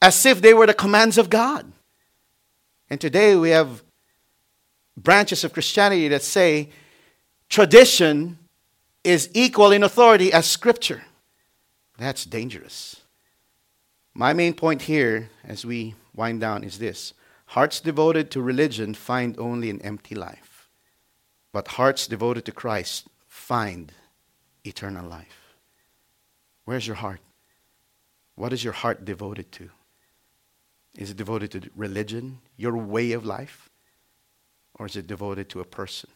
as 0.01 0.25
if 0.25 0.41
they 0.41 0.53
were 0.53 0.65
the 0.65 0.73
commands 0.73 1.17
of 1.17 1.29
God. 1.29 1.69
And 2.89 3.01
today 3.01 3.35
we 3.35 3.49
have 3.49 3.83
branches 4.95 5.43
of 5.43 5.51
Christianity 5.51 6.07
that 6.07 6.23
say 6.23 6.69
tradition 7.49 8.39
is 9.03 9.29
equal 9.33 9.73
in 9.73 9.83
authority 9.83 10.31
as 10.31 10.45
scripture. 10.45 11.03
That's 11.97 12.23
dangerous. 12.23 13.01
My 14.17 14.31
main 14.31 14.53
point 14.53 14.83
here, 14.83 15.29
as 15.43 15.65
we 15.65 15.93
wind 16.15 16.39
down, 16.39 16.63
is 16.63 16.79
this 16.79 17.13
hearts 17.47 17.81
devoted 17.81 18.31
to 18.31 18.41
religion 18.41 18.93
find 18.93 19.37
only 19.37 19.69
an 19.69 19.81
empty 19.81 20.15
life, 20.15 20.69
but 21.51 21.67
hearts 21.67 22.07
devoted 22.07 22.45
to 22.45 22.53
Christ 22.53 23.09
find 23.27 23.91
eternal 24.63 25.05
life. 25.07 25.57
Where's 26.63 26.87
your 26.87 26.95
heart? 26.95 27.19
What 28.35 28.53
is 28.53 28.63
your 28.63 28.73
heart 28.73 29.03
devoted 29.03 29.51
to? 29.53 29.69
Is 30.97 31.11
it 31.11 31.17
devoted 31.17 31.51
to 31.51 31.69
religion, 31.75 32.39
your 32.55 32.77
way 32.77 33.11
of 33.11 33.25
life? 33.25 33.69
Or 34.75 34.85
is 34.85 34.95
it 34.95 35.07
devoted 35.07 35.49
to 35.49 35.59
a 35.59 35.65
person, 35.65 36.09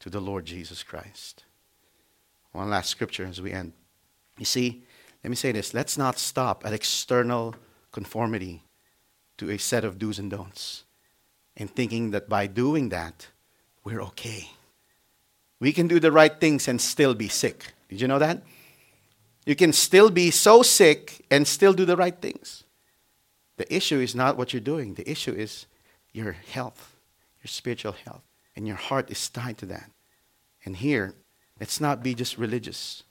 to 0.00 0.08
the 0.10 0.20
Lord 0.20 0.46
Jesus 0.46 0.82
Christ? 0.82 1.44
One 2.52 2.70
last 2.70 2.88
scripture 2.88 3.26
as 3.26 3.40
we 3.40 3.52
end. 3.52 3.72
You 4.38 4.46
see, 4.46 4.84
let 5.22 5.30
me 5.30 5.36
say 5.36 5.52
this 5.52 5.74
let's 5.74 5.98
not 5.98 6.18
stop 6.18 6.64
at 6.64 6.72
external 6.72 7.54
conformity 7.92 8.62
to 9.38 9.50
a 9.50 9.58
set 9.58 9.84
of 9.84 9.98
do's 9.98 10.18
and 10.18 10.30
don'ts 10.30 10.84
and 11.56 11.70
thinking 11.70 12.12
that 12.12 12.28
by 12.28 12.46
doing 12.46 12.88
that, 12.90 13.28
we're 13.84 14.00
okay. 14.00 14.50
We 15.60 15.72
can 15.72 15.88
do 15.88 15.98
the 15.98 16.12
right 16.12 16.40
things 16.40 16.68
and 16.68 16.80
still 16.80 17.14
be 17.14 17.28
sick. 17.28 17.72
Did 17.88 18.00
you 18.00 18.06
know 18.06 18.20
that? 18.20 18.42
You 19.44 19.56
can 19.56 19.72
still 19.72 20.10
be 20.10 20.30
so 20.30 20.62
sick 20.62 21.24
and 21.30 21.46
still 21.46 21.72
do 21.72 21.84
the 21.84 21.96
right 21.96 22.16
things. 22.20 22.64
The 23.56 23.74
issue 23.74 23.98
is 23.98 24.14
not 24.14 24.36
what 24.36 24.52
you're 24.52 24.60
doing, 24.60 24.94
the 24.94 25.10
issue 25.10 25.32
is 25.32 25.66
your 26.12 26.32
health, 26.32 26.96
your 27.42 27.48
spiritual 27.48 27.92
health. 27.92 28.22
And 28.54 28.66
your 28.66 28.76
heart 28.76 29.10
is 29.10 29.28
tied 29.28 29.56
to 29.58 29.66
that. 29.66 29.90
And 30.64 30.76
here, 30.76 31.14
let's 31.60 31.80
not 31.80 32.02
be 32.02 32.12
just 32.12 32.38
religious. 32.38 33.04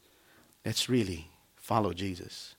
Let's 0.65 0.89
really 0.89 1.29
follow 1.67 1.91
Jesus. 1.91 2.55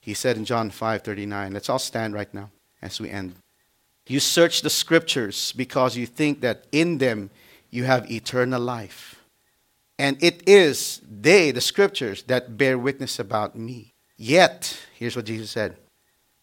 He 0.00 0.14
said 0.14 0.36
in 0.38 0.46
John 0.46 0.70
5:39, 0.70 1.52
let's 1.52 1.68
all 1.68 1.78
stand 1.78 2.14
right 2.14 2.32
now 2.32 2.50
as 2.80 2.98
we 2.98 3.10
end. 3.10 3.34
You 4.06 4.20
search 4.20 4.62
the 4.62 4.70
scriptures 4.70 5.52
because 5.52 5.96
you 5.96 6.06
think 6.06 6.40
that 6.40 6.66
in 6.72 6.98
them 6.98 7.30
you 7.70 7.84
have 7.84 8.10
eternal 8.10 8.60
life. 8.60 9.22
And 9.98 10.16
it 10.22 10.42
is 10.48 11.00
they, 11.08 11.50
the 11.52 11.60
scriptures, 11.60 12.22
that 12.24 12.56
bear 12.56 12.78
witness 12.78 13.18
about 13.18 13.56
me. 13.56 13.92
Yet, 14.16 14.78
here's 14.94 15.16
what 15.16 15.26
Jesus 15.26 15.50
said 15.50 15.76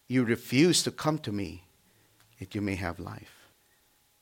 you 0.08 0.24
refuse 0.24 0.82
to 0.82 0.90
come 0.90 1.18
to 1.18 1.32
me 1.32 1.64
that 2.38 2.54
you 2.54 2.60
may 2.60 2.76
have 2.76 3.00
life. 3.00 3.48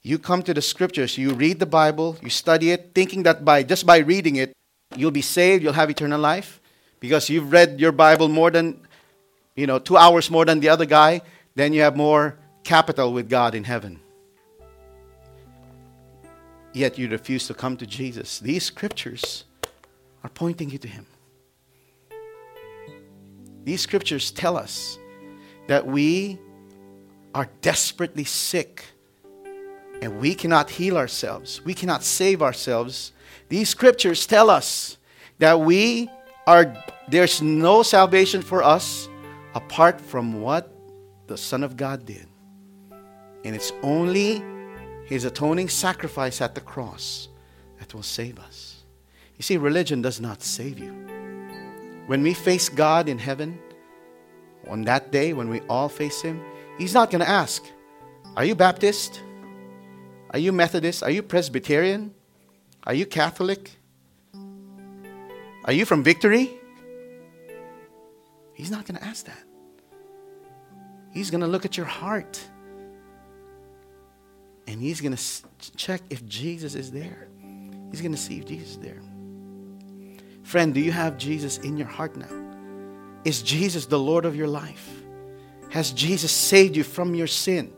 You 0.03 0.19
come 0.19 0.43
to 0.45 0.55
the 0.55 0.63
scriptures, 0.63 1.19
you 1.19 1.35
read 1.35 1.59
the 1.59 1.67
Bible, 1.67 2.17
you 2.23 2.31
study 2.31 2.71
it, 2.71 2.93
thinking 2.95 3.23
that 3.25 3.45
by 3.45 3.63
just 3.65 3.85
by 3.85 3.99
reading 3.99 4.37
it, 4.37 4.53
you'll 4.97 5.11
be 5.11 5.23
saved, 5.23 5.63
you'll 5.63 5.81
have 5.83 5.91
eternal 5.91 6.21
life, 6.21 6.60
because 7.01 7.29
you've 7.31 7.51
read 7.51 7.81
your 7.81 7.93
Bible 7.93 8.29
more 8.29 8.51
than, 8.51 8.79
you 9.57 9.67
know, 9.67 9.79
two 9.79 9.97
hours 9.97 10.31
more 10.31 10.45
than 10.45 10.61
the 10.61 10.69
other 10.69 10.87
guy, 10.87 11.23
then 11.55 11.73
you 11.73 11.81
have 11.81 11.97
more 11.97 12.39
capital 12.63 13.13
with 13.13 13.29
God 13.29 13.55
in 13.55 13.65
heaven. 13.65 13.99
Yet 16.73 16.99
you 16.99 17.09
refuse 17.09 17.47
to 17.49 17.55
come 17.55 17.77
to 17.79 17.87
Jesus. 17.87 18.39
These 18.39 18.65
scriptures 18.65 19.45
are 20.23 20.31
pointing 20.31 20.71
you 20.71 20.79
to 20.79 20.89
Him. 20.89 21.07
These 23.65 23.81
scriptures 23.81 24.31
tell 24.31 24.57
us 24.57 24.99
that 25.67 25.87
we 25.87 26.39
are 27.35 27.49
desperately 27.61 28.25
sick 28.25 28.85
and 30.03 30.19
we 30.19 30.35
cannot 30.35 30.71
heal 30.71 30.97
ourselves, 30.97 31.61
we 31.65 31.75
cannot 31.75 32.03
save 32.03 32.43
ourselves. 32.43 33.13
These 33.49 33.69
scriptures 33.69 34.27
tell 34.27 34.49
us 34.49 34.97
that 35.39 35.61
we 35.61 36.09
are 36.47 36.75
there's 37.11 37.43
no 37.43 37.83
salvation 37.83 38.43
for 38.43 38.63
us 38.63 39.09
apart 39.55 40.01
from 40.01 40.41
what 40.41 40.73
the 41.27 41.37
Son 41.37 41.63
of 41.63 41.77
God 41.77 42.07
did. 42.07 42.27
And 43.45 43.55
it's 43.55 43.73
only 43.83 44.43
his 45.07 45.25
atoning 45.25 45.69
sacrifice 45.69 46.41
at 46.41 46.55
the 46.55 46.61
cross 46.61 47.29
that 47.79 47.93
will 47.95 48.03
save 48.03 48.39
us. 48.39 48.85
You 49.37 49.43
see, 49.43 49.57
religion 49.57 50.03
does 50.03 50.21
not 50.21 50.43
save 50.43 50.79
you. 50.79 50.93
When 52.07 52.23
we 52.23 52.35
face 52.35 52.69
God 52.69 53.09
in 53.09 53.19
heaven, 53.19 53.59
on 54.69 54.83
that 54.83 55.11
day 55.11 55.33
when 55.33 55.49
we 55.49 55.61
all 55.63 55.89
face 55.89 56.21
Him, 56.21 56.41
He's 56.79 56.95
not 56.95 57.11
going 57.11 57.21
to 57.21 57.29
ask, 57.29 57.65
Are 58.37 58.45
you 58.45 58.55
Baptist? 58.55 59.23
Are 60.31 60.39
you 60.39 60.53
Methodist? 60.53 61.03
Are 61.03 61.11
you 61.11 61.23
Presbyterian? 61.23 62.15
Are 62.85 62.95
you 62.95 63.07
Catholic? 63.07 63.71
Are 65.65 65.73
you 65.73 65.85
from 65.85 66.03
Victory? 66.03 66.60
He's 68.61 68.71
not 68.71 68.85
going 68.85 68.99
to 68.99 69.05
ask 69.07 69.25
that. 69.25 69.43
He's 71.15 71.31
going 71.31 71.41
to 71.41 71.47
look 71.47 71.65
at 71.65 71.79
your 71.79 71.87
heart 71.87 72.39
and 74.67 74.83
he's 74.83 75.01
going 75.01 75.17
to 75.17 75.23
check 75.79 76.03
if 76.11 76.27
Jesus 76.27 76.75
is 76.75 76.91
there. 76.91 77.29
He's 77.91 78.03
going 78.03 78.13
to 78.13 78.19
see 78.19 78.39
if 78.39 78.45
Jesus 78.45 78.73
is 78.73 78.79
there. 78.79 79.01
Friend, 80.43 80.75
do 80.75 80.81
you 80.81 80.93
have 80.93 81.17
Jesus 81.17 81.57
in 81.59 81.79
your 81.79 81.87
heart 81.87 82.17
now? 82.17 82.29
Is 83.25 83.41
Jesus 83.41 83.87
the 83.87 83.99
Lord 83.99 84.27
of 84.27 84.37
your 84.37 84.47
life? 84.47 84.91
Has 85.71 85.91
Jesus 85.93 86.31
saved 86.31 86.77
you 86.77 86.85
from 86.85 87.15
your 87.15 87.27
sin? 87.27 87.73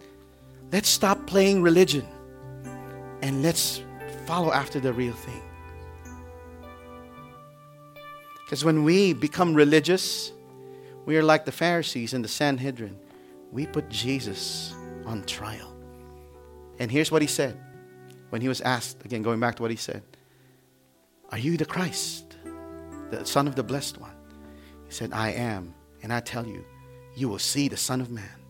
Let's 0.73 0.89
stop 0.89 1.29
playing 1.29 1.63
religion 1.63 2.05
and 3.23 3.41
let's 3.41 3.83
follow 4.27 4.53
after 4.53 4.81
the 4.81 4.93
real 4.93 5.15
thing. 5.15 5.43
Because 8.45 8.65
when 8.65 8.83
we 8.83 9.13
become 9.13 9.55
religious, 9.55 10.33
we 11.05 11.17
are 11.17 11.23
like 11.23 11.45
the 11.45 11.53
Pharisees 11.53 12.15
and 12.15 12.25
the 12.25 12.29
Sanhedrin. 12.29 12.99
We 13.51 13.67
put 13.67 13.89
Jesus 13.89 14.75
on 15.05 15.25
trial. 15.25 15.75
And 16.79 16.91
here's 16.91 17.11
what 17.11 17.23
he 17.23 17.29
said 17.29 17.59
when 18.31 18.41
he 18.41 18.49
was 18.49 18.61
asked, 18.61 19.05
again, 19.05 19.23
going 19.23 19.41
back 19.41 19.57
to 19.57 19.63
what 19.63 19.71
he 19.71 19.77
said 19.77 20.03
Are 21.31 21.39
you 21.39 21.57
the 21.57 21.65
Christ, 21.65 22.37
the 23.11 23.25
Son 23.25 23.47
of 23.47 23.57
the 23.57 23.63
Blessed 23.63 23.99
One? 23.99 24.17
He 24.87 24.93
said, 24.93 25.13
I 25.13 25.31
am. 25.31 25.75
And 26.03 26.13
I 26.13 26.21
tell 26.21 26.47
you, 26.47 26.65
you 27.15 27.29
will 27.29 27.39
see 27.39 27.69
the 27.69 27.77
Son 27.77 28.01
of 28.01 28.11
Man 28.11 28.43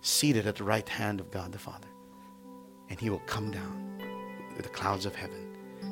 seated 0.00 0.46
at 0.46 0.56
the 0.56 0.64
right 0.64 0.88
hand 0.88 1.18
of 1.18 1.30
God 1.30 1.50
the 1.50 1.58
Father. 1.58 1.88
And 2.90 3.00
he 3.00 3.10
will 3.10 3.22
come 3.26 3.50
down 3.50 4.00
with 4.54 4.64
the 4.64 4.68
clouds 4.68 5.06
of 5.06 5.14
heaven. 5.14 5.43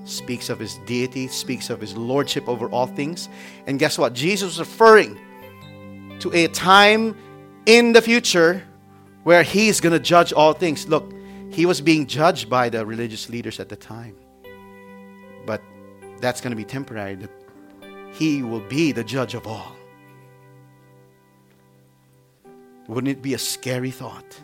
Speaks 0.05 0.49
of 0.49 0.59
his 0.59 0.79
deity, 0.87 1.29
speaks 1.29 1.71
of 1.71 1.81
his 1.81 1.97
lordship 1.97 2.49
over 2.49 2.69
all 2.69 2.87
things. 2.87 3.29
And 3.67 3.79
guess 3.79 3.99
what? 3.99 4.15
Jesus 4.15 4.55
is 4.55 4.59
referring 4.59 5.19
to 6.19 6.33
a 6.33 6.49
time 6.49 7.17
in 7.67 7.93
the 7.93 8.03
future 8.03 8.63
where 9.23 9.43
he's 9.43 9.81
going 9.81 9.93
to 9.93 10.01
judge 10.01 10.33
all 10.33 10.53
things. 10.53 10.89
Look, 10.89 11.13
he 11.51 11.67
was 11.67 11.81
being 11.81 12.07
judged 12.07 12.51
by 12.51 12.69
the 12.69 12.85
religious 12.85 13.29
leaders 13.29 13.61
at 13.61 13.69
the 13.69 13.77
time. 13.77 14.17
But 15.47 15.63
that's 16.19 16.41
going 16.41 16.51
to 16.51 16.57
be 16.57 16.65
temporary. 16.65 17.19
He 18.13 18.43
will 18.43 18.61
be 18.61 18.93
the 18.93 19.05
judge 19.05 19.35
of 19.35 19.47
all. 19.47 19.77
Wouldn't 22.89 23.09
it 23.09 23.23
be 23.23 23.35
a 23.35 23.39
scary 23.39 23.91
thought 23.91 24.41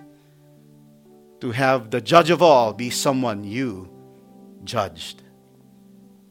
to 1.41 1.51
have 1.51 1.91
the 1.91 2.01
judge 2.01 2.31
of 2.31 2.43
all 2.43 2.73
be 2.73 2.91
someone 2.91 3.43
you 3.43 3.91
judged 4.65 5.23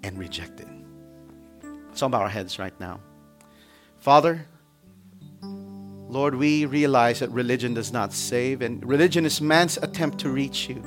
and 0.07 0.17
rejected? 0.17 0.67
Let's 1.89 2.01
bow 2.01 2.13
our 2.13 2.29
heads 2.29 2.57
right 2.57 2.77
now. 2.79 2.99
Father, 3.97 4.47
Lord, 5.41 6.35
we 6.35 6.65
realize 6.65 7.19
that 7.19 7.29
religion 7.31 7.73
does 7.73 7.91
not 7.91 8.13
save, 8.13 8.61
and 8.61 8.83
religion 8.87 9.25
is 9.25 9.41
man's 9.41 9.77
attempt 9.77 10.19
to 10.19 10.29
reach 10.29 10.69
you. 10.69 10.81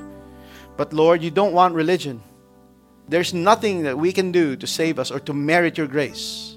But 0.76 0.92
Lord, 0.92 1.22
you 1.22 1.30
don't 1.30 1.52
want 1.52 1.74
religion. 1.74 2.22
There's 3.08 3.34
nothing 3.34 3.82
that 3.82 3.98
we 3.98 4.12
can 4.12 4.32
do 4.32 4.56
to 4.56 4.66
save 4.66 4.98
us 4.98 5.10
or 5.10 5.20
to 5.20 5.34
merit 5.34 5.76
your 5.76 5.88
grace. 5.88 6.56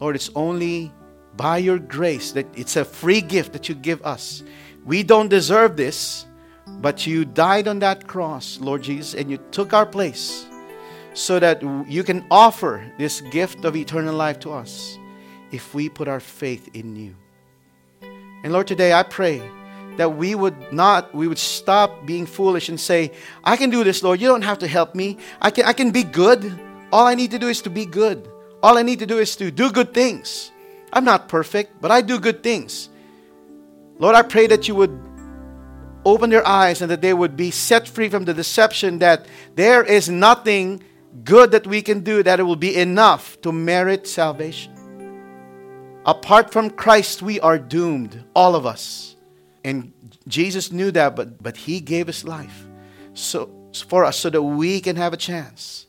Lord, 0.00 0.14
it's 0.16 0.30
only 0.34 0.92
by 1.36 1.58
your 1.58 1.78
grace 1.78 2.32
that 2.32 2.46
it's 2.54 2.76
a 2.76 2.84
free 2.84 3.20
gift 3.20 3.52
that 3.52 3.68
you 3.68 3.74
give 3.74 4.04
us. 4.04 4.42
We 4.84 5.02
don't 5.02 5.28
deserve 5.28 5.76
this, 5.76 6.26
but 6.66 7.06
you 7.06 7.24
died 7.24 7.68
on 7.68 7.78
that 7.78 8.06
cross, 8.06 8.58
Lord 8.60 8.82
Jesus, 8.82 9.14
and 9.14 9.30
you 9.30 9.38
took 9.52 9.72
our 9.72 9.86
place 9.86 10.47
so 11.14 11.38
that 11.38 11.62
you 11.88 12.04
can 12.04 12.24
offer 12.30 12.84
this 12.98 13.20
gift 13.20 13.64
of 13.64 13.76
eternal 13.76 14.14
life 14.14 14.38
to 14.40 14.52
us 14.52 14.98
if 15.50 15.74
we 15.74 15.88
put 15.88 16.08
our 16.08 16.20
faith 16.20 16.68
in 16.74 16.96
you. 16.96 17.14
And 18.44 18.52
Lord, 18.52 18.66
today 18.66 18.92
I 18.92 19.02
pray 19.02 19.42
that 19.96 20.16
we 20.16 20.34
would 20.34 20.72
not, 20.72 21.12
we 21.14 21.26
would 21.26 21.38
stop 21.38 22.06
being 22.06 22.24
foolish 22.24 22.68
and 22.68 22.78
say, 22.78 23.12
I 23.42 23.56
can 23.56 23.68
do 23.68 23.82
this, 23.82 24.02
Lord. 24.02 24.20
You 24.20 24.28
don't 24.28 24.42
have 24.42 24.60
to 24.60 24.68
help 24.68 24.94
me. 24.94 25.18
I 25.42 25.50
can, 25.50 25.64
I 25.64 25.72
can 25.72 25.90
be 25.90 26.04
good. 26.04 26.58
All 26.92 27.06
I 27.06 27.14
need 27.14 27.32
to 27.32 27.38
do 27.38 27.48
is 27.48 27.62
to 27.62 27.70
be 27.70 27.84
good. 27.84 28.28
All 28.62 28.78
I 28.78 28.82
need 28.82 29.00
to 29.00 29.06
do 29.06 29.18
is 29.18 29.34
to 29.36 29.50
do 29.50 29.72
good 29.72 29.92
things. 29.92 30.52
I'm 30.92 31.04
not 31.04 31.28
perfect, 31.28 31.80
but 31.80 31.90
I 31.90 32.00
do 32.00 32.20
good 32.20 32.42
things. 32.42 32.88
Lord, 33.98 34.14
I 34.14 34.22
pray 34.22 34.46
that 34.46 34.68
you 34.68 34.76
would 34.76 34.96
open 36.04 36.30
their 36.30 36.46
eyes 36.46 36.80
and 36.80 36.90
that 36.90 37.02
they 37.02 37.12
would 37.12 37.36
be 37.36 37.50
set 37.50 37.88
free 37.88 38.08
from 38.08 38.24
the 38.24 38.32
deception 38.32 39.00
that 39.00 39.26
there 39.56 39.82
is 39.82 40.08
nothing 40.08 40.82
good 41.24 41.50
that 41.52 41.66
we 41.66 41.82
can 41.82 42.00
do 42.00 42.22
that 42.22 42.40
it 42.40 42.42
will 42.42 42.56
be 42.56 42.76
enough 42.76 43.40
to 43.42 43.52
merit 43.52 44.06
salvation. 44.06 44.74
Apart 46.06 46.52
from 46.52 46.70
Christ, 46.70 47.22
we 47.22 47.40
are 47.40 47.58
doomed, 47.58 48.24
all 48.34 48.54
of 48.54 48.64
us. 48.64 49.16
And 49.64 49.92
Jesus 50.26 50.72
knew 50.72 50.90
that, 50.92 51.16
but, 51.16 51.42
but 51.42 51.56
He 51.56 51.80
gave 51.80 52.06
His 52.06 52.24
life 52.24 52.66
so, 53.12 53.50
for 53.86 54.04
us 54.04 54.18
so 54.18 54.30
that 54.30 54.42
we 54.42 54.80
can 54.80 54.96
have 54.96 55.12
a 55.12 55.16
chance 55.16 55.86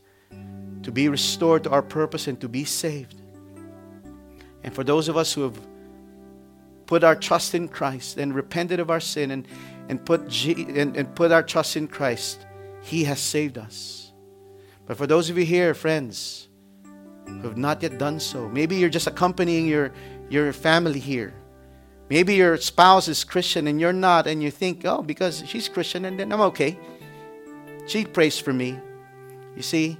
to 0.83 0.91
be 0.91 1.07
restored 1.09 1.63
to 1.63 1.69
our 1.69 1.81
purpose 1.81 2.27
and 2.27 2.39
to 2.41 2.49
be 2.49 2.65
saved. 2.65 3.21
And 4.63 4.73
for 4.73 4.83
those 4.83 5.07
of 5.07 5.17
us 5.17 5.33
who 5.33 5.43
have 5.43 5.59
put 6.85 7.03
our 7.03 7.15
trust 7.15 7.53
in 7.53 7.67
Christ 7.67 8.17
and 8.17 8.33
repented 8.33 8.79
of 8.79 8.89
our 8.89 8.99
sin 8.99 9.31
and, 9.31 9.47
and, 9.89 10.03
put, 10.03 10.27
G, 10.27 10.65
and, 10.75 10.97
and 10.97 11.13
put 11.15 11.31
our 11.31 11.43
trust 11.43 11.77
in 11.77 11.87
Christ, 11.87 12.45
He 12.81 13.03
has 13.03 13.19
saved 13.19 13.57
us. 13.57 13.98
But 14.89 14.97
for 14.97 15.05
those 15.05 15.29
of 15.29 15.37
you 15.37 15.45
here, 15.45 15.75
friends, 15.75 16.47
who 17.27 17.41
have 17.41 17.57
not 17.57 17.83
yet 17.83 17.99
done 17.99 18.19
so, 18.19 18.49
maybe 18.49 18.75
you're 18.75 18.89
just 18.89 19.05
accompanying 19.05 19.67
your, 19.67 19.91
your 20.31 20.51
family 20.51 20.97
here. 20.97 21.31
Maybe 22.09 22.33
your 22.33 22.57
spouse 22.57 23.07
is 23.07 23.23
Christian 23.23 23.67
and 23.67 23.79
you're 23.79 23.93
not, 23.93 24.25
and 24.25 24.41
you 24.41 24.49
think, 24.49 24.83
oh, 24.85 25.03
because 25.03 25.43
she's 25.45 25.69
Christian 25.69 26.05
and 26.05 26.19
then 26.19 26.33
I'm 26.33 26.41
okay. 26.41 26.75
She 27.85 28.03
prays 28.03 28.39
for 28.39 28.51
me. 28.51 28.79
You 29.55 29.61
see, 29.61 29.95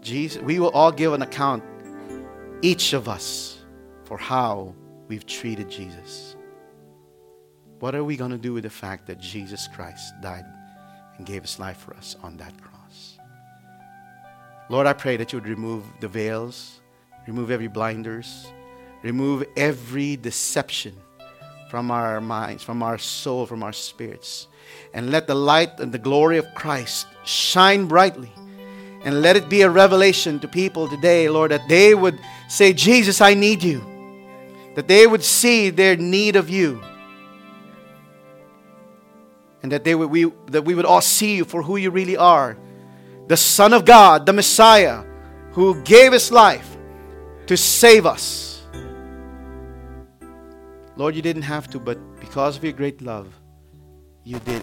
Jesus, 0.00 0.40
we 0.40 0.60
will 0.60 0.70
all 0.70 0.92
give 0.92 1.12
an 1.14 1.22
account 1.22 1.64
each 2.62 2.92
of 2.92 3.08
us 3.08 3.58
for 4.04 4.16
how 4.16 4.72
we've 5.08 5.26
treated 5.26 5.68
Jesus. 5.68 6.36
What 7.80 7.96
are 7.96 8.04
we 8.04 8.16
going 8.16 8.30
to 8.30 8.38
do 8.38 8.52
with 8.52 8.62
the 8.62 8.70
fact 8.70 9.08
that 9.08 9.18
Jesus 9.18 9.66
Christ 9.74 10.14
died 10.22 10.44
and 11.16 11.26
gave 11.26 11.42
his 11.42 11.58
life 11.58 11.78
for 11.78 11.94
us 11.94 12.14
on 12.22 12.36
that 12.36 12.56
cross? 12.62 12.67
Lord, 14.70 14.86
I 14.86 14.92
pray 14.92 15.16
that 15.16 15.32
you 15.32 15.38
would 15.38 15.48
remove 15.48 15.84
the 16.00 16.08
veils, 16.08 16.80
remove 17.26 17.50
every 17.50 17.68
blinders, 17.68 18.46
remove 19.02 19.44
every 19.56 20.16
deception 20.16 20.94
from 21.70 21.90
our 21.90 22.20
minds, 22.20 22.62
from 22.62 22.82
our 22.82 22.98
soul, 22.98 23.46
from 23.46 23.62
our 23.62 23.72
spirits, 23.72 24.46
and 24.92 25.10
let 25.10 25.26
the 25.26 25.34
light 25.34 25.80
and 25.80 25.92
the 25.92 25.98
glory 25.98 26.36
of 26.36 26.46
Christ 26.54 27.06
shine 27.24 27.86
brightly 27.86 28.30
and 29.04 29.22
let 29.22 29.36
it 29.36 29.48
be 29.48 29.62
a 29.62 29.70
revelation 29.70 30.38
to 30.40 30.48
people 30.48 30.88
today, 30.88 31.28
Lord, 31.28 31.50
that 31.50 31.66
they 31.68 31.94
would 31.94 32.18
say, 32.48 32.72
Jesus, 32.72 33.20
I 33.20 33.34
need 33.34 33.62
you. 33.62 33.82
That 34.74 34.88
they 34.88 35.06
would 35.06 35.24
see 35.24 35.70
their 35.70 35.96
need 35.96 36.36
of 36.36 36.50
you. 36.50 36.82
And 39.62 39.72
that, 39.72 39.84
they 39.84 39.94
would, 39.94 40.10
we, 40.10 40.24
that 40.46 40.64
we 40.64 40.74
would 40.74 40.84
all 40.84 41.00
see 41.00 41.36
you 41.36 41.44
for 41.44 41.62
who 41.62 41.76
you 41.76 41.90
really 41.90 42.16
are 42.16 42.56
the 43.28 43.36
Son 43.36 43.72
of 43.72 43.84
God, 43.84 44.26
the 44.26 44.32
Messiah, 44.32 45.04
who 45.52 45.80
gave 45.82 46.12
his 46.12 46.32
life 46.32 46.76
to 47.46 47.56
save 47.56 48.06
us. 48.06 48.62
Lord, 50.96 51.14
you 51.14 51.22
didn't 51.22 51.42
have 51.42 51.68
to, 51.68 51.78
but 51.78 51.98
because 52.18 52.56
of 52.56 52.64
your 52.64 52.72
great 52.72 53.02
love, 53.02 53.28
you 54.24 54.38
did. 54.40 54.62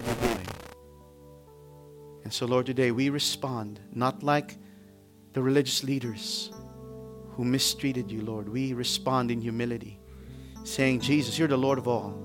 And 2.24 2.32
so, 2.32 2.44
Lord, 2.44 2.66
today 2.66 2.90
we 2.90 3.08
respond 3.08 3.78
not 3.92 4.22
like 4.22 4.56
the 5.32 5.40
religious 5.40 5.84
leaders 5.84 6.50
who 7.30 7.44
mistreated 7.44 8.10
you, 8.10 8.22
Lord. 8.22 8.48
We 8.48 8.72
respond 8.72 9.30
in 9.30 9.40
humility, 9.40 10.00
saying, 10.64 11.00
Jesus, 11.00 11.38
you're 11.38 11.46
the 11.46 11.56
Lord 11.56 11.78
of 11.78 11.86
all. 11.86 12.18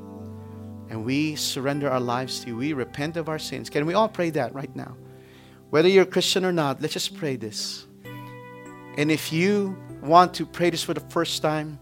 And 0.89 1.06
we 1.06 1.36
surrender 1.36 1.89
our 1.89 2.00
lives 2.00 2.39
to 2.42 2.48
you. 2.48 2.58
We 2.58 2.74
repent 2.74 3.16
of 3.16 3.30
our 3.30 3.39
sins. 3.39 3.70
Can 3.70 3.86
we 3.86 3.94
all 3.94 4.10
pray 4.10 4.32
that 4.32 4.54
right 4.56 4.76
now? 4.76 4.98
Whether 5.72 5.88
you're 5.88 6.03
a 6.03 6.05
Christian 6.05 6.43
or 6.43 6.51
not, 6.51 6.82
let's 6.82 6.93
just 6.93 7.15
pray 7.15 7.38
this. 7.38 7.86
And 8.97 9.09
if 9.09 9.32
you 9.32 9.78
want 10.01 10.34
to 10.36 10.45
pray 10.45 10.69
this 10.69 10.84
for 10.84 10.93
the 10.93 10.99
first 10.99 11.41
time, 11.41 11.80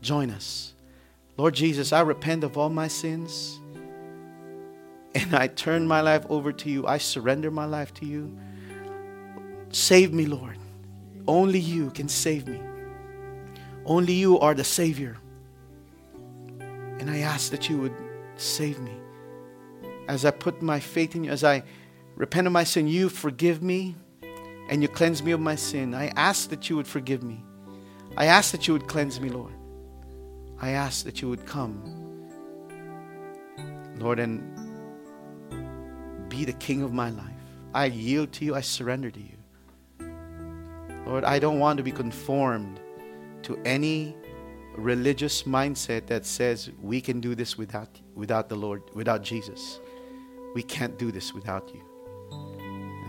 join 0.00 0.30
us. 0.30 0.72
Lord 1.36 1.54
Jesus, 1.54 1.92
I 1.92 2.02
repent 2.02 2.44
of 2.44 2.56
all 2.56 2.70
my 2.70 2.86
sins 2.86 3.58
and 5.16 5.34
I 5.34 5.48
turn 5.48 5.88
my 5.88 6.00
life 6.00 6.24
over 6.28 6.52
to 6.52 6.70
you. 6.70 6.86
I 6.86 6.98
surrender 6.98 7.50
my 7.50 7.64
life 7.64 7.92
to 7.94 8.06
you. 8.06 8.38
Save 9.70 10.12
me, 10.12 10.26
Lord. 10.26 10.56
Only 11.26 11.58
you 11.58 11.90
can 11.90 12.08
save 12.08 12.46
me. 12.46 12.60
Only 13.84 14.12
you 14.12 14.38
are 14.38 14.54
the 14.54 14.62
Savior. 14.62 15.16
And 17.00 17.10
I 17.10 17.18
ask 17.18 17.50
that 17.50 17.68
you 17.68 17.78
would 17.78 17.94
save 18.36 18.78
me. 18.78 18.92
As 20.06 20.24
I 20.24 20.30
put 20.30 20.62
my 20.62 20.78
faith 20.78 21.16
in 21.16 21.24
you, 21.24 21.32
as 21.32 21.42
I 21.42 21.64
repent 22.14 22.46
of 22.46 22.52
my 22.52 22.64
sin, 22.64 22.86
you 22.86 23.08
forgive 23.08 23.62
me 23.62 23.96
and 24.68 24.82
you 24.82 24.88
cleanse 24.88 25.22
me 25.22 25.32
of 25.32 25.40
my 25.40 25.56
sin. 25.56 25.94
I 25.94 26.08
ask 26.16 26.48
that 26.50 26.70
you 26.70 26.76
would 26.76 26.86
forgive 26.86 27.22
me. 27.22 27.44
I 28.16 28.26
ask 28.26 28.52
that 28.52 28.66
you 28.66 28.74
would 28.74 28.86
cleanse 28.86 29.20
me, 29.20 29.28
Lord. 29.28 29.52
I 30.60 30.70
ask 30.70 31.04
that 31.04 31.20
you 31.20 31.28
would 31.28 31.44
come, 31.44 32.30
Lord, 33.98 34.18
and 34.18 34.40
be 36.28 36.44
the 36.44 36.52
king 36.54 36.82
of 36.82 36.92
my 36.92 37.10
life. 37.10 37.26
I 37.74 37.86
yield 37.86 38.32
to 38.34 38.44
you, 38.44 38.54
I 38.54 38.60
surrender 38.60 39.10
to 39.10 39.20
you. 39.20 39.36
Lord, 41.06 41.24
I 41.24 41.38
don't 41.38 41.58
want 41.58 41.76
to 41.78 41.82
be 41.82 41.92
conformed 41.92 42.80
to 43.42 43.58
any 43.64 44.16
religious 44.76 45.42
mindset 45.42 46.06
that 46.06 46.24
says 46.24 46.70
we 46.80 47.00
can 47.00 47.20
do 47.20 47.34
this 47.34 47.58
without 47.58 48.00
without 48.14 48.48
the 48.48 48.56
Lord, 48.56 48.82
without 48.94 49.22
Jesus. 49.22 49.80
We 50.54 50.62
can't 50.62 50.98
do 50.98 51.10
this 51.10 51.34
without 51.34 51.68
you. 51.74 51.82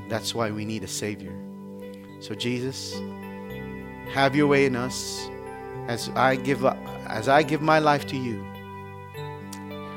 That's 0.10 0.36
why 0.36 0.52
we 0.52 0.66
need 0.66 0.84
a 0.84 0.88
savior. 0.88 1.34
So 2.20 2.36
Jesus, 2.36 2.96
have 4.14 4.36
your 4.36 4.48
way 4.48 4.66
in 4.66 4.76
us 4.76 5.28
as 5.88 6.10
I 6.10 6.36
give 6.36 6.64
as 6.64 7.28
I 7.28 7.44
give 7.44 7.62
my 7.62 7.80
life 7.80 8.06
to 8.08 8.18
you. 8.18 8.46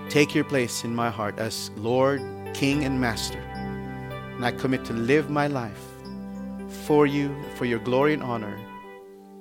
Take 0.08 0.34
your 0.34 0.44
place 0.44 0.84
in 0.84 0.94
my 0.94 1.10
heart 1.10 1.38
as 1.38 1.70
Lord 1.76 2.20
King 2.54 2.84
and 2.84 3.00
Master. 3.00 3.38
And 3.38 4.44
I 4.44 4.52
commit 4.52 4.84
to 4.86 4.92
live 4.92 5.30
my 5.30 5.46
life 5.46 5.84
for 6.86 7.06
you, 7.06 7.34
for 7.56 7.64
your 7.64 7.78
glory 7.78 8.14
and 8.14 8.22
honor, 8.22 8.58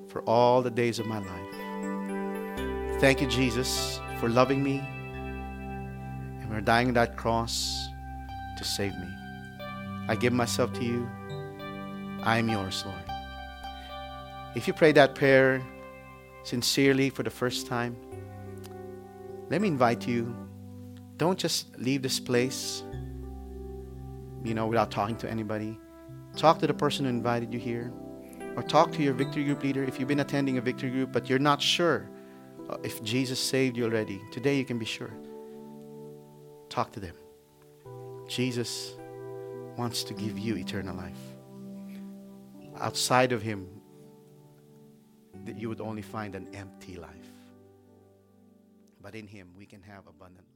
for 0.08 0.22
all 0.24 0.62
the 0.62 0.72
days 0.72 1.00
of 1.00 1.06
my 1.06 1.20
life. 1.20 3.00
Thank 3.00 3.22
you, 3.22 3.28
Jesus, 3.28 4.02
for 4.20 4.28
loving 4.28 4.64
me 4.64 4.80
and 6.42 6.52
for 6.52 6.62
dying 6.62 6.88
on 6.90 6.94
that 6.96 7.16
cross 7.16 7.88
to 8.58 8.64
save 8.64 8.94
me. 8.98 9.27
I 10.08 10.16
give 10.16 10.34
myself 10.34 10.74
to 10.74 10.84
you. 10.84 11.10
I 12.24 12.38
am 12.38 12.50
yours, 12.50 12.84
Lord. 12.86 13.04
If 14.56 14.68
you 14.68 14.74
pray 14.74 14.92
that 14.94 15.16
prayer 15.16 15.62
sincerely 16.44 17.10
for 17.10 17.24
the 17.24 17.30
first 17.30 17.68
time, 17.68 17.96
let 19.50 19.62
me 19.62 19.68
invite 19.68 20.08
you. 20.08 20.36
Don't 21.18 21.38
just 21.38 21.78
leave 21.78 22.02
this 22.02 22.20
place 22.20 22.84
you 24.44 24.54
know, 24.54 24.68
without 24.68 24.92
talking 24.92 25.18
to 25.18 25.30
anybody. 25.30 25.78
Talk 26.36 26.60
to 26.60 26.68
the 26.68 26.74
person 26.74 27.06
who 27.06 27.10
invited 27.10 27.54
you 27.54 27.60
here. 27.60 27.92
Or 28.56 28.64
talk 28.64 28.92
to 28.94 29.04
your 29.04 29.14
victory 29.14 29.44
group 29.44 29.64
leader 29.64 29.84
if 29.84 30.00
you've 30.00 30.08
been 30.08 30.22
attending 30.22 30.58
a 30.58 30.62
victory 30.62 30.90
group 30.90 31.12
but 31.12 31.30
you're 31.30 31.38
not 31.38 31.62
sure 31.62 32.10
uh, 32.70 32.78
if 32.84 33.04
Jesus 33.04 33.40
saved 33.40 33.78
you 33.78 33.86
already. 33.86 34.20
Today 34.32 34.58
you 34.58 34.66
can 34.66 34.80
be 34.80 34.86
sure. 34.86 35.14
Talk 36.70 36.92
to 36.94 37.00
them. 37.00 37.16
Jesus 38.28 38.97
wants 39.78 40.04
to 40.04 40.14
give 40.14 40.40
you 40.40 40.58
eternal 40.58 40.96
life. 40.96 41.14
Outside 42.80 43.32
of 43.32 43.42
Him, 43.42 43.68
that 45.46 45.58
you 45.58 45.70
would 45.70 45.82
only 45.82 46.02
find 46.02 46.36
an 46.36 46.54
empty 46.54 46.98
life. 46.98 47.32
But 49.02 49.16
in 49.16 49.28
Him, 49.28 49.50
we 49.56 49.66
can 49.66 49.82
have 49.84 50.08
abundant. 50.08 50.47